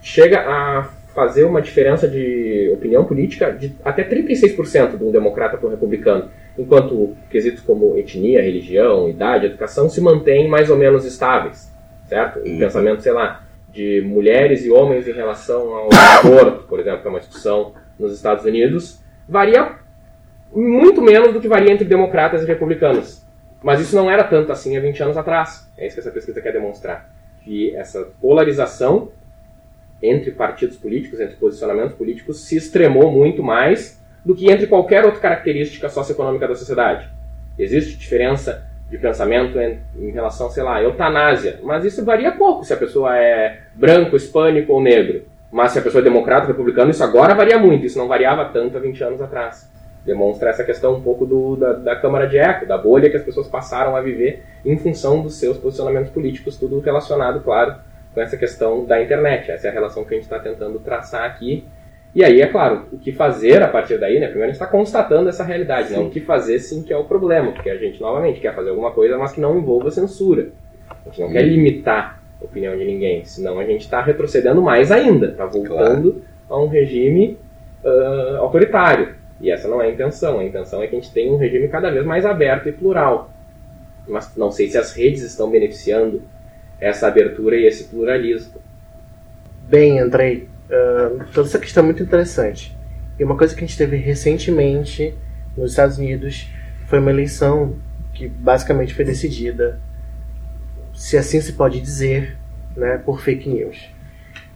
chega 0.00 0.40
a 0.40 0.88
fazer 1.14 1.44
uma 1.44 1.60
diferença 1.60 2.08
de 2.08 2.70
opinião 2.72 3.04
política 3.04 3.50
de 3.50 3.74
até 3.84 4.02
36% 4.04 4.96
de 4.96 5.04
um 5.04 5.10
democrata 5.10 5.56
para 5.56 5.66
um 5.66 5.70
republicano, 5.70 6.30
enquanto 6.58 7.14
quesitos 7.30 7.62
como 7.62 7.96
etnia, 7.96 8.42
religião, 8.42 9.08
idade, 9.08 9.46
educação 9.46 9.88
se 9.88 10.00
mantêm 10.00 10.48
mais 10.48 10.70
ou 10.70 10.76
menos 10.76 11.04
estáveis, 11.04 11.70
certo? 12.06 12.40
O 12.40 12.58
pensamento, 12.58 13.02
sei 13.02 13.12
lá, 13.12 13.44
de 13.72 14.02
mulheres 14.04 14.64
e 14.64 14.70
homens 14.70 15.06
em 15.08 15.12
relação 15.12 15.74
ao 15.74 15.88
aborto, 15.92 16.64
por 16.64 16.80
exemplo, 16.80 17.00
que 17.00 17.06
é 17.06 17.10
uma 17.10 17.20
discussão 17.20 17.72
nos 17.98 18.12
Estados 18.14 18.44
Unidos, 18.44 19.00
varia 19.28 19.76
muito 20.54 21.00
menos 21.00 21.32
do 21.32 21.40
que 21.40 21.48
varia 21.48 21.72
entre 21.72 21.86
democratas 21.86 22.42
e 22.42 22.46
republicanos. 22.46 23.22
Mas 23.62 23.80
isso 23.80 23.94
não 23.94 24.10
era 24.10 24.24
tanto 24.24 24.50
assim 24.50 24.76
há 24.76 24.80
20 24.80 25.02
anos 25.04 25.16
atrás. 25.16 25.70
É 25.78 25.86
isso 25.86 25.94
que 25.94 26.00
essa 26.00 26.10
pesquisa 26.10 26.40
quer 26.40 26.52
demonstrar. 26.52 27.08
Que 27.44 27.74
essa 27.76 28.08
polarização 28.20 29.10
entre 30.02 30.32
partidos 30.32 30.76
políticos, 30.76 31.20
entre 31.20 31.36
posicionamentos 31.36 31.94
políticos, 31.94 32.40
se 32.40 32.56
extremou 32.56 33.10
muito 33.10 33.42
mais 33.42 34.02
do 34.24 34.34
que 34.34 34.50
entre 34.50 34.66
qualquer 34.66 35.04
outra 35.04 35.20
característica 35.20 35.88
socioeconômica 35.88 36.48
da 36.48 36.54
sociedade. 36.54 37.08
Existe 37.58 37.96
diferença 37.96 38.66
de 38.90 38.98
pensamento 38.98 39.58
em, 39.58 39.78
em, 39.96 40.10
relação, 40.10 40.50
sei 40.50 40.62
lá, 40.62 40.82
eutanásia, 40.82 41.60
mas 41.62 41.84
isso 41.84 42.04
varia 42.04 42.32
pouco 42.32 42.64
se 42.64 42.72
a 42.72 42.76
pessoa 42.76 43.16
é 43.16 43.60
branco, 43.74 44.16
hispânico 44.16 44.72
ou 44.72 44.82
negro. 44.82 45.22
Mas 45.50 45.72
se 45.72 45.78
a 45.78 45.82
pessoa 45.82 46.00
é 46.00 46.04
democrata, 46.04 46.46
republicano, 46.46 46.90
isso 46.90 47.04
agora 47.04 47.34
varia 47.34 47.58
muito, 47.58 47.86
isso 47.86 47.98
não 47.98 48.08
variava 48.08 48.46
tanto 48.46 48.76
há 48.76 48.80
20 48.80 49.04
anos 49.04 49.22
atrás. 49.22 49.70
Demonstra 50.04 50.50
essa 50.50 50.64
questão 50.64 50.94
um 50.94 51.02
pouco 51.02 51.24
do, 51.24 51.56
da, 51.56 51.72
da 51.74 51.96
câmara 51.96 52.26
de 52.26 52.36
eco, 52.36 52.66
da 52.66 52.76
bolha 52.76 53.08
que 53.08 53.16
as 53.16 53.22
pessoas 53.22 53.48
passaram 53.48 53.94
a 53.94 54.00
viver 54.00 54.42
em 54.64 54.76
função 54.76 55.22
dos 55.22 55.34
seus 55.36 55.58
posicionamentos 55.58 56.10
políticos, 56.10 56.56
tudo 56.56 56.80
relacionado, 56.80 57.40
claro, 57.40 57.76
com 58.14 58.20
essa 58.20 58.36
questão 58.36 58.84
da 58.84 59.02
internet. 59.02 59.50
Essa 59.50 59.68
é 59.68 59.70
a 59.70 59.72
relação 59.72 60.04
que 60.04 60.14
a 60.14 60.16
gente 60.16 60.24
está 60.24 60.38
tentando 60.38 60.78
traçar 60.78 61.24
aqui. 61.24 61.64
E 62.14 62.22
aí, 62.22 62.42
é 62.42 62.46
claro, 62.46 62.86
o 62.92 62.98
que 62.98 63.10
fazer 63.10 63.62
a 63.62 63.68
partir 63.68 63.98
daí, 63.98 64.20
né? 64.20 64.26
Primeiro 64.26 64.50
a 64.50 64.52
gente 64.52 64.62
está 64.62 64.66
constatando 64.66 65.30
essa 65.30 65.42
realidade, 65.42 65.88
sim. 65.88 65.94
né? 65.94 66.00
O 66.00 66.10
que 66.10 66.20
fazer 66.20 66.58
sim 66.58 66.82
que 66.82 66.92
é 66.92 66.96
o 66.96 67.04
problema, 67.04 67.52
porque 67.52 67.70
a 67.70 67.76
gente, 67.76 68.00
novamente, 68.00 68.38
quer 68.38 68.54
fazer 68.54 68.70
alguma 68.70 68.90
coisa, 68.90 69.16
mas 69.16 69.32
que 69.32 69.40
não 69.40 69.58
envolva 69.58 69.90
censura. 69.90 70.48
A 70.90 71.08
gente 71.08 71.20
não 71.22 71.32
quer 71.32 71.42
limitar 71.42 72.22
a 72.40 72.44
opinião 72.44 72.76
de 72.76 72.84
ninguém, 72.84 73.24
senão 73.24 73.58
a 73.58 73.64
gente 73.64 73.80
está 73.80 74.02
retrocedendo 74.02 74.60
mais 74.60 74.92
ainda, 74.92 75.28
está 75.28 75.46
voltando 75.46 76.12
claro. 76.12 76.22
a 76.50 76.62
um 76.62 76.68
regime 76.68 77.38
uh, 77.82 78.36
autoritário. 78.40 79.14
E 79.40 79.50
essa 79.50 79.66
não 79.66 79.80
é 79.80 79.86
a 79.86 79.90
intenção. 79.90 80.38
A 80.38 80.44
intenção 80.44 80.82
é 80.82 80.86
que 80.86 80.94
a 80.94 81.00
gente 81.00 81.12
tenha 81.12 81.32
um 81.32 81.36
regime 81.36 81.66
cada 81.68 81.90
vez 81.90 82.04
mais 82.04 82.26
aberto 82.26 82.68
e 82.68 82.72
plural. 82.72 83.30
Mas 84.06 84.36
não 84.36 84.50
sei 84.50 84.68
se 84.68 84.76
as 84.76 84.92
redes 84.92 85.22
estão 85.22 85.50
beneficiando 85.50 86.22
essa 86.82 87.06
abertura 87.06 87.56
e 87.56 87.64
esse 87.64 87.84
pluralismo. 87.84 88.60
Bem, 89.68 90.00
Andrei, 90.00 90.48
uh, 90.68 91.24
toda 91.32 91.46
essa 91.46 91.58
questão 91.60 91.84
é 91.84 91.86
muito 91.86 92.02
interessante. 92.02 92.76
E 93.16 93.22
uma 93.22 93.36
coisa 93.36 93.54
que 93.54 93.62
a 93.62 93.66
gente 93.66 93.78
teve 93.78 93.96
recentemente 93.96 95.14
nos 95.56 95.70
Estados 95.70 95.96
Unidos 95.96 96.48
foi 96.88 96.98
uma 96.98 97.10
eleição 97.10 97.76
que 98.12 98.26
basicamente 98.26 98.94
foi 98.94 99.04
decidida, 99.04 99.80
se 100.92 101.16
assim 101.16 101.40
se 101.40 101.52
pode 101.52 101.80
dizer, 101.80 102.36
né, 102.76 102.98
por 102.98 103.20
fake 103.20 103.48
news. 103.48 103.88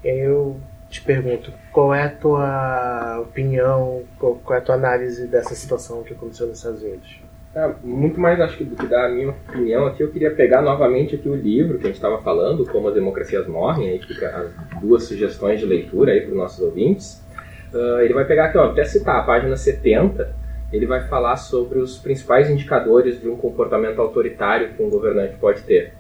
Eu 0.03 0.61
te 0.91 1.01
pergunto, 1.03 1.53
qual 1.71 1.95
é 1.95 2.03
a 2.03 2.11
tua 2.11 3.21
opinião, 3.21 4.03
qual 4.19 4.41
é 4.51 4.57
a 4.57 4.61
tua 4.61 4.75
análise 4.75 5.29
dessa 5.29 5.55
situação 5.55 6.03
que 6.03 6.13
aconteceu 6.13 6.49
nos 6.49 6.59
Estados 6.59 6.83
Unidos? 6.83 7.26
É, 7.57 7.73
muito 7.83 8.21
mais 8.21 8.39
acho 8.39 8.59
que 8.59 8.65
do 8.65 8.77
que 8.77 8.87
dar 8.87 9.07
a 9.07 9.09
minha 9.09 9.31
opinião 9.31 9.87
aqui, 9.87 10.03
eu 10.03 10.11
queria 10.11 10.31
pegar 10.31 10.61
novamente 10.61 11.15
aqui 11.15 11.27
o 11.27 11.35
livro 11.35 11.79
que 11.79 11.85
a 11.85 11.87
gente 11.87 11.97
estava 11.97 12.21
falando, 12.21 12.67
Como 12.67 12.87
as 12.87 12.95
Democracias 12.95 13.47
Morrem, 13.47 13.89
aí 13.89 13.99
fica 13.99 14.29
as 14.29 14.83
duas 14.83 15.05
sugestões 15.05 15.59
de 15.59 15.65
leitura 15.65 16.13
aí 16.13 16.21
para 16.21 16.33
os 16.33 16.37
nossos 16.37 16.61
ouvintes. 16.61 17.25
Uh, 17.73 18.01
ele 18.01 18.13
vai 18.13 18.27
pegar 18.27 18.47
aqui, 18.47 18.59
ó, 18.59 18.67
até 18.67 18.85
citar 18.85 19.17
a 19.17 19.23
página 19.23 19.57
70, 19.57 20.35
ele 20.71 20.85
vai 20.85 21.09
falar 21.09 21.37
sobre 21.37 21.79
os 21.79 21.97
principais 21.97 22.51
indicadores 22.51 23.23
de 23.23 23.27
um 23.27 23.39
comportamento 23.39 24.03
autoritário 24.03 24.75
que 24.75 24.83
um 24.83 24.91
governante 24.91 25.37
pode 25.37 25.63
ter. 25.63 25.95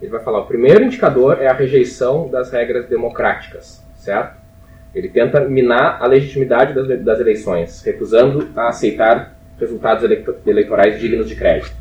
Ele 0.00 0.10
vai 0.10 0.22
falar, 0.22 0.40
o 0.40 0.46
primeiro 0.46 0.82
indicador 0.82 1.42
é 1.42 1.46
a 1.46 1.52
rejeição 1.52 2.30
das 2.30 2.50
regras 2.50 2.86
democráticas, 2.86 3.84
certo? 3.96 4.40
Ele 4.94 5.10
tenta 5.10 5.40
minar 5.40 6.02
a 6.02 6.06
legitimidade 6.06 6.72
das 6.72 7.20
eleições, 7.20 7.82
recusando 7.82 8.48
a 8.56 8.68
aceitar 8.68 9.41
resultados 9.62 10.04
eleitorais 10.44 11.00
dignos 11.00 11.28
de 11.28 11.36
crédito. 11.36 11.72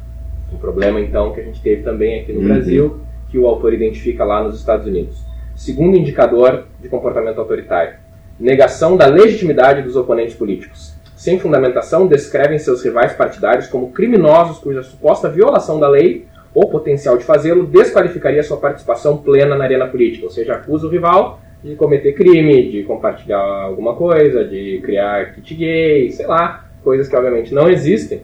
Um 0.53 0.57
problema, 0.57 0.99
então, 1.01 1.33
que 1.33 1.41
a 1.41 1.43
gente 1.43 1.61
teve 1.61 1.81
também 1.81 2.21
aqui 2.21 2.31
no 2.31 2.41
uhum. 2.41 2.47
Brasil, 2.47 3.01
que 3.29 3.39
o 3.39 3.47
autor 3.47 3.73
identifica 3.73 4.23
lá 4.23 4.43
nos 4.43 4.59
Estados 4.59 4.85
Unidos. 4.85 5.17
Segundo 5.55 5.97
indicador 5.97 6.65
de 6.79 6.87
comportamento 6.87 7.39
autoritário: 7.39 7.95
negação 8.39 8.95
da 8.95 9.07
legitimidade 9.07 9.81
dos 9.81 9.95
oponentes 9.95 10.35
políticos. 10.35 10.93
Sem 11.15 11.39
fundamentação, 11.39 12.07
descrevem 12.07 12.57
seus 12.57 12.83
rivais 12.83 13.13
partidários 13.13 13.67
como 13.67 13.91
criminosos 13.91 14.59
cuja 14.59 14.83
suposta 14.83 15.29
violação 15.29 15.79
da 15.79 15.87
lei 15.87 16.25
ou 16.53 16.69
potencial 16.69 17.17
de 17.17 17.23
fazê-lo 17.23 17.65
desqualificaria 17.65 18.43
sua 18.43 18.57
participação 18.57 19.17
plena 19.17 19.55
na 19.55 19.63
arena 19.63 19.87
política. 19.87 20.25
Ou 20.25 20.31
seja, 20.31 20.55
acusa 20.55 20.87
o 20.87 20.89
rival 20.89 21.39
de 21.63 21.75
cometer 21.75 22.13
crime, 22.13 22.71
de 22.71 22.83
compartilhar 22.83 23.39
alguma 23.39 23.95
coisa, 23.95 24.43
de 24.43 24.81
criar 24.83 25.33
kit 25.33 25.53
gay, 25.53 26.11
sei 26.11 26.25
lá, 26.25 26.65
coisas 26.83 27.07
que 27.07 27.15
obviamente 27.15 27.53
não 27.53 27.69
existem 27.69 28.21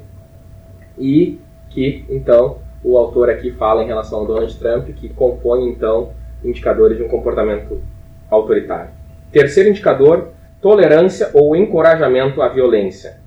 e 0.97 1.39
que 1.69 2.05
então 2.09 2.57
o 2.83 2.97
autor 2.97 3.29
aqui 3.29 3.51
fala 3.51 3.83
em 3.83 3.87
relação 3.87 4.19
ao 4.19 4.25
Donald 4.25 4.55
Trump 4.57 4.87
que 4.95 5.09
compõe 5.09 5.67
então 5.67 6.11
indicadores 6.43 6.97
de 6.97 7.03
um 7.03 7.07
comportamento 7.07 7.81
autoritário. 8.29 8.91
Terceiro 9.31 9.69
indicador, 9.69 10.29
tolerância 10.61 11.29
ou 11.33 11.55
encorajamento 11.55 12.41
à 12.41 12.47
violência. 12.47 13.17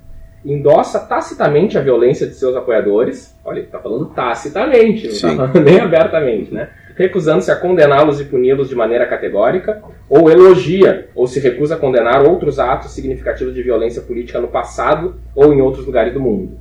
Endossa 0.43 0.99
tacitamente 0.99 1.77
a 1.77 1.81
violência 1.81 2.25
de 2.25 2.33
seus 2.33 2.55
apoiadores. 2.55 3.35
Olha, 3.45 3.59
ele 3.59 3.67
está 3.67 3.79
falando 3.79 4.05
tacitamente, 4.07 5.07
não 5.07 5.13
está 5.13 5.35
falando 5.35 5.59
nem 5.61 5.79
abertamente, 5.79 6.53
né? 6.53 6.69
Recusando-se 6.95 7.51
a 7.51 7.55
condená-los 7.55 8.19
e 8.19 8.25
puni-los 8.25 8.69
de 8.69 8.75
maneira 8.75 9.05
categórica, 9.05 9.81
ou 10.09 10.29
elogia 10.29 11.07
ou 11.15 11.27
se 11.27 11.39
recusa 11.39 11.75
a 11.75 11.77
condenar 11.77 12.23
outros 12.23 12.59
atos 12.59 12.91
significativos 12.91 13.53
de 13.53 13.63
violência 13.63 14.01
política 14.01 14.39
no 14.39 14.47
passado 14.47 15.15
ou 15.35 15.53
em 15.53 15.61
outros 15.61 15.85
lugares 15.85 16.13
do 16.13 16.19
mundo. 16.19 16.57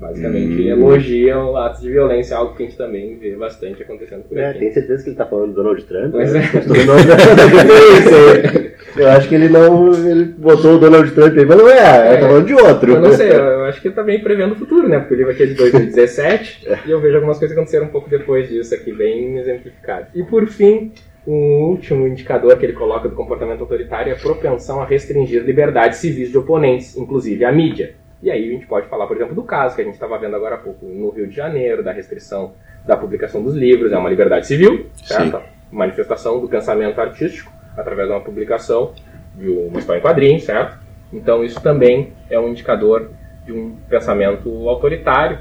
Basicamente, 0.00 0.62
hum. 0.62 0.68
elogiam 0.68 1.56
atos 1.56 1.80
de 1.80 1.90
violência, 1.90 2.36
algo 2.36 2.54
que 2.54 2.62
a 2.62 2.66
gente 2.66 2.78
também 2.78 3.16
vê 3.16 3.34
bastante 3.34 3.82
acontecendo 3.82 4.22
por 4.22 4.38
é, 4.38 4.50
aqui. 4.50 4.60
Tem 4.60 4.72
certeza 4.72 5.02
que 5.02 5.08
ele 5.08 5.14
está 5.14 5.26
falando 5.26 5.48
do 5.48 5.54
Donald 5.54 5.84
Trump? 5.84 6.12
Pois 6.12 6.32
né? 6.32 6.42
é. 8.96 9.02
eu 9.02 9.08
acho 9.08 9.28
que 9.28 9.34
ele 9.34 9.48
não 9.48 9.92
ele 9.92 10.24
botou 10.38 10.76
o 10.76 10.78
Donald 10.78 11.10
Trump 11.10 11.36
aí, 11.36 11.44
mas 11.44 11.58
não 11.58 11.68
é, 11.68 11.78
é. 11.78 12.06
ele 12.06 12.14
está 12.14 12.28
falando 12.28 12.46
de 12.46 12.54
outro. 12.54 12.92
Eu 12.92 13.00
não 13.00 13.12
sei, 13.12 13.32
eu 13.32 13.64
acho 13.64 13.80
que 13.80 13.88
ele 13.88 13.92
está 13.92 14.04
bem 14.04 14.20
prevendo 14.22 14.52
o 14.52 14.56
futuro, 14.56 14.88
né? 14.88 15.00
Porque 15.00 15.14
o 15.14 15.16
livro 15.16 15.32
aqui 15.32 15.42
é 15.42 15.46
de 15.46 15.54
2017 15.54 16.68
e 16.86 16.90
eu 16.90 17.00
vejo 17.00 17.16
algumas 17.16 17.38
coisas 17.38 17.52
que 17.52 17.60
aconteceram 17.60 17.86
um 17.86 17.90
pouco 17.90 18.08
depois 18.08 18.48
disso 18.48 18.72
aqui, 18.74 18.92
bem 18.92 19.36
exemplificadas. 19.38 20.08
E 20.14 20.22
por 20.22 20.46
fim, 20.46 20.92
um 21.26 21.64
último 21.70 22.06
indicador 22.06 22.56
que 22.56 22.64
ele 22.64 22.72
coloca 22.72 23.08
do 23.08 23.14
comportamento 23.16 23.60
autoritário 23.60 24.12
é 24.12 24.14
a 24.14 24.18
propensão 24.18 24.80
a 24.80 24.86
restringir 24.86 25.42
liberdades 25.42 25.98
civis 25.98 26.30
de 26.30 26.38
oponentes, 26.38 26.96
inclusive 26.96 27.44
a 27.44 27.50
mídia. 27.50 27.94
E 28.22 28.30
aí 28.30 28.48
a 28.48 28.52
gente 28.52 28.66
pode 28.66 28.88
falar, 28.88 29.06
por 29.06 29.16
exemplo, 29.16 29.34
do 29.34 29.42
caso 29.42 29.76
que 29.76 29.82
a 29.82 29.84
gente 29.84 29.94
estava 29.94 30.18
vendo 30.18 30.34
agora 30.34 30.56
há 30.56 30.58
pouco 30.58 30.84
no 30.86 31.10
Rio 31.10 31.28
de 31.28 31.34
Janeiro, 31.34 31.82
da 31.82 31.92
restrição 31.92 32.52
da 32.84 32.96
publicação 32.96 33.42
dos 33.42 33.54
livros, 33.54 33.92
é 33.92 33.98
uma 33.98 34.10
liberdade 34.10 34.46
civil, 34.46 34.86
certo? 35.04 35.38
Sim. 35.38 35.42
Manifestação 35.70 36.40
do 36.40 36.48
pensamento 36.48 37.00
artístico 37.00 37.52
através 37.76 38.08
de 38.08 38.14
uma 38.14 38.20
publicação 38.20 38.92
de 39.36 39.48
uma 39.48 39.78
história 39.78 40.00
em 40.00 40.02
quadrinhos, 40.02 40.44
certo? 40.44 40.78
Então 41.12 41.44
isso 41.44 41.60
também 41.60 42.12
é 42.28 42.38
um 42.38 42.48
indicador 42.48 43.10
de 43.44 43.52
um 43.52 43.76
pensamento 43.88 44.68
autoritário. 44.68 45.38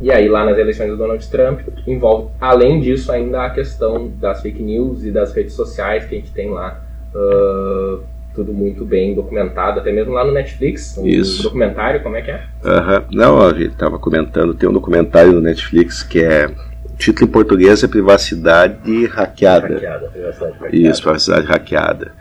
E 0.00 0.12
aí 0.12 0.28
lá 0.28 0.44
nas 0.44 0.56
eleições 0.56 0.88
do 0.88 0.96
Donald 0.96 1.28
Trump 1.28 1.60
envolve, 1.86 2.30
além 2.40 2.80
disso, 2.80 3.10
ainda 3.10 3.44
a 3.44 3.50
questão 3.50 4.08
das 4.08 4.40
fake 4.40 4.62
news 4.62 5.04
e 5.04 5.10
das 5.10 5.34
redes 5.34 5.54
sociais 5.54 6.04
que 6.04 6.14
a 6.14 6.18
gente 6.18 6.32
tem 6.32 6.50
lá. 6.50 6.80
Uh, 7.12 8.04
tudo 8.34 8.52
muito 8.52 8.84
bem 8.84 9.14
documentado, 9.14 9.80
até 9.80 9.90
mesmo 9.90 10.12
lá 10.12 10.24
no 10.24 10.32
Netflix, 10.32 10.96
um 10.96 11.06
Isso. 11.06 11.42
documentário, 11.42 12.02
como 12.02 12.16
é 12.16 12.22
que 12.22 12.30
é? 12.30 12.44
Uhum. 12.64 13.04
Não, 13.12 13.40
a 13.40 13.50
gente 13.50 13.72
estava 13.72 13.98
comentando, 13.98 14.54
tem 14.54 14.68
um 14.68 14.72
documentário 14.72 15.32
no 15.32 15.40
Netflix 15.40 16.02
que 16.02 16.20
é 16.20 16.48
título 16.98 17.28
em 17.28 17.32
português 17.32 17.82
é 17.82 17.88
Privacidade 17.88 19.06
Hackeada. 19.06 19.68
Hackeada, 19.68 20.08
privacidade 20.08 20.52
hackeada. 20.58 20.76
Isso, 20.76 21.02
Privacidade 21.02 21.46
Hackeada. 21.46 22.12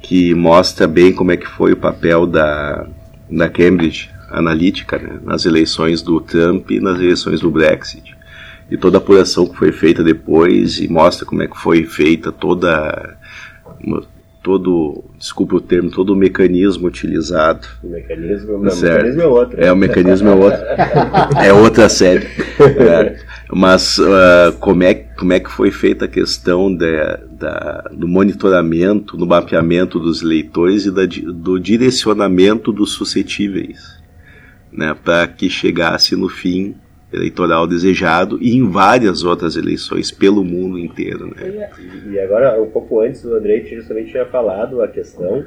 Que 0.00 0.34
mostra 0.34 0.86
bem 0.86 1.12
como 1.12 1.32
é 1.32 1.36
que 1.36 1.46
foi 1.46 1.72
o 1.72 1.76
papel 1.76 2.26
da, 2.26 2.86
da 3.30 3.48
Cambridge 3.48 4.10
Analytica 4.30 4.98
né, 4.98 5.18
nas 5.22 5.44
eleições 5.44 6.02
do 6.02 6.20
Trump 6.20 6.70
e 6.70 6.80
nas 6.80 6.98
eleições 6.98 7.40
do 7.40 7.50
Brexit. 7.50 8.16
E 8.70 8.76
toda 8.76 8.96
a 8.96 9.00
apuração 9.00 9.46
que 9.46 9.56
foi 9.56 9.72
feita 9.72 10.02
depois 10.02 10.78
e 10.78 10.88
mostra 10.88 11.26
como 11.26 11.42
é 11.42 11.46
que 11.46 11.56
foi 11.56 11.84
feita 11.84 12.32
toda 12.32 13.16
todo, 14.44 15.02
desculpa 15.18 15.56
o 15.56 15.60
termo, 15.60 15.90
todo 15.90 16.12
o 16.12 16.16
mecanismo 16.16 16.86
utilizado. 16.86 17.66
O 17.82 17.88
mecanismo, 17.88 18.56
o 18.56 18.58
mecanismo 18.60 19.22
é 19.22 19.26
outro. 19.26 19.60
É, 19.60 19.72
o 19.72 19.76
mecanismo 19.76 20.28
é 20.28 20.34
outro. 20.34 20.60
é 21.42 21.52
outra 21.52 21.88
série. 21.88 22.26
É, 22.60 23.16
mas 23.50 23.98
uh, 23.98 24.52
como, 24.60 24.82
é, 24.82 24.94
como 24.94 25.32
é 25.32 25.40
que 25.40 25.50
foi 25.50 25.70
feita 25.70 26.04
a 26.04 26.08
questão 26.08 26.72
de, 26.72 26.94
da, 27.30 27.88
do 27.90 28.06
monitoramento, 28.06 29.16
do 29.16 29.26
mapeamento 29.26 29.98
dos 29.98 30.20
leitores 30.20 30.84
e 30.84 30.90
da, 30.90 31.06
do 31.06 31.58
direcionamento 31.58 32.70
dos 32.70 32.92
suscetíveis? 32.92 33.94
Né, 34.70 34.94
para 35.04 35.26
que 35.26 35.48
chegasse 35.48 36.16
no 36.16 36.28
fim 36.28 36.74
eleitoral 37.14 37.66
desejado 37.66 38.38
e 38.40 38.56
em 38.56 38.68
várias 38.68 39.24
outras 39.24 39.56
eleições 39.56 40.10
pelo 40.10 40.44
mundo 40.44 40.78
inteiro. 40.78 41.26
Né? 41.34 41.70
E 42.10 42.18
agora, 42.18 42.60
um 42.60 42.70
pouco 42.70 43.00
antes, 43.00 43.24
o 43.24 43.34
Andrei 43.34 43.64
justamente 43.64 44.10
tinha 44.10 44.26
falado 44.26 44.82
a 44.82 44.88
questão 44.88 45.44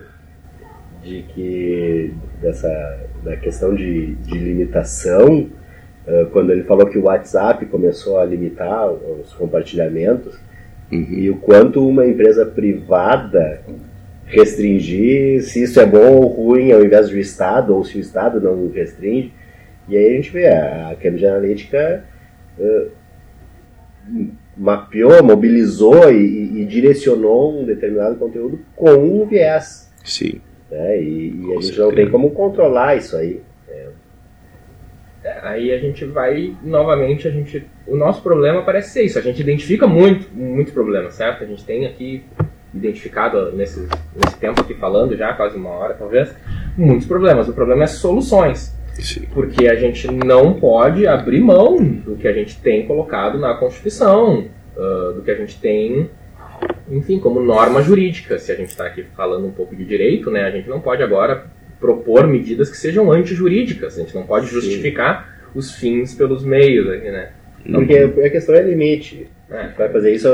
de 1.03 1.23
que 1.33 2.13
dessa 2.41 2.67
da 3.23 3.35
questão 3.35 3.73
de, 3.75 4.15
de 4.15 4.37
limitação 4.37 5.49
quando 6.31 6.51
ele 6.51 6.63
falou 6.63 6.87
que 6.87 6.97
o 6.97 7.03
WhatsApp 7.03 7.65
começou 7.65 8.17
a 8.17 8.25
limitar 8.25 8.89
os 8.89 9.33
compartilhamentos 9.33 10.39
uhum. 10.91 11.05
e 11.09 11.29
o 11.29 11.35
quanto 11.35 11.85
uma 11.85 12.05
empresa 12.07 12.45
privada 12.45 13.61
restringir 14.25 15.43
se 15.43 15.63
isso 15.63 15.79
é 15.79 15.85
bom 15.85 16.15
ou 16.15 16.27
ruim 16.27 16.71
ao 16.71 16.83
invés 16.83 17.09
do 17.09 17.17
Estado 17.17 17.75
ou 17.75 17.83
se 17.83 17.97
o 17.97 18.01
Estado 18.01 18.39
não 18.39 18.69
restringe 18.69 19.33
e 19.87 19.97
aí 19.97 20.07
a 20.07 20.15
gente 20.15 20.31
vê, 20.31 20.47
a 20.47 20.95
Cambridge 21.01 21.25
Analytica 21.25 22.03
uh, 22.59 22.91
mapeou, 24.55 25.23
mobilizou 25.23 26.11
e, 26.11 26.61
e, 26.61 26.65
direcionou 26.65 27.61
um 27.61 27.65
determinado 27.65 28.15
conteúdo 28.15 28.59
com 28.75 28.91
um 28.91 29.25
viés. 29.25 29.91
Sim. 30.03 30.41
Né? 30.69 31.01
E, 31.01 31.41
e 31.41 31.57
a 31.57 31.61
gente 31.61 31.79
não 31.79 31.91
tem 31.91 32.09
como 32.09 32.31
controlar 32.31 32.95
isso 32.95 33.15
aí. 33.15 33.41
É. 33.69 33.87
É, 35.23 35.39
aí 35.43 35.71
a 35.71 35.77
gente 35.77 36.05
vai, 36.05 36.55
novamente, 36.63 37.27
a 37.27 37.31
gente. 37.31 37.65
O 37.85 37.95
nosso 37.95 38.21
problema 38.21 38.63
parece 38.63 38.91
ser 38.91 39.03
isso. 39.03 39.19
A 39.19 39.21
gente 39.21 39.41
identifica 39.41 39.87
muito, 39.87 40.27
muitos 40.33 40.73
problemas, 40.73 41.13
certo? 41.13 41.43
A 41.43 41.47
gente 41.47 41.63
tem 41.63 41.85
aqui 41.85 42.23
identificado 42.73 43.51
nesse, 43.53 43.87
nesse 44.15 44.37
tempo 44.39 44.61
aqui 44.61 44.73
falando 44.73 45.15
já, 45.15 45.33
quase 45.33 45.57
uma 45.57 45.69
hora 45.69 45.93
talvez, 45.93 46.33
muitos 46.77 47.07
problemas. 47.07 47.47
O 47.47 47.53
problema 47.53 47.83
é 47.83 47.87
soluções. 47.87 48.76
Sim. 49.03 49.27
Porque 49.33 49.67
a 49.67 49.75
gente 49.75 50.07
não 50.07 50.53
pode 50.53 51.05
abrir 51.07 51.39
mão 51.39 51.77
do 51.77 52.15
que 52.15 52.27
a 52.27 52.33
gente 52.33 52.59
tem 52.59 52.85
colocado 52.85 53.37
na 53.37 53.53
Constituição, 53.55 54.45
uh, 54.75 55.13
do 55.13 55.21
que 55.21 55.31
a 55.31 55.35
gente 55.35 55.59
tem, 55.59 56.09
enfim, 56.89 57.19
como 57.19 57.41
norma 57.41 57.81
jurídica. 57.81 58.37
Se 58.39 58.51
a 58.51 58.55
gente 58.55 58.69
está 58.69 58.85
aqui 58.85 59.03
falando 59.15 59.47
um 59.47 59.51
pouco 59.51 59.75
de 59.75 59.85
direito, 59.85 60.31
né, 60.31 60.43
a 60.43 60.51
gente 60.51 60.69
não 60.69 60.79
pode 60.79 61.03
agora 61.03 61.45
propor 61.79 62.27
medidas 62.27 62.69
que 62.69 62.77
sejam 62.77 63.11
antijurídicas. 63.11 63.97
A 63.97 64.01
gente 64.01 64.15
não 64.15 64.23
pode 64.23 64.47
justificar 64.47 65.41
Sim. 65.53 65.59
os 65.59 65.75
fins 65.75 66.15
pelos 66.15 66.43
meios 66.43 66.89
aqui, 66.89 67.09
né? 67.11 67.31
Porque 67.71 67.95
a 67.95 68.29
questão 68.29 68.55
é 68.55 68.61
limite. 68.61 69.27
É. 69.49 69.69
Vai 69.77 69.89
fazer 69.89 70.13
isso, 70.13 70.27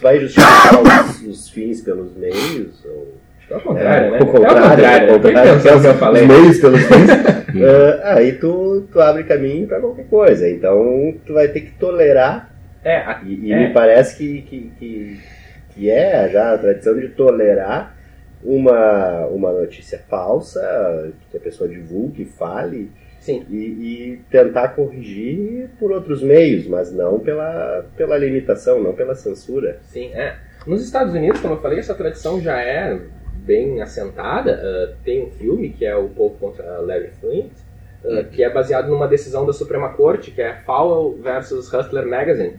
vai 0.00 0.20
justificar 0.20 0.82
os, 0.82 1.22
os 1.22 1.48
fins 1.48 1.80
pelos 1.80 2.14
meios? 2.16 2.84
Ou 2.84 3.14
é 3.52 3.56
o 3.56 3.60
contrário, 3.60 4.06
é, 4.06 4.10
né? 4.10 4.18
O 4.20 4.26
contrário, 4.26 4.58
é 4.58 5.12
o 5.12 5.20
contrário. 5.20 5.54
Né? 5.54 5.60
que 5.60 5.86
eu 5.86 5.94
falei. 5.94 6.22
Os 6.22 6.28
meios 6.28 6.58
pelos 6.58 6.82
fins. 6.82 7.10
uh, 7.10 8.00
aí 8.04 8.32
tu, 8.32 8.88
tu 8.90 9.00
abre 9.00 9.24
caminho 9.24 9.66
para 9.66 9.80
qualquer 9.80 10.06
coisa. 10.06 10.48
Então 10.48 11.14
tu 11.26 11.34
vai 11.34 11.48
ter 11.48 11.60
que 11.60 11.72
tolerar. 11.72 12.50
É, 12.84 13.04
e, 13.24 13.48
e 13.48 13.52
é. 13.52 13.68
me 13.68 13.72
parece 13.72 14.16
que, 14.16 14.42
que, 14.42 14.72
que, 14.78 15.20
que, 15.74 15.90
é 15.90 16.28
já 16.30 16.54
a 16.54 16.58
tradição 16.58 16.98
de 16.98 17.08
tolerar 17.08 17.94
uma, 18.42 19.26
uma 19.26 19.52
notícia 19.52 20.00
falsa 20.08 21.12
que 21.30 21.36
a 21.36 21.40
pessoa 21.40 21.68
divulgue, 21.68 22.24
fale. 22.24 22.90
Sim. 23.20 23.46
E, 23.48 23.56
e, 23.56 24.20
tentar 24.28 24.70
corrigir 24.70 25.70
por 25.78 25.92
outros 25.92 26.24
meios, 26.24 26.66
mas 26.66 26.90
não 26.92 27.20
pela, 27.20 27.86
pela 27.96 28.18
limitação, 28.18 28.82
não 28.82 28.94
pela 28.94 29.14
censura. 29.14 29.78
Sim, 29.84 30.06
é. 30.12 30.34
Nos 30.66 30.82
Estados 30.82 31.14
Unidos, 31.14 31.40
como 31.40 31.54
eu 31.54 31.60
falei, 31.60 31.78
essa 31.78 31.94
tradição 31.94 32.40
já 32.40 32.60
é 32.60 32.98
bem 33.44 33.82
assentada. 33.82 34.60
Uh, 34.62 34.96
tem 35.04 35.24
um 35.24 35.30
filme 35.30 35.70
que 35.70 35.84
é 35.84 35.96
o 35.96 36.08
Povo 36.08 36.36
contra 36.38 36.80
Larry 36.80 37.10
Flint, 37.20 37.52
uh, 38.04 38.24
que 38.30 38.42
é 38.42 38.50
baseado 38.50 38.88
numa 38.88 39.08
decisão 39.08 39.44
da 39.44 39.52
Suprema 39.52 39.90
Corte, 39.90 40.30
que 40.30 40.40
é 40.40 40.54
Fowler 40.64 41.20
versus 41.20 41.72
Hustler 41.72 42.06
Magazine. 42.06 42.56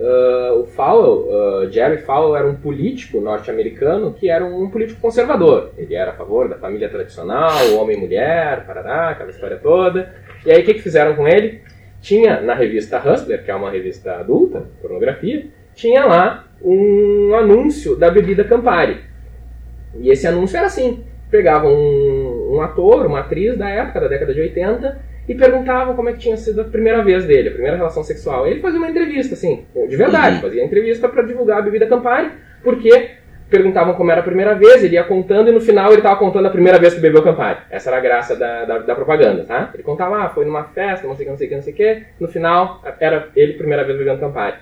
Uh, 0.00 0.60
o 0.60 0.66
Fowler, 0.66 1.70
Jerry 1.70 1.98
Fowler, 1.98 2.40
era 2.40 2.50
um 2.50 2.56
político 2.56 3.20
norte-americano 3.20 4.12
que 4.14 4.28
era 4.28 4.44
um 4.44 4.70
político 4.70 5.00
conservador. 5.00 5.70
Ele 5.76 5.94
era 5.94 6.12
a 6.12 6.14
favor 6.14 6.48
da 6.48 6.56
família 6.56 6.88
tradicional, 6.88 7.74
homem 7.78 7.96
e 7.96 8.00
mulher, 8.00 8.66
parará, 8.66 9.10
aquela 9.10 9.30
história 9.30 9.58
toda. 9.58 10.14
E 10.44 10.50
aí 10.50 10.62
o 10.62 10.64
que, 10.64 10.74
que 10.74 10.82
fizeram 10.82 11.14
com 11.14 11.28
ele? 11.28 11.60
Tinha 12.00 12.40
na 12.40 12.54
revista 12.54 12.98
Hustler, 12.98 13.44
que 13.44 13.50
é 13.50 13.54
uma 13.54 13.70
revista 13.70 14.14
adulta, 14.14 14.64
pornografia, 14.80 15.46
tinha 15.74 16.04
lá 16.04 16.48
um 16.60 17.34
anúncio 17.34 17.94
da 17.94 18.10
bebida 18.10 18.42
Campari. 18.42 19.11
E 19.98 20.10
esse 20.10 20.26
anúncio 20.26 20.56
era 20.56 20.66
assim: 20.66 21.04
pegavam 21.30 21.72
um, 21.72 22.54
um, 22.54 22.60
ator, 22.60 23.06
uma 23.06 23.20
atriz 23.20 23.56
da 23.56 23.68
época, 23.68 24.00
da 24.00 24.08
década 24.08 24.34
de 24.34 24.40
80, 24.40 24.98
e 25.28 25.34
perguntavam 25.34 25.94
como 25.94 26.08
é 26.08 26.12
que 26.12 26.18
tinha 26.18 26.36
sido 26.36 26.60
a 26.60 26.64
primeira 26.64 27.02
vez 27.02 27.24
dele, 27.24 27.48
a 27.48 27.52
primeira 27.52 27.76
relação 27.76 28.02
sexual. 28.02 28.46
Ele 28.46 28.60
fazia 28.60 28.78
uma 28.78 28.90
entrevista, 28.90 29.34
assim, 29.34 29.64
de 29.88 29.96
verdade, 29.96 30.36
uhum. 30.36 30.42
fazia 30.42 30.64
entrevista 30.64 31.08
para 31.08 31.22
divulgar 31.22 31.58
a 31.58 31.62
bebida 31.62 31.86
Campari, 31.86 32.30
porque 32.62 33.10
perguntavam 33.48 33.94
como 33.94 34.10
era 34.10 34.20
a 34.20 34.24
primeira 34.24 34.54
vez, 34.54 34.82
ele 34.82 34.94
ia 34.94 35.04
contando 35.04 35.50
e 35.50 35.52
no 35.52 35.60
final 35.60 35.90
ele 35.90 35.98
estava 35.98 36.16
contando 36.16 36.46
a 36.46 36.50
primeira 36.50 36.78
vez 36.78 36.94
que 36.94 37.00
bebeu 37.00 37.22
Campari. 37.22 37.58
Essa 37.70 37.90
era 37.90 37.98
a 37.98 38.00
graça 38.00 38.34
da, 38.34 38.64
da, 38.64 38.78
da, 38.78 38.94
propaganda, 38.94 39.44
tá? 39.44 39.70
Ele 39.74 39.82
contava, 39.82 40.24
ah, 40.24 40.28
foi 40.30 40.46
numa 40.46 40.64
festa, 40.64 41.06
não 41.06 41.14
sei 41.14 41.26
o 41.26 41.26
que, 41.26 41.30
não 41.30 41.36
sei 41.36 41.46
o 41.46 41.50
que, 41.50 41.54
não 41.56 41.62
sei 41.62 41.72
o 41.72 41.76
que. 41.76 42.02
No 42.18 42.28
final, 42.28 42.82
era 42.98 43.28
ele 43.36 43.52
primeira 43.52 43.84
vez 43.84 43.98
bebendo 43.98 44.20
Campari. 44.20 44.56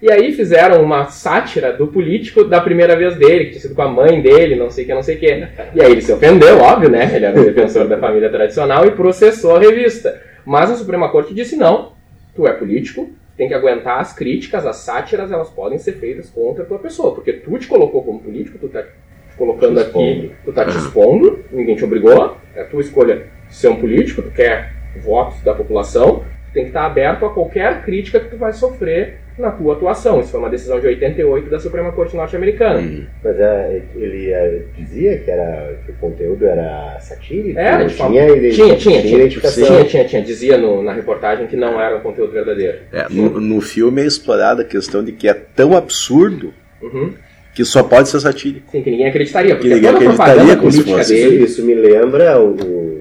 E 0.00 0.10
aí 0.10 0.32
fizeram 0.32 0.82
uma 0.82 1.06
sátira 1.06 1.72
do 1.72 1.86
político 1.86 2.44
da 2.44 2.60
primeira 2.60 2.96
vez 2.96 3.16
dele, 3.16 3.46
que 3.46 3.50
tinha 3.52 3.62
sido 3.62 3.74
com 3.74 3.82
a 3.82 3.88
mãe 3.88 4.20
dele, 4.20 4.54
não 4.54 4.70
sei 4.70 4.84
o 4.84 4.86
que, 4.86 4.94
não 4.94 5.02
sei 5.02 5.16
o 5.16 5.18
que. 5.18 5.26
E 5.74 5.82
aí 5.82 5.92
ele 5.92 6.02
se 6.02 6.12
ofendeu, 6.12 6.58
óbvio, 6.58 6.90
né? 6.90 7.10
Ele 7.14 7.24
era 7.24 7.40
um 7.40 7.44
defensor 7.44 7.88
da 7.88 7.98
família 7.98 8.28
tradicional 8.28 8.86
e 8.86 8.90
processou 8.90 9.56
a 9.56 9.60
revista. 9.60 10.20
Mas 10.44 10.70
a 10.70 10.76
Suprema 10.76 11.08
Corte 11.08 11.34
disse 11.34 11.56
não, 11.56 11.92
tu 12.34 12.46
é 12.46 12.52
político, 12.52 13.10
tem 13.36 13.48
que 13.48 13.54
aguentar 13.54 14.00
as 14.00 14.12
críticas, 14.12 14.66
as 14.66 14.76
sátiras, 14.76 15.32
elas 15.32 15.50
podem 15.50 15.78
ser 15.78 15.92
feitas 15.92 16.30
contra 16.30 16.62
a 16.62 16.66
tua 16.66 16.78
pessoa, 16.78 17.14
porque 17.14 17.32
tu 17.32 17.58
te 17.58 17.66
colocou 17.66 18.02
como 18.02 18.20
político, 18.20 18.58
tu 18.58 18.68
tá 18.68 18.82
te 18.82 19.36
colocando 19.36 19.82
te 19.82 19.86
aqui, 19.86 20.30
tu 20.44 20.52
tá 20.52 20.64
te 20.64 20.76
expondo, 20.76 21.44
ninguém 21.50 21.74
te 21.74 21.84
obrigou, 21.84 22.36
é 22.54 22.64
tua 22.64 22.80
escolha 22.80 23.26
ser 23.50 23.68
um 23.68 23.76
político, 23.76 24.22
tu 24.22 24.30
quer 24.30 24.72
votos 25.02 25.42
da 25.42 25.54
população, 25.54 26.24
tem 26.56 26.64
que 26.64 26.70
estar 26.70 26.86
aberto 26.86 27.26
a 27.26 27.28
qualquer 27.30 27.82
crítica 27.82 28.18
que 28.18 28.30
tu 28.30 28.38
vai 28.38 28.50
sofrer 28.54 29.18
na 29.38 29.50
tua 29.50 29.74
atuação. 29.74 30.20
Isso 30.20 30.30
foi 30.30 30.40
uma 30.40 30.48
decisão 30.48 30.80
de 30.80 30.86
88 30.86 31.50
da 31.50 31.60
Suprema 31.60 31.92
Corte 31.92 32.16
Norte-Americana. 32.16 32.80
Uhum. 32.80 33.04
Mas 33.22 33.38
é, 33.38 33.82
ele 33.94 34.32
é, 34.32 34.62
dizia 34.74 35.18
que, 35.18 35.30
era, 35.30 35.78
que 35.84 35.92
o 35.92 35.94
conteúdo 35.96 36.46
era 36.46 36.98
satírico? 37.00 37.58
Era, 37.58 37.80
não 37.80 37.88
tinha, 37.88 38.26
tinha, 38.26 38.50
tinha, 38.50 38.76
tinha, 38.76 39.02
tinha, 39.28 39.84
tinha, 39.84 40.04
tinha, 40.06 40.22
dizia 40.22 40.56
no, 40.56 40.82
na 40.82 40.94
reportagem 40.94 41.46
que 41.46 41.56
não 41.56 41.78
era 41.78 41.98
um 41.98 42.00
conteúdo 42.00 42.32
verdadeiro. 42.32 42.78
É, 42.90 43.06
no, 43.10 43.38
no 43.38 43.60
filme 43.60 44.00
é 44.00 44.06
explorada 44.06 44.62
a 44.62 44.64
questão 44.64 45.04
de 45.04 45.12
que 45.12 45.28
é 45.28 45.34
tão 45.34 45.76
absurdo 45.76 46.54
uhum. 46.80 47.12
que 47.54 47.66
só 47.66 47.82
pode 47.82 48.08
ser 48.08 48.20
satírico. 48.20 48.70
Sim, 48.72 48.82
que 48.82 48.90
ninguém 48.90 49.08
acreditaria. 49.08 49.54
Porque 49.56 49.68
que 49.68 49.74
ninguém 49.74 49.90
acreditaria 49.90 50.56
com 50.56 50.62
política 50.62 51.04
dele... 51.04 51.44
Isso 51.44 51.62
me 51.62 51.74
lembra 51.74 52.40
o, 52.40 52.54
o, 52.54 52.96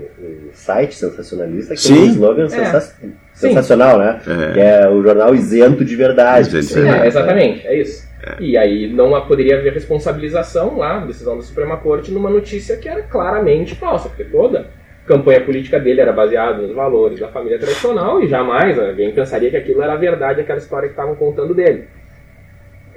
site 0.53 0.95
sensacionalista 0.95 1.73
que 1.75 1.81
Sim. 1.81 1.93
tem 1.93 2.03
um 2.03 2.07
slogan 2.07 2.45
é. 2.45 2.49
sensacional 2.49 3.24
sensacional, 3.35 3.99
né? 3.99 4.19
É. 4.25 4.53
Que 4.53 4.59
é 4.59 4.89
o 4.89 5.03
jornal 5.03 5.35
isento 5.35 5.83
de 5.83 5.95
verdade. 5.95 6.47
Isento 6.47 6.67
de 6.67 6.73
verdade. 6.73 7.03
É, 7.03 7.07
exatamente, 7.07 7.67
é 7.67 7.79
isso. 7.79 8.07
É. 8.23 8.41
E 8.41 8.57
aí 8.57 8.87
não 8.87 9.19
poderia 9.27 9.59
haver 9.59 9.73
responsabilização 9.73 10.77
lá, 10.77 10.99
decisão 11.05 11.35
da 11.35 11.43
Suprema 11.43 11.77
Corte, 11.77 12.11
numa 12.11 12.29
notícia 12.29 12.77
que 12.77 12.89
era 12.89 13.03
claramente 13.03 13.75
falsa, 13.75 14.09
porque 14.09 14.23
toda 14.23 14.67
campanha 15.05 15.41
política 15.41 15.79
dele 15.79 16.01
era 16.01 16.11
baseada 16.11 16.59
nos 16.59 16.73
valores 16.73 17.19
da 17.19 17.27
família 17.27 17.59
tradicional 17.59 18.23
e 18.23 18.27
jamais 18.27 18.79
alguém 18.79 19.13
pensaria 19.13 19.51
que 19.51 19.57
aquilo 19.57 19.83
era 19.83 19.95
verdade, 19.95 20.41
aquela 20.41 20.57
história 20.57 20.87
que 20.87 20.93
estavam 20.93 21.15
contando 21.15 21.53
dele. 21.53 21.87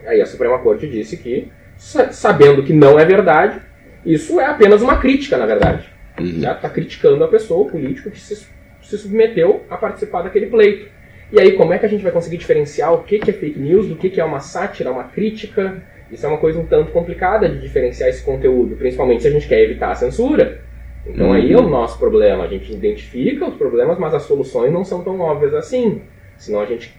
Aí 0.07 0.21
a 0.23 0.27
Suprema 0.27 0.59
Corte 0.61 0.87
disse 0.87 1.19
que, 1.19 1.53
sabendo 1.77 2.63
que 2.63 2.73
não 2.73 2.99
é 2.99 3.05
verdade, 3.05 3.61
isso 4.07 4.41
é 4.41 4.47
apenas 4.47 4.81
uma 4.81 4.97
crítica, 4.97 5.37
na 5.37 5.45
verdade. 5.45 5.87
Uhum. 6.19 6.41
Já 6.41 6.53
está 6.53 6.71
criticando 6.71 7.23
a 7.23 7.29
pessoa, 7.29 7.67
o 7.67 7.71
político 7.71 8.11
que 8.11 8.19
se 8.19 8.47
se 8.89 8.97
submeteu 8.97 9.65
a 9.69 9.77
participar 9.77 10.23
daquele 10.23 10.47
pleito. 10.47 10.89
E 11.31 11.39
aí, 11.39 11.53
como 11.53 11.75
é 11.75 11.79
que 11.79 11.85
a 11.85 11.89
gente 11.89 12.03
vai 12.03 12.11
conseguir 12.11 12.39
diferenciar 12.39 12.93
o 12.95 13.03
que, 13.03 13.17
é 13.17 13.33
fake 13.33 13.59
news 13.59 13.87
do 13.87 13.97
que, 13.97 14.19
é 14.19 14.25
uma 14.25 14.41
sátira, 14.41 14.91
uma 14.91 15.05
crítica? 15.05 15.83
Isso 16.11 16.25
é 16.25 16.29
uma 16.29 16.39
coisa 16.39 16.59
um 16.59 16.65
tanto 16.65 16.91
complicada 16.91 17.47
de 17.49 17.61
diferenciar 17.61 18.09
esse 18.09 18.23
conteúdo, 18.23 18.77
principalmente 18.77 19.23
se 19.23 19.29
a 19.29 19.31
gente 19.31 19.47
quer 19.47 19.61
evitar 19.61 19.91
a 19.91 19.95
censura. 19.95 20.63
Então 21.07 21.27
uhum. 21.27 21.33
aí 21.35 21.53
é 21.53 21.57
o 21.57 21.69
nosso 21.69 21.99
problema. 21.99 22.45
A 22.45 22.49
gente 22.49 22.73
identifica 22.73 23.47
os 23.47 23.57
problemas, 23.57 23.99
mas 23.99 24.15
as 24.15 24.23
soluções 24.23 24.73
não 24.73 24.85
são 24.85 25.05
tão 25.05 25.21
óbvias 25.21 25.53
assim. 25.53 26.01
Senão 26.39 26.61
a 26.61 26.67
gente 26.67 26.95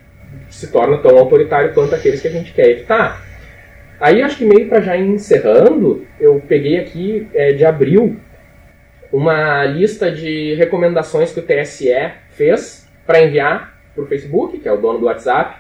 se 0.48 0.72
torna 0.72 1.00
tão 1.00 1.18
autoritário 1.18 1.74
quanto 1.74 1.96
aqueles 1.96 2.22
que 2.22 2.28
a 2.28 2.32
gente 2.32 2.54
quer 2.54 2.70
evitar. 2.70 3.26
Aí 4.00 4.22
acho 4.22 4.38
que 4.38 4.46
meio 4.46 4.70
para 4.70 4.80
já 4.80 4.96
ir 4.96 5.08
encerrando, 5.08 6.06
eu 6.20 6.42
peguei 6.48 6.78
aqui 6.78 7.28
é, 7.34 7.52
de 7.52 7.66
abril 7.66 8.18
uma 9.12 9.66
lista 9.66 10.12
de 10.12 10.53
recomendações 10.55 11.32
que 11.32 11.39
o 11.39 11.43
TSE 11.43 12.12
fez 12.32 12.88
para 13.05 13.24
enviar 13.24 13.80
para 13.95 14.03
o 14.03 14.07
Facebook, 14.07 14.60
que 14.60 14.68
é 14.68 14.72
o 14.72 14.78
dono 14.78 14.99
do 14.99 15.05
WhatsApp, 15.05 15.57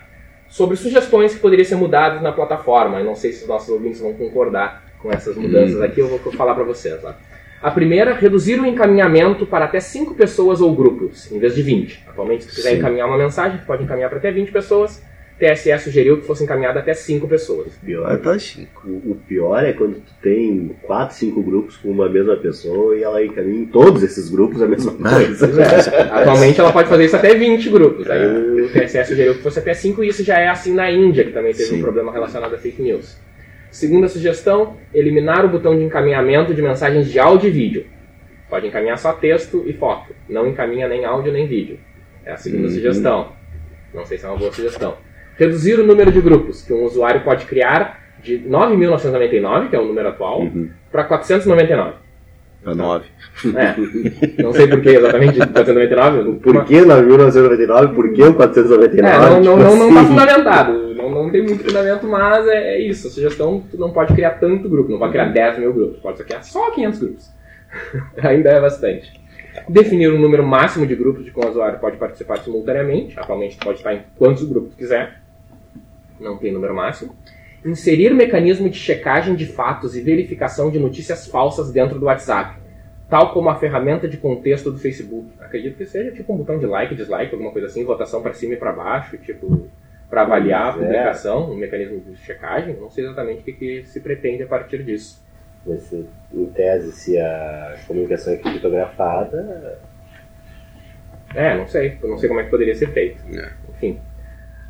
sobre 0.47 0.75
sugestões 0.75 1.33
que 1.33 1.39
poderiam 1.39 1.65
ser 1.65 1.75
mudadas 1.75 2.21
na 2.21 2.31
plataforma. 2.31 2.99
Eu 2.99 3.05
não 3.05 3.15
sei 3.15 3.31
se 3.31 3.43
os 3.43 3.47
nossos 3.47 3.69
ouvintes 3.69 3.99
vão 3.99 4.13
concordar 4.13 4.83
com 5.01 5.11
essas 5.11 5.35
mudanças 5.35 5.77
hum. 5.77 5.83
aqui, 5.83 5.99
eu 5.99 6.07
vou 6.07 6.19
falar 6.33 6.53
para 6.53 6.63
vocês. 6.63 6.99
A 7.61 7.71
primeira, 7.71 8.13
reduzir 8.13 8.59
o 8.59 8.65
encaminhamento 8.65 9.45
para 9.45 9.65
até 9.65 9.79
5 9.79 10.15
pessoas 10.15 10.61
ou 10.61 10.73
grupos, 10.73 11.31
em 11.31 11.39
vez 11.39 11.55
de 11.55 11.61
20. 11.61 12.05
Atualmente, 12.07 12.45
se 12.45 12.55
quiser 12.55 12.71
Sim. 12.71 12.77
encaminhar 12.77 13.07
uma 13.07 13.17
mensagem, 13.17 13.59
pode 13.65 13.83
encaminhar 13.83 14.09
para 14.09 14.19
até 14.19 14.31
20 14.31 14.51
pessoas. 14.51 15.01
TSE 15.39 15.79
sugeriu 15.79 16.17
que 16.17 16.27
fosse 16.27 16.43
encaminhado 16.43 16.77
até 16.77 16.93
cinco 16.93 17.25
pessoas. 17.25 17.67
O 17.67 17.85
pior, 17.85 18.11
até 18.11 18.37
cinco. 18.37 18.89
O, 18.89 19.15
pior 19.25 19.63
é 19.63 19.71
quando 19.71 19.95
tu 19.95 20.13
tem 20.21 20.75
quatro, 20.81 21.15
cinco 21.15 21.41
grupos 21.41 21.77
com 21.77 21.89
uma 21.89 22.09
mesma 22.09 22.35
pessoa 22.35 22.93
e 22.97 23.03
ela 23.03 23.23
encaminha 23.23 23.61
em 23.61 23.65
todos 23.65 24.03
esses 24.03 24.29
grupos 24.29 24.61
a 24.61 24.67
mesma 24.67 24.91
coisa. 24.99 25.47
É. 25.61 26.01
Atualmente 26.11 26.59
ela 26.59 26.73
pode 26.73 26.89
fazer 26.89 27.05
isso 27.05 27.15
até 27.15 27.33
20 27.33 27.69
grupos. 27.69 28.09
Aí 28.09 28.27
o 28.27 28.69
TSE 28.69 29.05
sugeriu 29.05 29.35
que 29.35 29.41
fosse 29.41 29.59
até 29.59 29.73
cinco 29.73 30.03
e 30.03 30.09
isso 30.09 30.25
já 30.25 30.37
é 30.37 30.49
assim 30.49 30.73
na 30.73 30.91
Índia, 30.91 31.23
que 31.23 31.31
também 31.31 31.53
teve 31.53 31.69
Sim. 31.69 31.77
um 31.77 31.81
problema 31.81 32.11
relacionado 32.11 32.53
a 32.53 32.57
fake 32.57 32.81
news. 32.81 33.17
Segunda 33.71 34.09
sugestão, 34.09 34.75
eliminar 34.93 35.45
o 35.45 35.49
botão 35.49 35.77
de 35.77 35.83
encaminhamento 35.83 36.53
de 36.53 36.61
mensagens 36.61 37.09
de 37.09 37.17
áudio 37.17 37.47
e 37.47 37.51
vídeo. 37.51 37.85
Pode 38.49 38.67
encaminhar 38.67 38.97
só 38.97 39.13
texto 39.13 39.63
e 39.65 39.71
foto. 39.71 40.13
Não 40.27 40.45
encaminha 40.47 40.87
nem 40.89 41.05
áudio 41.05 41.31
nem 41.31 41.47
vídeo. 41.47 41.79
É 42.25 42.33
a 42.33 42.37
segunda 42.37 42.67
uhum. 42.67 42.73
sugestão. 42.73 43.31
Não 43.93 44.05
sei 44.05 44.17
se 44.17 44.25
é 44.25 44.27
uma 44.27 44.37
boa 44.37 44.51
sugestão 44.51 44.97
reduzir 45.39 45.79
o 45.79 45.87
número 45.87 46.11
de 46.11 46.19
grupos 46.19 46.61
que 46.61 46.73
um 46.73 46.83
usuário 46.83 47.21
pode 47.21 47.45
criar 47.45 47.97
de 48.21 48.39
9.999, 48.39 49.69
que 49.69 49.75
é 49.75 49.79
o 49.79 49.85
número 49.85 50.09
atual, 50.09 50.41
uhum. 50.41 50.69
para 50.91 51.05
499. 51.05 51.93
Para 52.61 52.75
9. 52.75 53.05
É. 53.55 54.43
Não 54.43 54.51
sei 54.51 54.67
por 54.67 54.81
que 54.81 54.89
exatamente 54.89 55.37
499. 55.37 56.39
Por 56.39 56.65
que 56.65 56.75
9.999? 56.81 57.95
Por 57.95 58.13
que 58.13 58.21
o 58.21 58.33
499? 58.33 59.07
É, 59.07 59.39
não, 59.39 59.41
não, 59.41 59.57
não, 59.57 59.77
não 59.77 59.93
tá 59.93 60.03
fundamentado. 60.03 60.93
Não, 60.93 61.09
não 61.09 61.29
tem 61.29 61.41
muito 61.41 61.63
fundamento, 61.63 62.05
mas 62.05 62.45
é, 62.49 62.75
é 62.75 62.81
isso. 62.81 63.07
A 63.07 63.11
sugestão, 63.11 63.63
tu 63.71 63.77
não 63.77 63.91
pode 63.91 64.13
criar 64.13 64.31
tanto 64.31 64.67
grupo. 64.67 64.91
Não 64.91 64.99
pode 64.99 65.13
criar 65.13 65.29
10 65.29 65.59
mil 65.59 65.73
grupos. 65.73 65.99
Pode 65.99 66.21
criar 66.21 66.43
só 66.43 66.69
500 66.71 66.99
grupos. 66.99 67.29
Ainda 68.21 68.49
é 68.49 68.59
bastante. 68.59 69.17
Definir 69.69 70.11
um 70.11 70.19
número 70.19 70.45
máximo 70.45 70.85
de 70.85 70.95
grupos 70.95 71.23
de 71.23 71.31
que 71.31 71.39
o 71.39 71.49
usuário 71.49 71.79
pode 71.79 71.95
participar 71.95 72.39
simultaneamente. 72.39 73.17
Atualmente 73.17 73.55
pode 73.55 73.77
estar 73.77 73.93
em 73.93 74.01
quantos 74.17 74.43
grupos 74.43 74.75
quiser 74.75 75.28
não 76.19 76.37
tem 76.37 76.51
número 76.51 76.73
máximo. 76.73 77.15
Inserir 77.65 78.13
mecanismo 78.13 78.69
de 78.69 78.77
checagem 78.77 79.35
de 79.35 79.45
fatos 79.45 79.95
e 79.95 80.01
verificação 80.01 80.71
de 80.71 80.79
notícias 80.79 81.27
falsas 81.27 81.71
dentro 81.71 81.99
do 81.99 82.05
WhatsApp, 82.05 82.57
tal 83.09 83.33
como 83.33 83.49
a 83.49 83.55
ferramenta 83.55 84.07
de 84.07 84.17
contexto 84.17 84.71
do 84.71 84.77
Facebook. 84.77 85.27
Acredito 85.39 85.77
que 85.77 85.85
seja 85.85 86.11
tipo 86.11 86.33
um 86.33 86.37
botão 86.37 86.57
de 86.57 86.65
like, 86.65 86.95
dislike, 86.95 87.33
alguma 87.33 87.51
coisa 87.51 87.67
assim, 87.67 87.83
votação 87.83 88.21
para 88.21 88.33
cima 88.33 88.53
e 88.53 88.57
para 88.57 88.71
baixo, 88.71 89.17
tipo 89.17 89.69
para 90.09 90.23
avaliar 90.23 90.65
a 90.65 90.69
é. 90.69 90.71
publicação, 90.73 91.51
um 91.51 91.55
mecanismo 91.55 91.99
de 91.99 92.17
checagem. 92.17 92.75
Não 92.75 92.89
sei 92.89 93.05
exatamente 93.05 93.41
o 93.41 93.43
que, 93.43 93.53
que 93.53 93.83
se 93.85 93.99
pretende 93.99 94.43
a 94.43 94.47
partir 94.47 94.83
disso. 94.83 95.23
Mas, 95.65 95.93
em 95.93 96.45
tese, 96.47 96.91
se 96.93 97.19
a 97.19 97.77
comunicação 97.85 98.33
é 98.33 98.37
criptografada. 98.37 99.79
É, 101.35 101.55
não 101.55 101.67
sei. 101.67 101.97
Eu 102.01 102.09
não 102.09 102.17
sei 102.17 102.27
como 102.27 102.39
é 102.39 102.43
que 102.45 102.49
poderia 102.49 102.73
ser 102.73 102.91
feito. 102.91 103.21
É. 103.37 103.51
Enfim. 103.69 103.99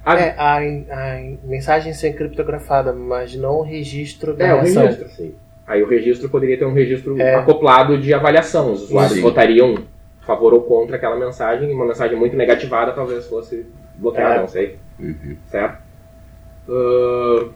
A... 0.06 0.20
É, 0.20 0.36
a, 0.38 0.58
a 0.58 1.22
mensagem 1.43 1.93
ser 1.93 2.14
criptografada, 2.14 2.93
mas 2.93 3.36
não 3.36 3.60
o 3.60 3.62
registro 3.62 4.36
da 4.36 4.47
É, 4.47 4.54
o 4.54 4.62
registro, 4.62 5.10
sim. 5.10 5.36
Aí 5.68 5.84
o 5.84 5.88
registro 5.88 6.30
poderia 6.30 6.58
ter 6.58 6.66
um 6.66 6.74
registro 6.74 7.20
é. 7.22 7.36
acoplado 7.36 8.00
de 8.00 8.14
avaliação. 8.14 8.74
Os 8.74 8.84
usuários 8.84 9.14
sim. 9.14 9.22
votariam 9.22 9.76
a 10.22 10.26
favor 10.26 10.54
ou 10.54 10.62
contra 10.62 10.95
aquela 10.95 11.16
mensagem, 11.16 11.70
e 11.70 11.74
uma 11.74 11.86
mensagem 11.86 12.18
muito 12.18 12.36
negativada 12.36 12.91
talvez 12.91 13.28
fosse 13.28 13.66
bloqueada, 13.95 14.36
é. 14.36 14.39
não 14.39 14.47
sei. 14.47 14.78
Uhum. 15.00 15.38
Certo? 15.47 15.78
Uh, 16.68 17.52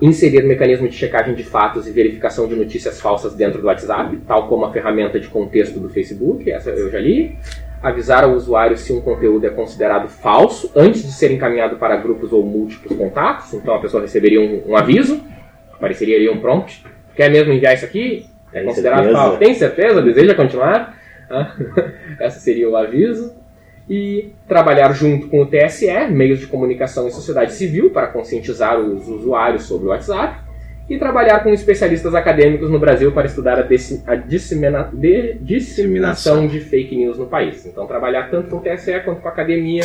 inserir 0.00 0.42
mecanismo 0.44 0.88
de 0.88 0.96
checagem 0.96 1.34
de 1.34 1.44
fatos 1.44 1.86
e 1.86 1.92
verificação 1.92 2.48
de 2.48 2.54
notícias 2.54 3.00
falsas 3.00 3.34
dentro 3.34 3.60
do 3.60 3.66
WhatsApp, 3.66 4.16
tal 4.26 4.48
como 4.48 4.64
a 4.64 4.72
ferramenta 4.72 5.20
de 5.20 5.28
contexto 5.28 5.78
do 5.78 5.88
Facebook, 5.88 6.50
essa 6.50 6.70
eu 6.70 6.90
já 6.90 6.98
li 6.98 7.36
avisar 7.82 8.24
ao 8.24 8.32
usuário 8.32 8.76
se 8.76 8.92
um 8.92 9.00
conteúdo 9.00 9.46
é 9.46 9.50
considerado 9.50 10.08
falso 10.08 10.70
antes 10.76 11.02
de 11.02 11.12
ser 11.12 11.32
encaminhado 11.32 11.76
para 11.76 11.96
grupos 11.96 12.32
ou 12.32 12.44
múltiplos 12.44 12.96
contatos. 12.96 13.52
Então 13.52 13.74
a 13.74 13.80
pessoa 13.80 14.02
receberia 14.02 14.40
um, 14.40 14.70
um 14.70 14.76
aviso, 14.76 15.20
apareceria 15.72 16.16
ali 16.16 16.28
um 16.28 16.40
prompt. 16.40 16.84
Quer 17.16 17.30
mesmo 17.30 17.52
enviar 17.52 17.74
isso 17.74 17.84
aqui? 17.84 18.26
É 18.52 18.62
considerado 18.62 19.04
certeza? 19.04 19.18
falso. 19.18 19.38
Tem 19.38 19.54
certeza? 19.54 20.02
Deseja 20.02 20.34
continuar? 20.34 20.96
Ah, 21.28 21.54
essa 22.20 22.38
seria 22.38 22.68
o 22.68 22.76
aviso. 22.76 23.34
E 23.90 24.32
trabalhar 24.46 24.92
junto 24.92 25.26
com 25.26 25.42
o 25.42 25.46
TSE, 25.46 26.06
meios 26.08 26.38
de 26.38 26.46
comunicação 26.46 27.08
e 27.08 27.10
sociedade 27.10 27.52
civil, 27.52 27.90
para 27.90 28.06
conscientizar 28.06 28.78
os 28.78 29.08
usuários 29.08 29.64
sobre 29.64 29.86
o 29.86 29.90
WhatsApp 29.90 30.51
e 30.92 30.98
trabalhar 30.98 31.42
com 31.42 31.48
especialistas 31.48 32.14
acadêmicos 32.14 32.68
no 32.68 32.78
Brasil 32.78 33.10
para 33.12 33.26
estudar 33.26 33.58
a, 33.58 33.66
a 34.06 34.14
dissemina 34.14 34.90
de 34.92 35.38
disseminação 35.40 36.46
de 36.46 36.60
fake 36.60 36.94
news 36.94 37.16
no 37.16 37.24
país. 37.24 37.64
Então, 37.64 37.86
trabalhar 37.86 38.30
tanto 38.30 38.50
com 38.50 38.58
o 38.58 38.60
TSE 38.60 39.00
quanto 39.00 39.22
com 39.22 39.28
a 39.28 39.30
academia 39.30 39.84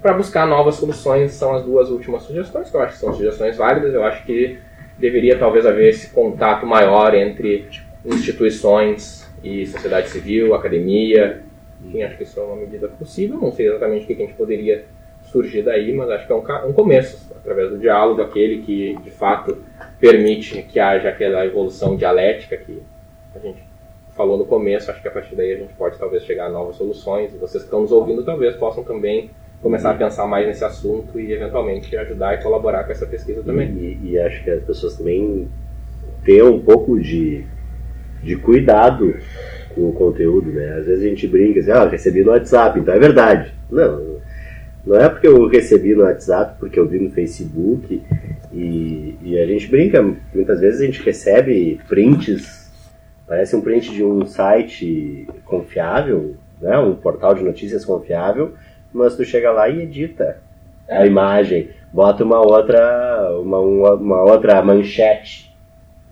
para 0.00 0.14
buscar 0.14 0.46
novas 0.46 0.76
soluções 0.76 1.32
são 1.32 1.54
as 1.54 1.62
duas 1.62 1.90
últimas 1.90 2.22
sugestões, 2.22 2.70
que 2.70 2.74
eu 2.74 2.80
acho 2.80 2.94
que 2.94 2.98
são 2.98 3.12
sugestões 3.12 3.58
válidas. 3.58 3.92
Eu 3.92 4.02
acho 4.02 4.24
que 4.24 4.58
deveria 4.98 5.38
talvez 5.38 5.66
haver 5.66 5.90
esse 5.90 6.08
contato 6.14 6.64
maior 6.64 7.14
entre 7.14 7.68
instituições 8.02 9.30
e 9.44 9.66
sociedade 9.66 10.08
civil, 10.08 10.54
academia. 10.54 11.42
Enfim, 11.84 12.04
acho 12.04 12.16
que 12.16 12.22
isso 12.22 12.40
é 12.40 12.42
uma 12.42 12.56
medida 12.56 12.88
possível. 12.88 13.36
Não 13.36 13.52
sei 13.52 13.68
exatamente 13.68 14.04
o 14.04 14.06
que 14.06 14.14
a 14.14 14.26
gente 14.26 14.32
poderia 14.32 14.86
surgir 15.24 15.60
daí, 15.60 15.92
mas 15.92 16.08
acho 16.08 16.26
que 16.26 16.32
é 16.32 16.36
um, 16.36 16.68
um 16.70 16.72
começo, 16.72 17.30
através 17.36 17.68
do 17.68 17.78
diálogo, 17.78 18.22
aquele 18.22 18.62
que 18.62 18.96
de 19.04 19.10
fato 19.10 19.58
permite 20.00 20.62
que 20.62 20.78
haja 20.78 21.08
aquela 21.08 21.44
evolução 21.44 21.96
dialética 21.96 22.56
que 22.56 22.82
a 23.34 23.38
gente 23.38 23.62
falou 24.16 24.36
no 24.36 24.44
começo. 24.44 24.90
Acho 24.90 25.00
que 25.00 25.08
a 25.08 25.10
partir 25.10 25.34
daí 25.34 25.52
a 25.52 25.56
gente 25.58 25.74
pode 25.74 25.98
talvez 25.98 26.24
chegar 26.24 26.46
a 26.46 26.50
novas 26.50 26.76
soluções. 26.76 27.34
E 27.34 27.38
vocês 27.38 27.62
que 27.62 27.68
estão 27.68 27.82
nos 27.82 27.92
ouvindo 27.92 28.24
talvez 28.24 28.56
possam 28.56 28.82
também 28.84 29.30
começar 29.62 29.90
a 29.90 29.94
pensar 29.94 30.26
mais 30.26 30.46
nesse 30.46 30.64
assunto 30.64 31.18
e 31.18 31.32
eventualmente 31.32 31.96
ajudar 31.96 32.34
e 32.34 32.42
colaborar 32.42 32.84
com 32.84 32.92
essa 32.92 33.06
pesquisa 33.06 33.42
também. 33.42 33.70
E, 33.70 34.10
e 34.10 34.18
acho 34.18 34.42
que 34.44 34.50
as 34.50 34.62
pessoas 34.62 34.96
também 34.96 35.48
tenham 36.24 36.54
um 36.54 36.60
pouco 36.60 37.00
de, 37.00 37.44
de 38.22 38.36
cuidado 38.36 39.16
com 39.74 39.88
o 39.88 39.92
conteúdo, 39.92 40.50
né? 40.50 40.78
Às 40.78 40.86
vezes 40.86 41.04
a 41.04 41.08
gente 41.08 41.26
brinca 41.26 41.60
assim, 41.60 41.70
ah, 41.70 41.88
recebi 41.88 42.22
no 42.22 42.30
WhatsApp, 42.30 42.78
então 42.78 42.94
é 42.94 42.98
verdade. 42.98 43.52
Não, 43.70 44.18
não 44.86 44.96
é 44.96 45.08
porque 45.08 45.26
eu 45.26 45.46
recebi 45.48 45.94
no 45.94 46.02
WhatsApp, 46.02 46.56
porque 46.58 46.78
eu 46.78 46.86
vi 46.86 46.98
no 46.98 47.10
Facebook 47.10 48.02
e, 48.52 49.16
e 49.22 49.38
a 49.38 49.46
gente 49.46 49.68
brinca, 49.68 50.02
muitas 50.34 50.60
vezes 50.60 50.80
a 50.80 50.84
gente 50.84 51.02
recebe 51.02 51.80
prints, 51.88 52.70
parece 53.26 53.54
um 53.54 53.60
print 53.60 53.90
de 53.90 54.02
um 54.02 54.24
site 54.26 55.28
confiável, 55.44 56.36
né? 56.60 56.78
um 56.78 56.94
portal 56.94 57.34
de 57.34 57.42
notícias 57.42 57.84
confiável, 57.84 58.54
mas 58.92 59.16
tu 59.16 59.24
chega 59.24 59.50
lá 59.52 59.68
e 59.68 59.82
edita 59.82 60.38
a 60.88 61.06
imagem, 61.06 61.68
bota 61.92 62.24
uma 62.24 62.40
outra, 62.40 63.30
uma, 63.40 63.58
uma, 63.58 64.22
outra 64.22 64.62
manchete. 64.62 65.54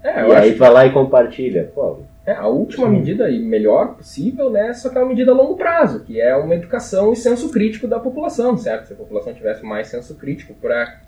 É, 0.05 0.29
e 0.29 0.33
aí 0.33 0.53
vai 0.53 0.71
lá 0.71 0.87
e 0.87 0.93
compartilha. 0.93 1.71
Pô, 1.75 2.01
é, 2.27 2.33
a 2.33 2.47
última 2.47 2.87
medida 2.89 3.31
e 3.31 3.39
melhor 3.39 3.95
possível, 3.95 4.51
né, 4.51 4.75
só 4.75 4.91
que 4.91 4.99
é 4.99 5.01
uma 5.01 5.09
medida 5.09 5.33
a 5.33 5.35
longo 5.35 5.57
prazo, 5.57 6.05
que 6.05 6.21
é 6.21 6.37
uma 6.37 6.55
educação 6.55 7.13
e 7.13 7.17
senso 7.17 7.51
crítico 7.51 7.89
da 7.89 7.99
população, 7.99 8.59
certo? 8.59 8.87
Se 8.87 8.93
a 8.93 8.97
população 8.97 9.33
tivesse 9.33 9.65
mais 9.65 9.89
senso 9.89 10.15
crítico 10.17 10.53
para 10.55 11.01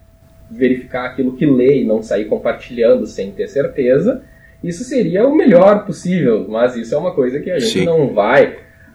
verificar 0.51 1.07
aquilo 1.07 1.37
que 1.37 1.47
lê 1.47 1.83
e 1.83 1.85
não 1.85 2.03
sair 2.03 2.25
compartilhando 2.25 3.07
sem 3.07 3.31
ter 3.31 3.49
certeza, 3.49 4.23
isso 4.63 4.83
seria 4.85 5.27
o 5.27 5.35
melhor 5.35 5.85
possível, 5.85 6.47
mas 6.49 6.77
isso 6.77 6.95
é 6.95 6.99
uma 6.99 7.13
coisa 7.13 7.39
que 7.41 7.51
a 7.51 7.59
gente 7.59 7.81
Sim. 7.81 7.85
não 7.85 8.13
vai 8.13 8.47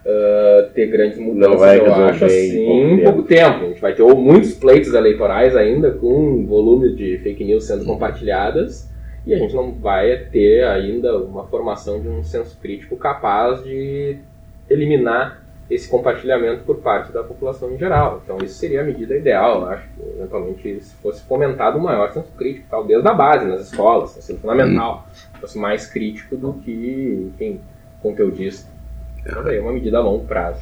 uh, 0.04 0.70
ter 0.74 0.86
grandes 0.86 1.18
mudanças, 1.18 1.60
vai 1.60 1.78
eu 1.78 1.94
acho, 1.94 2.24
assim, 2.24 2.94
em 2.94 3.02
pouco, 3.02 3.22
tempo. 3.22 3.64
A 3.64 3.68
gente 3.68 3.80
vai 3.80 3.94
ter 3.94 4.02
muitos 4.02 4.52
pleitos 4.54 4.92
eleitorais 4.92 5.56
ainda 5.56 5.90
com 5.90 6.44
volumes 6.46 6.96
de 6.96 7.18
fake 7.18 7.44
news 7.44 7.66
sendo 7.66 7.84
compartilhadas 7.84 8.92
e 9.26 9.32
a 9.32 9.38
gente 9.38 9.54
não 9.54 9.72
vai 9.72 10.16
ter 10.30 10.64
ainda 10.64 11.16
uma 11.18 11.46
formação 11.46 12.00
de 12.00 12.08
um 12.08 12.22
senso 12.22 12.58
crítico 12.60 12.96
capaz 12.96 13.64
de 13.64 14.18
eliminar 14.68 15.43
esse 15.70 15.88
compartilhamento 15.88 16.62
por 16.64 16.76
parte 16.76 17.12
da 17.12 17.22
população 17.22 17.72
em 17.72 17.78
geral. 17.78 18.20
Então 18.22 18.38
isso 18.44 18.54
seria 18.54 18.82
a 18.82 18.84
medida 18.84 19.16
ideal, 19.16 19.66
acho, 19.68 19.88
que 19.94 20.02
eventualmente 20.18 20.80
se 20.80 20.94
fosse 20.96 21.22
fomentado 21.22 21.78
um 21.78 21.82
maior 21.82 22.12
senso 22.12 22.30
crítico, 22.36 22.66
talvez 22.70 23.02
da 23.02 23.14
base, 23.14 23.46
nas 23.46 23.62
escolas, 23.62 24.16
ensino 24.16 24.38
fundamental, 24.38 25.06
fosse 25.40 25.58
mais 25.58 25.86
crítico 25.86 26.36
do 26.36 26.54
que, 26.54 27.30
enfim, 27.34 27.60
conteudista. 28.02 28.70
Então 29.20 29.48
é 29.48 29.60
uma 29.60 29.72
medida 29.72 29.98
a 29.98 30.02
longo 30.02 30.26
prazo. 30.26 30.60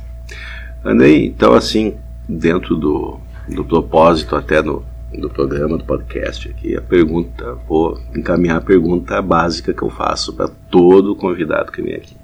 Andei, 0.84 1.26
então 1.26 1.54
assim, 1.54 1.96
dentro 2.28 2.76
do, 2.76 3.18
do 3.48 3.64
propósito 3.64 4.36
até 4.36 4.62
no, 4.62 4.84
do 5.12 5.28
programa, 5.28 5.76
do 5.76 5.84
podcast 5.84 6.48
aqui, 6.48 6.76
a 6.76 6.80
pergunta, 6.80 7.54
vou 7.68 8.00
encaminhar 8.14 8.58
a 8.58 8.60
pergunta 8.60 9.20
básica 9.20 9.74
que 9.74 9.82
eu 9.82 9.90
faço 9.90 10.32
para 10.32 10.48
todo 10.70 11.16
convidado 11.16 11.72
que 11.72 11.82
vem 11.82 11.94
aqui. 11.94 12.16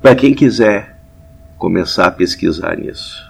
Para 0.00 0.14
quem 0.14 0.34
quiser 0.34 0.95
começar 1.58 2.06
a 2.06 2.10
pesquisar 2.10 2.76
nisso. 2.76 3.24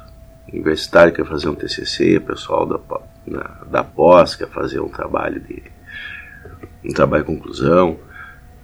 Universitário 0.53 1.13
quer 1.13 1.27
fazer 1.27 1.49
um 1.49 1.55
TCC, 1.55 2.21
pessoal 2.21 2.67
da, 2.67 2.79
na, 3.27 3.65
da 3.71 3.85
pós 3.85 4.35
quer 4.35 4.49
fazer 4.49 4.81
um 4.81 4.89
trabalho 4.89 5.41
de 5.41 5.63
um 6.85 6.93
trabalho 6.93 7.25
de 7.25 7.27
conclusão. 7.27 7.99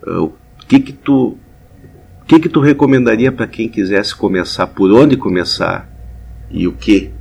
Uh, 0.06 0.24
o 0.24 0.34
que 0.68 0.80
que 0.80 0.92
tu 0.92 1.36
o 2.20 2.24
que 2.24 2.38
que 2.38 2.48
tu 2.48 2.60
recomendaria 2.60 3.32
para 3.32 3.46
quem 3.46 3.68
quisesse 3.68 4.14
começar, 4.14 4.68
por 4.68 4.92
onde 4.92 5.16
começar 5.16 5.88
e 6.50 6.68
o 6.68 6.72
que 6.72 7.12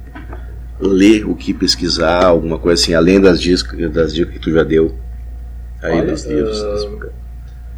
ler, 0.80 1.26
o 1.26 1.36
que 1.36 1.54
pesquisar, 1.54 2.26
alguma 2.26 2.60
coisa 2.60 2.82
assim, 2.82 2.94
além 2.94 3.20
das 3.20 3.42
dicas, 3.42 3.92
das 3.92 4.14
dicas 4.14 4.34
que 4.34 4.40
tu 4.40 4.52
já 4.52 4.64
deu 4.64 4.96
aí 5.82 6.00
Olha, 6.00 6.12
nos 6.12 6.24
livros? 6.26 6.62
Uh, 6.62 7.10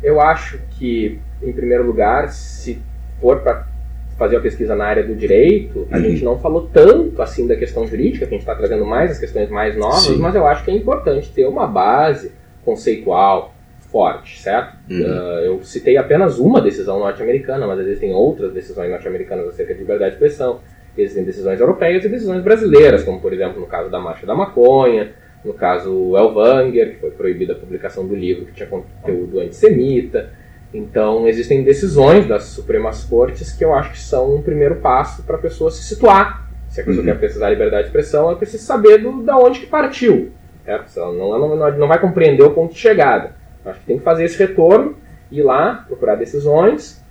eu 0.04 0.20
acho 0.20 0.60
que, 0.72 1.20
em 1.42 1.54
primeiro 1.54 1.86
lugar, 1.86 2.30
se 2.30 2.82
for 3.22 3.40
para 3.40 3.73
fazer 4.18 4.38
a 4.38 4.40
pesquisa 4.40 4.76
na 4.76 4.86
área 4.86 5.04
do 5.04 5.16
direito, 5.16 5.88
a 5.92 5.98
uhum. 5.98 6.04
gente 6.04 6.24
não 6.24 6.40
falou 6.40 6.70
tanto 6.72 7.22
assim 7.22 7.48
da 7.48 7.56
questão 7.56 7.88
jurídica, 7.88 8.26
que 8.26 8.34
a 8.34 8.38
gente 8.38 8.42
está 8.42 8.56
trazendo 8.56 8.86
mais 8.86 9.12
as 9.12 9.20
questões 9.20 9.50
mais 9.50 9.76
novas, 9.76 10.04
Sim. 10.04 10.18
mas 10.18 10.36
eu 10.36 10.46
acho 10.46 10.64
que 10.64 10.72
é 10.72 10.76
importante 10.76 11.32
ter 11.32 11.46
uma 11.46 11.66
base 11.66 12.32
conceitual 12.64 13.54
forte, 13.92 14.40
certo? 14.40 14.76
Uhum. 14.90 15.02
Uh, 15.02 15.40
eu 15.46 15.64
citei 15.64 15.98
apenas 15.98 16.40
uma 16.40 16.62
decisão 16.62 17.00
norte-americana, 17.00 17.68
mas 17.68 17.80
existem 17.80 18.14
outras 18.14 18.52
decisões 18.54 18.90
norte-americanas 18.90 19.48
acerca 19.48 19.74
de 19.74 19.80
liberdade 19.82 20.12
de 20.12 20.16
expressão, 20.16 20.60
existem 20.98 21.24
decisões 21.24 21.60
europeias 21.60 22.04
e 22.06 22.10
decisões 22.10 22.44
brasileiras, 22.44 23.04
como 23.04 23.20
por 23.20 23.34
exemplo 23.34 23.60
no 23.60 23.68
caso 23.68 23.90
da 23.90 24.00
marcha 24.00 24.26
da 24.26 24.36
maconha, 24.36 25.12
no 25.44 25.54
caso 25.54 26.16
Elvanger, 26.16 26.92
que 26.92 27.00
foi 27.00 27.12
proibida 27.12 27.54
a 27.54 27.56
publicação 27.56 28.08
do 28.08 28.16
livro 28.16 28.46
que 28.46 28.54
tinha 28.54 28.68
conteúdo 28.68 29.40
antissemita, 29.40 30.32
então, 30.74 31.28
existem 31.28 31.64
decisões 31.64 32.26
das 32.28 32.46
Supremas 32.46 33.04
Cortes 33.04 33.52
que 33.52 33.64
eu 33.64 33.74
acho 33.76 33.92
que 33.92 34.00
são 34.00 34.36
um 34.36 34.42
primeiro 34.42 34.78
passo 34.78 35.22
para 35.22 35.36
a 35.36 35.40
pessoa 35.40 35.70
se 35.70 35.84
situar. 35.84 36.50
Se 36.68 36.82
a 36.82 36.84
pessoa 36.84 37.06
uhum. 37.06 37.12
quer 37.12 37.20
precisar 37.20 37.50
de 37.50 37.54
liberdade 37.54 37.84
de 37.84 37.90
expressão, 37.90 38.28
ela 38.28 38.36
precisa 38.36 38.64
saber 38.64 38.98
do, 38.98 39.22
da 39.22 39.38
onde 39.38 39.60
que 39.60 39.68
partiu. 39.68 40.32
Certo? 40.66 41.00
Ela 41.00 41.14
não, 41.14 41.56
não, 41.56 41.78
não 41.78 41.88
vai 41.88 42.02
compreender 42.02 42.42
o 42.42 42.52
ponto 42.52 42.74
de 42.74 42.80
chegada. 42.80 43.36
Eu 43.64 43.70
acho 43.70 43.82
que 43.82 43.86
tem 43.86 44.00
que 44.00 44.04
fazer 44.04 44.24
esse 44.24 44.40
retorno, 44.40 44.96
ir 45.32 45.44
lá, 45.44 45.86
procurar 45.88 46.16
decisões. 46.16 47.04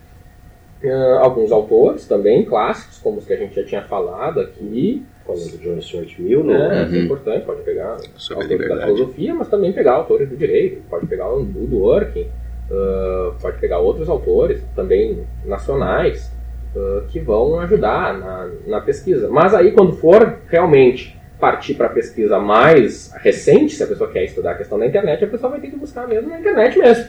Uh, 0.82 1.18
alguns 1.20 1.52
autores 1.52 2.08
também, 2.08 2.44
clássicos, 2.44 2.98
como 2.98 3.18
os 3.18 3.24
que 3.24 3.32
a 3.32 3.36
gente 3.36 3.54
já 3.54 3.64
tinha 3.64 3.82
falado 3.82 4.40
aqui. 4.40 5.06
Falando 5.24 5.52
do 5.52 5.58
John 5.58 5.80
Stuart 5.80 6.18
Mill, 6.18 6.42
né? 6.42 6.54
É, 6.54 6.88
uhum. 6.88 6.94
é 6.94 6.98
importante, 6.98 7.46
pode 7.46 7.62
pegar 7.62 7.96
Sobre 8.16 8.42
autores 8.42 8.68
da 8.68 8.86
filosofia, 8.86 9.32
mas 9.32 9.46
também 9.46 9.72
pegar 9.72 9.92
autores 9.92 10.28
do 10.28 10.36
direito, 10.36 10.82
pode 10.90 11.06
pegar 11.06 11.32
o 11.32 11.38
Woodworking 11.38 12.26
uh, 12.72 13.34
pode 13.40 13.58
pegar 13.58 13.78
outros 13.78 14.08
autores, 14.08 14.62
também 14.74 15.24
nacionais, 15.44 16.32
uh, 16.74 17.02
que 17.08 17.20
vão 17.20 17.60
ajudar 17.60 18.18
na, 18.18 18.50
na 18.66 18.80
pesquisa. 18.80 19.28
Mas 19.28 19.54
aí, 19.54 19.72
quando 19.72 19.92
for 19.92 20.38
realmente 20.48 21.20
partir 21.38 21.74
para 21.74 21.86
a 21.86 21.90
pesquisa 21.90 22.38
mais 22.38 23.12
recente, 23.20 23.74
se 23.74 23.82
a 23.82 23.86
pessoa 23.86 24.10
quer 24.10 24.24
estudar 24.24 24.52
a 24.52 24.54
questão 24.54 24.78
da 24.78 24.86
internet, 24.86 25.24
a 25.24 25.28
pessoa 25.28 25.50
vai 25.50 25.60
ter 25.60 25.68
que 25.68 25.76
buscar 25.76 26.06
mesmo 26.06 26.30
na 26.30 26.38
internet 26.38 26.78
mesmo. 26.78 27.04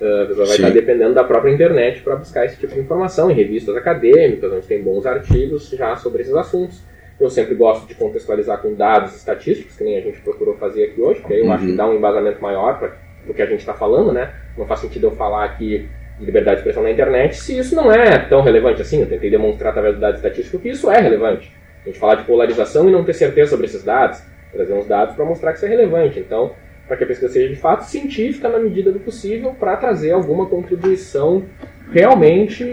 Uh, 0.00 0.22
a 0.22 0.26
pessoa 0.26 0.46
vai 0.46 0.56
Sim. 0.56 0.62
estar 0.62 0.70
dependendo 0.70 1.14
da 1.14 1.24
própria 1.24 1.52
internet 1.52 2.00
para 2.00 2.16
buscar 2.16 2.46
esse 2.46 2.56
tipo 2.56 2.74
de 2.74 2.80
informação 2.80 3.30
em 3.30 3.34
revistas 3.34 3.76
acadêmicas, 3.76 4.52
onde 4.52 4.66
tem 4.66 4.82
bons 4.82 5.04
artigos 5.04 5.68
já 5.68 5.94
sobre 5.96 6.22
esses 6.22 6.34
assuntos. 6.34 6.80
Eu 7.20 7.30
sempre 7.30 7.54
gosto 7.54 7.86
de 7.86 7.94
contextualizar 7.94 8.60
com 8.60 8.74
dados 8.74 9.14
estatísticos, 9.14 9.76
que 9.76 9.84
nem 9.84 9.96
a 9.96 10.00
gente 10.00 10.20
procurou 10.22 10.56
fazer 10.56 10.84
aqui 10.84 11.00
hoje, 11.00 11.20
porque 11.20 11.34
aí 11.34 11.40
eu 11.40 11.46
uhum. 11.46 11.52
acho 11.52 11.64
que 11.64 11.70
uhum. 11.70 11.76
dá 11.76 11.86
um 11.86 11.94
embasamento 11.94 12.42
maior 12.42 12.78
para 12.78 12.96
do 13.26 13.34
que 13.34 13.42
a 13.42 13.46
gente 13.46 13.60
está 13.60 13.74
falando, 13.74 14.12
né? 14.12 14.32
Não 14.56 14.66
faz 14.66 14.80
sentido 14.80 15.06
eu 15.06 15.10
falar 15.12 15.44
aqui 15.44 15.88
de 16.18 16.24
liberdade 16.24 16.56
de 16.56 16.60
expressão 16.60 16.82
na 16.82 16.90
internet 16.90 17.36
se 17.36 17.56
isso 17.56 17.74
não 17.74 17.90
é 17.90 18.18
tão 18.18 18.42
relevante 18.42 18.82
assim. 18.82 19.00
Eu 19.00 19.08
tentei 19.08 19.30
demonstrar 19.30 19.70
através 19.70 19.94
do 19.94 20.00
dado 20.00 20.16
estatístico 20.16 20.58
que 20.58 20.70
isso 20.70 20.90
é 20.90 21.00
relevante. 21.00 21.52
A 21.82 21.88
gente 21.88 21.98
falar 21.98 22.16
de 22.16 22.24
polarização 22.24 22.88
e 22.88 22.92
não 22.92 23.04
ter 23.04 23.14
certeza 23.14 23.50
sobre 23.50 23.66
esses 23.66 23.82
dados, 23.82 24.22
trazer 24.52 24.72
uns 24.72 24.86
dados 24.86 25.14
para 25.16 25.24
mostrar 25.24 25.52
que 25.52 25.58
isso 25.58 25.66
é 25.66 25.68
relevante. 25.68 26.20
Então, 26.20 26.52
para 26.86 26.96
que 26.96 27.04
a 27.04 27.06
pesquisa 27.06 27.32
seja 27.32 27.48
de 27.48 27.56
fato 27.56 27.84
científica 27.84 28.48
na 28.48 28.58
medida 28.58 28.92
do 28.92 29.00
possível, 29.00 29.54
para 29.58 29.76
trazer 29.76 30.12
alguma 30.12 30.46
contribuição 30.46 31.44
realmente 31.90 32.64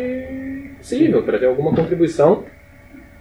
possível, 0.77 1.23
trazer 1.23 1.45
alguma 1.45 1.73
contribuição 1.73 2.43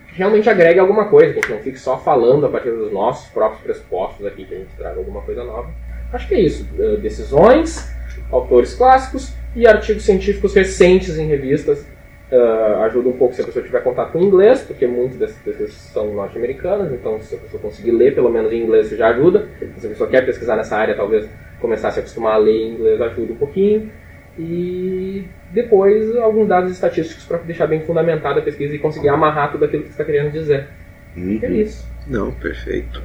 que 0.08 0.16
realmente 0.16 0.48
agregue 0.48 0.80
alguma 0.80 1.08
coisa, 1.08 1.32
que 1.32 1.38
a 1.38 1.42
gente 1.42 1.52
não 1.52 1.60
fique 1.60 1.78
só 1.78 1.98
falando 1.98 2.46
a 2.46 2.48
partir 2.48 2.70
dos 2.70 2.92
nossos 2.92 3.30
próprios 3.30 3.62
pressupostos 3.62 4.26
aqui, 4.26 4.44
que 4.44 4.54
a 4.54 4.58
gente 4.58 4.74
traga 4.76 4.98
alguma 4.98 5.22
coisa 5.22 5.44
nova. 5.44 5.70
Acho 6.12 6.28
que 6.28 6.34
é 6.34 6.40
isso. 6.40 6.66
Eh, 6.78 6.96
decisões, 6.96 7.90
autores 8.30 8.74
clássicos 8.74 9.32
e 9.54 9.66
artigos 9.66 10.04
científicos 10.04 10.54
recentes 10.54 11.18
em 11.18 11.26
revistas. 11.26 11.86
Uh, 12.30 12.82
ajuda 12.82 13.09
um 13.09 13.14
pouco 13.14 13.34
se 13.34 13.40
a 13.40 13.44
pessoa 13.44 13.64
tiver 13.64 13.82
contato 13.82 14.12
com 14.12 14.20
inglês, 14.20 14.61
porque 14.61 14.86
muitas 14.86 15.16
dessas 15.16 15.38
pesquisas 15.38 15.72
são 15.72 16.12
norte-americanas, 16.12 16.92
então 16.92 17.18
se 17.22 17.34
a 17.34 17.38
pessoa 17.38 17.62
conseguir 17.62 17.92
ler 17.92 18.14
pelo 18.14 18.28
menos 18.28 18.52
em 18.52 18.64
inglês, 18.64 18.88
isso 18.88 18.96
já 18.96 19.09
ajuda. 19.09 19.48
Se 19.78 19.86
a 19.86 19.88
pessoa 19.88 20.11
quer 20.11 20.26
pesquisar 20.26 20.54
nessa 20.54 20.76
área, 20.76 20.94
talvez 20.94 21.26
começar 21.59 21.88
a 21.88 21.90
se 21.90 22.00
acostumar 22.00 22.34
a 22.34 22.36
ler 22.36 22.52
em 22.52 22.74
inglês 22.74 23.00
ajuda 23.00 23.32
um 23.32 23.36
pouquinho. 23.36 23.90
E 24.38 25.24
depois 25.50 26.14
alguns 26.16 26.46
dados 26.46 26.70
estatísticos 26.70 27.24
para 27.24 27.38
deixar 27.38 27.66
bem 27.66 27.80
fundamentada 27.80 28.40
a 28.40 28.42
pesquisa 28.42 28.74
e 28.74 28.78
conseguir 28.78 29.09
amarrar 29.09 29.50
tudo 29.50 29.64
aquilo 29.64 29.82
que 29.84 29.88
você 29.88 29.94
está 29.94 30.04
querendo 30.04 30.30
dizer. 30.30 30.68
Uhum. 31.16 31.40
É 31.42 31.50
isso. 31.50 31.88
Não, 32.06 32.30
perfeito. 32.32 33.02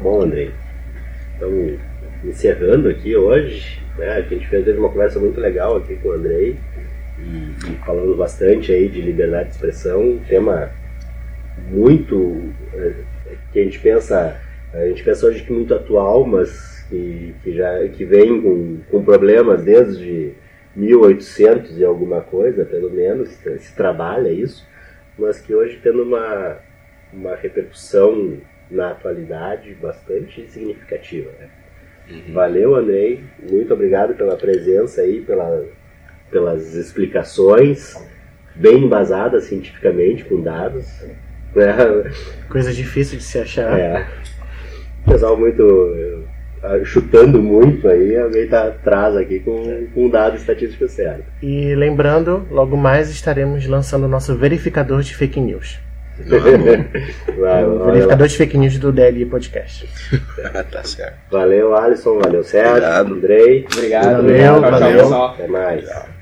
Bom, 0.00 0.22
Andrei. 0.22 0.52
Então, 1.36 1.50
encerrando 2.28 2.88
aqui 2.88 3.16
hoje. 3.16 3.80
Né? 3.98 4.08
A 4.12 4.20
gente 4.22 4.46
fez 4.48 4.64
teve 4.64 4.78
uma 4.78 4.88
conversa 4.88 5.18
muito 5.18 5.40
legal 5.40 5.76
aqui 5.76 5.96
com 5.96 6.08
o 6.08 6.12
Andrei 6.12 6.56
e, 7.18 7.72
e 7.72 7.76
falando 7.84 8.16
bastante 8.16 8.72
aí 8.72 8.88
de 8.88 9.00
liberdade 9.00 9.50
de 9.50 9.54
expressão, 9.54 10.02
um 10.02 10.18
tema 10.18 10.70
muito 11.70 12.52
é, 12.74 12.92
que 13.52 13.60
a 13.60 13.64
gente 13.64 13.78
pensa 13.78 14.40
a 14.72 14.88
gente 14.88 15.04
pensa 15.04 15.26
hoje 15.26 15.44
que 15.44 15.52
muito 15.52 15.72
atual, 15.72 16.26
mas 16.26 16.84
que, 16.88 17.32
que 17.44 17.52
já 17.54 17.86
que 17.88 18.04
vem 18.04 18.42
com, 18.42 18.78
com 18.90 19.04
problemas 19.04 19.62
desde 19.62 20.32
1800 20.74 21.78
e 21.78 21.84
alguma 21.84 22.20
coisa, 22.20 22.64
pelo 22.64 22.90
menos 22.90 23.28
se 23.28 23.76
trabalha 23.76 24.30
isso, 24.30 24.66
mas 25.16 25.40
que 25.40 25.54
hoje 25.54 25.78
tendo 25.80 26.02
uma 26.02 26.58
uma 27.12 27.36
repercussão 27.36 28.38
na 28.68 28.90
atualidade 28.90 29.72
bastante 29.74 30.50
significativa. 30.50 31.30
Né? 31.38 31.48
Uhum. 32.10 32.32
Valeu, 32.32 32.74
Andrei. 32.74 33.22
Muito 33.50 33.72
obrigado 33.72 34.14
pela 34.14 34.36
presença 34.36 35.00
aí, 35.00 35.20
pela, 35.20 35.64
pelas 36.30 36.74
explicações 36.74 37.96
bem 38.54 38.84
embasadas 38.84 39.44
cientificamente, 39.44 40.24
com 40.24 40.40
dados. 40.40 40.86
Né? 41.54 41.74
Coisa 42.48 42.72
difícil 42.72 43.18
de 43.18 43.24
se 43.24 43.38
achar. 43.38 43.78
É. 43.78 44.06
Pessoal 45.06 45.36
muito 45.36 45.62
uh, 45.62 46.84
chutando 46.84 47.42
muito 47.42 47.88
aí, 47.88 48.16
alguém 48.16 48.48
tá 48.48 48.68
atrás 48.68 49.16
aqui 49.16 49.40
com, 49.40 49.86
com 49.92 50.06
um 50.06 50.08
dado 50.08 50.36
estatístico 50.36 50.88
certo. 50.88 51.24
E 51.42 51.74
lembrando, 51.74 52.46
logo 52.50 52.76
mais 52.76 53.10
estaremos 53.10 53.66
lançando 53.66 54.04
o 54.04 54.08
nosso 54.08 54.36
verificador 54.36 55.02
de 55.02 55.14
fake 55.14 55.40
news. 55.40 55.78
Vai, 57.38 57.64
o 57.64 57.84
verificador 57.86 58.28
de 58.28 58.36
fake 58.36 58.56
news 58.56 58.78
do 58.78 58.92
DLI 58.92 59.26
Podcast. 59.26 59.88
tá 60.70 60.84
certo. 60.84 61.16
Valeu, 61.30 61.76
Alisson. 61.76 62.18
Valeu, 62.20 62.44
Sérgio. 62.44 62.72
Obrigado. 62.72 63.12
Andrei. 63.14 63.66
Obrigado. 63.72 64.22
Valeu, 64.22 64.60
valeu. 64.60 65.24
Até 65.24 65.46
mais. 65.48 66.13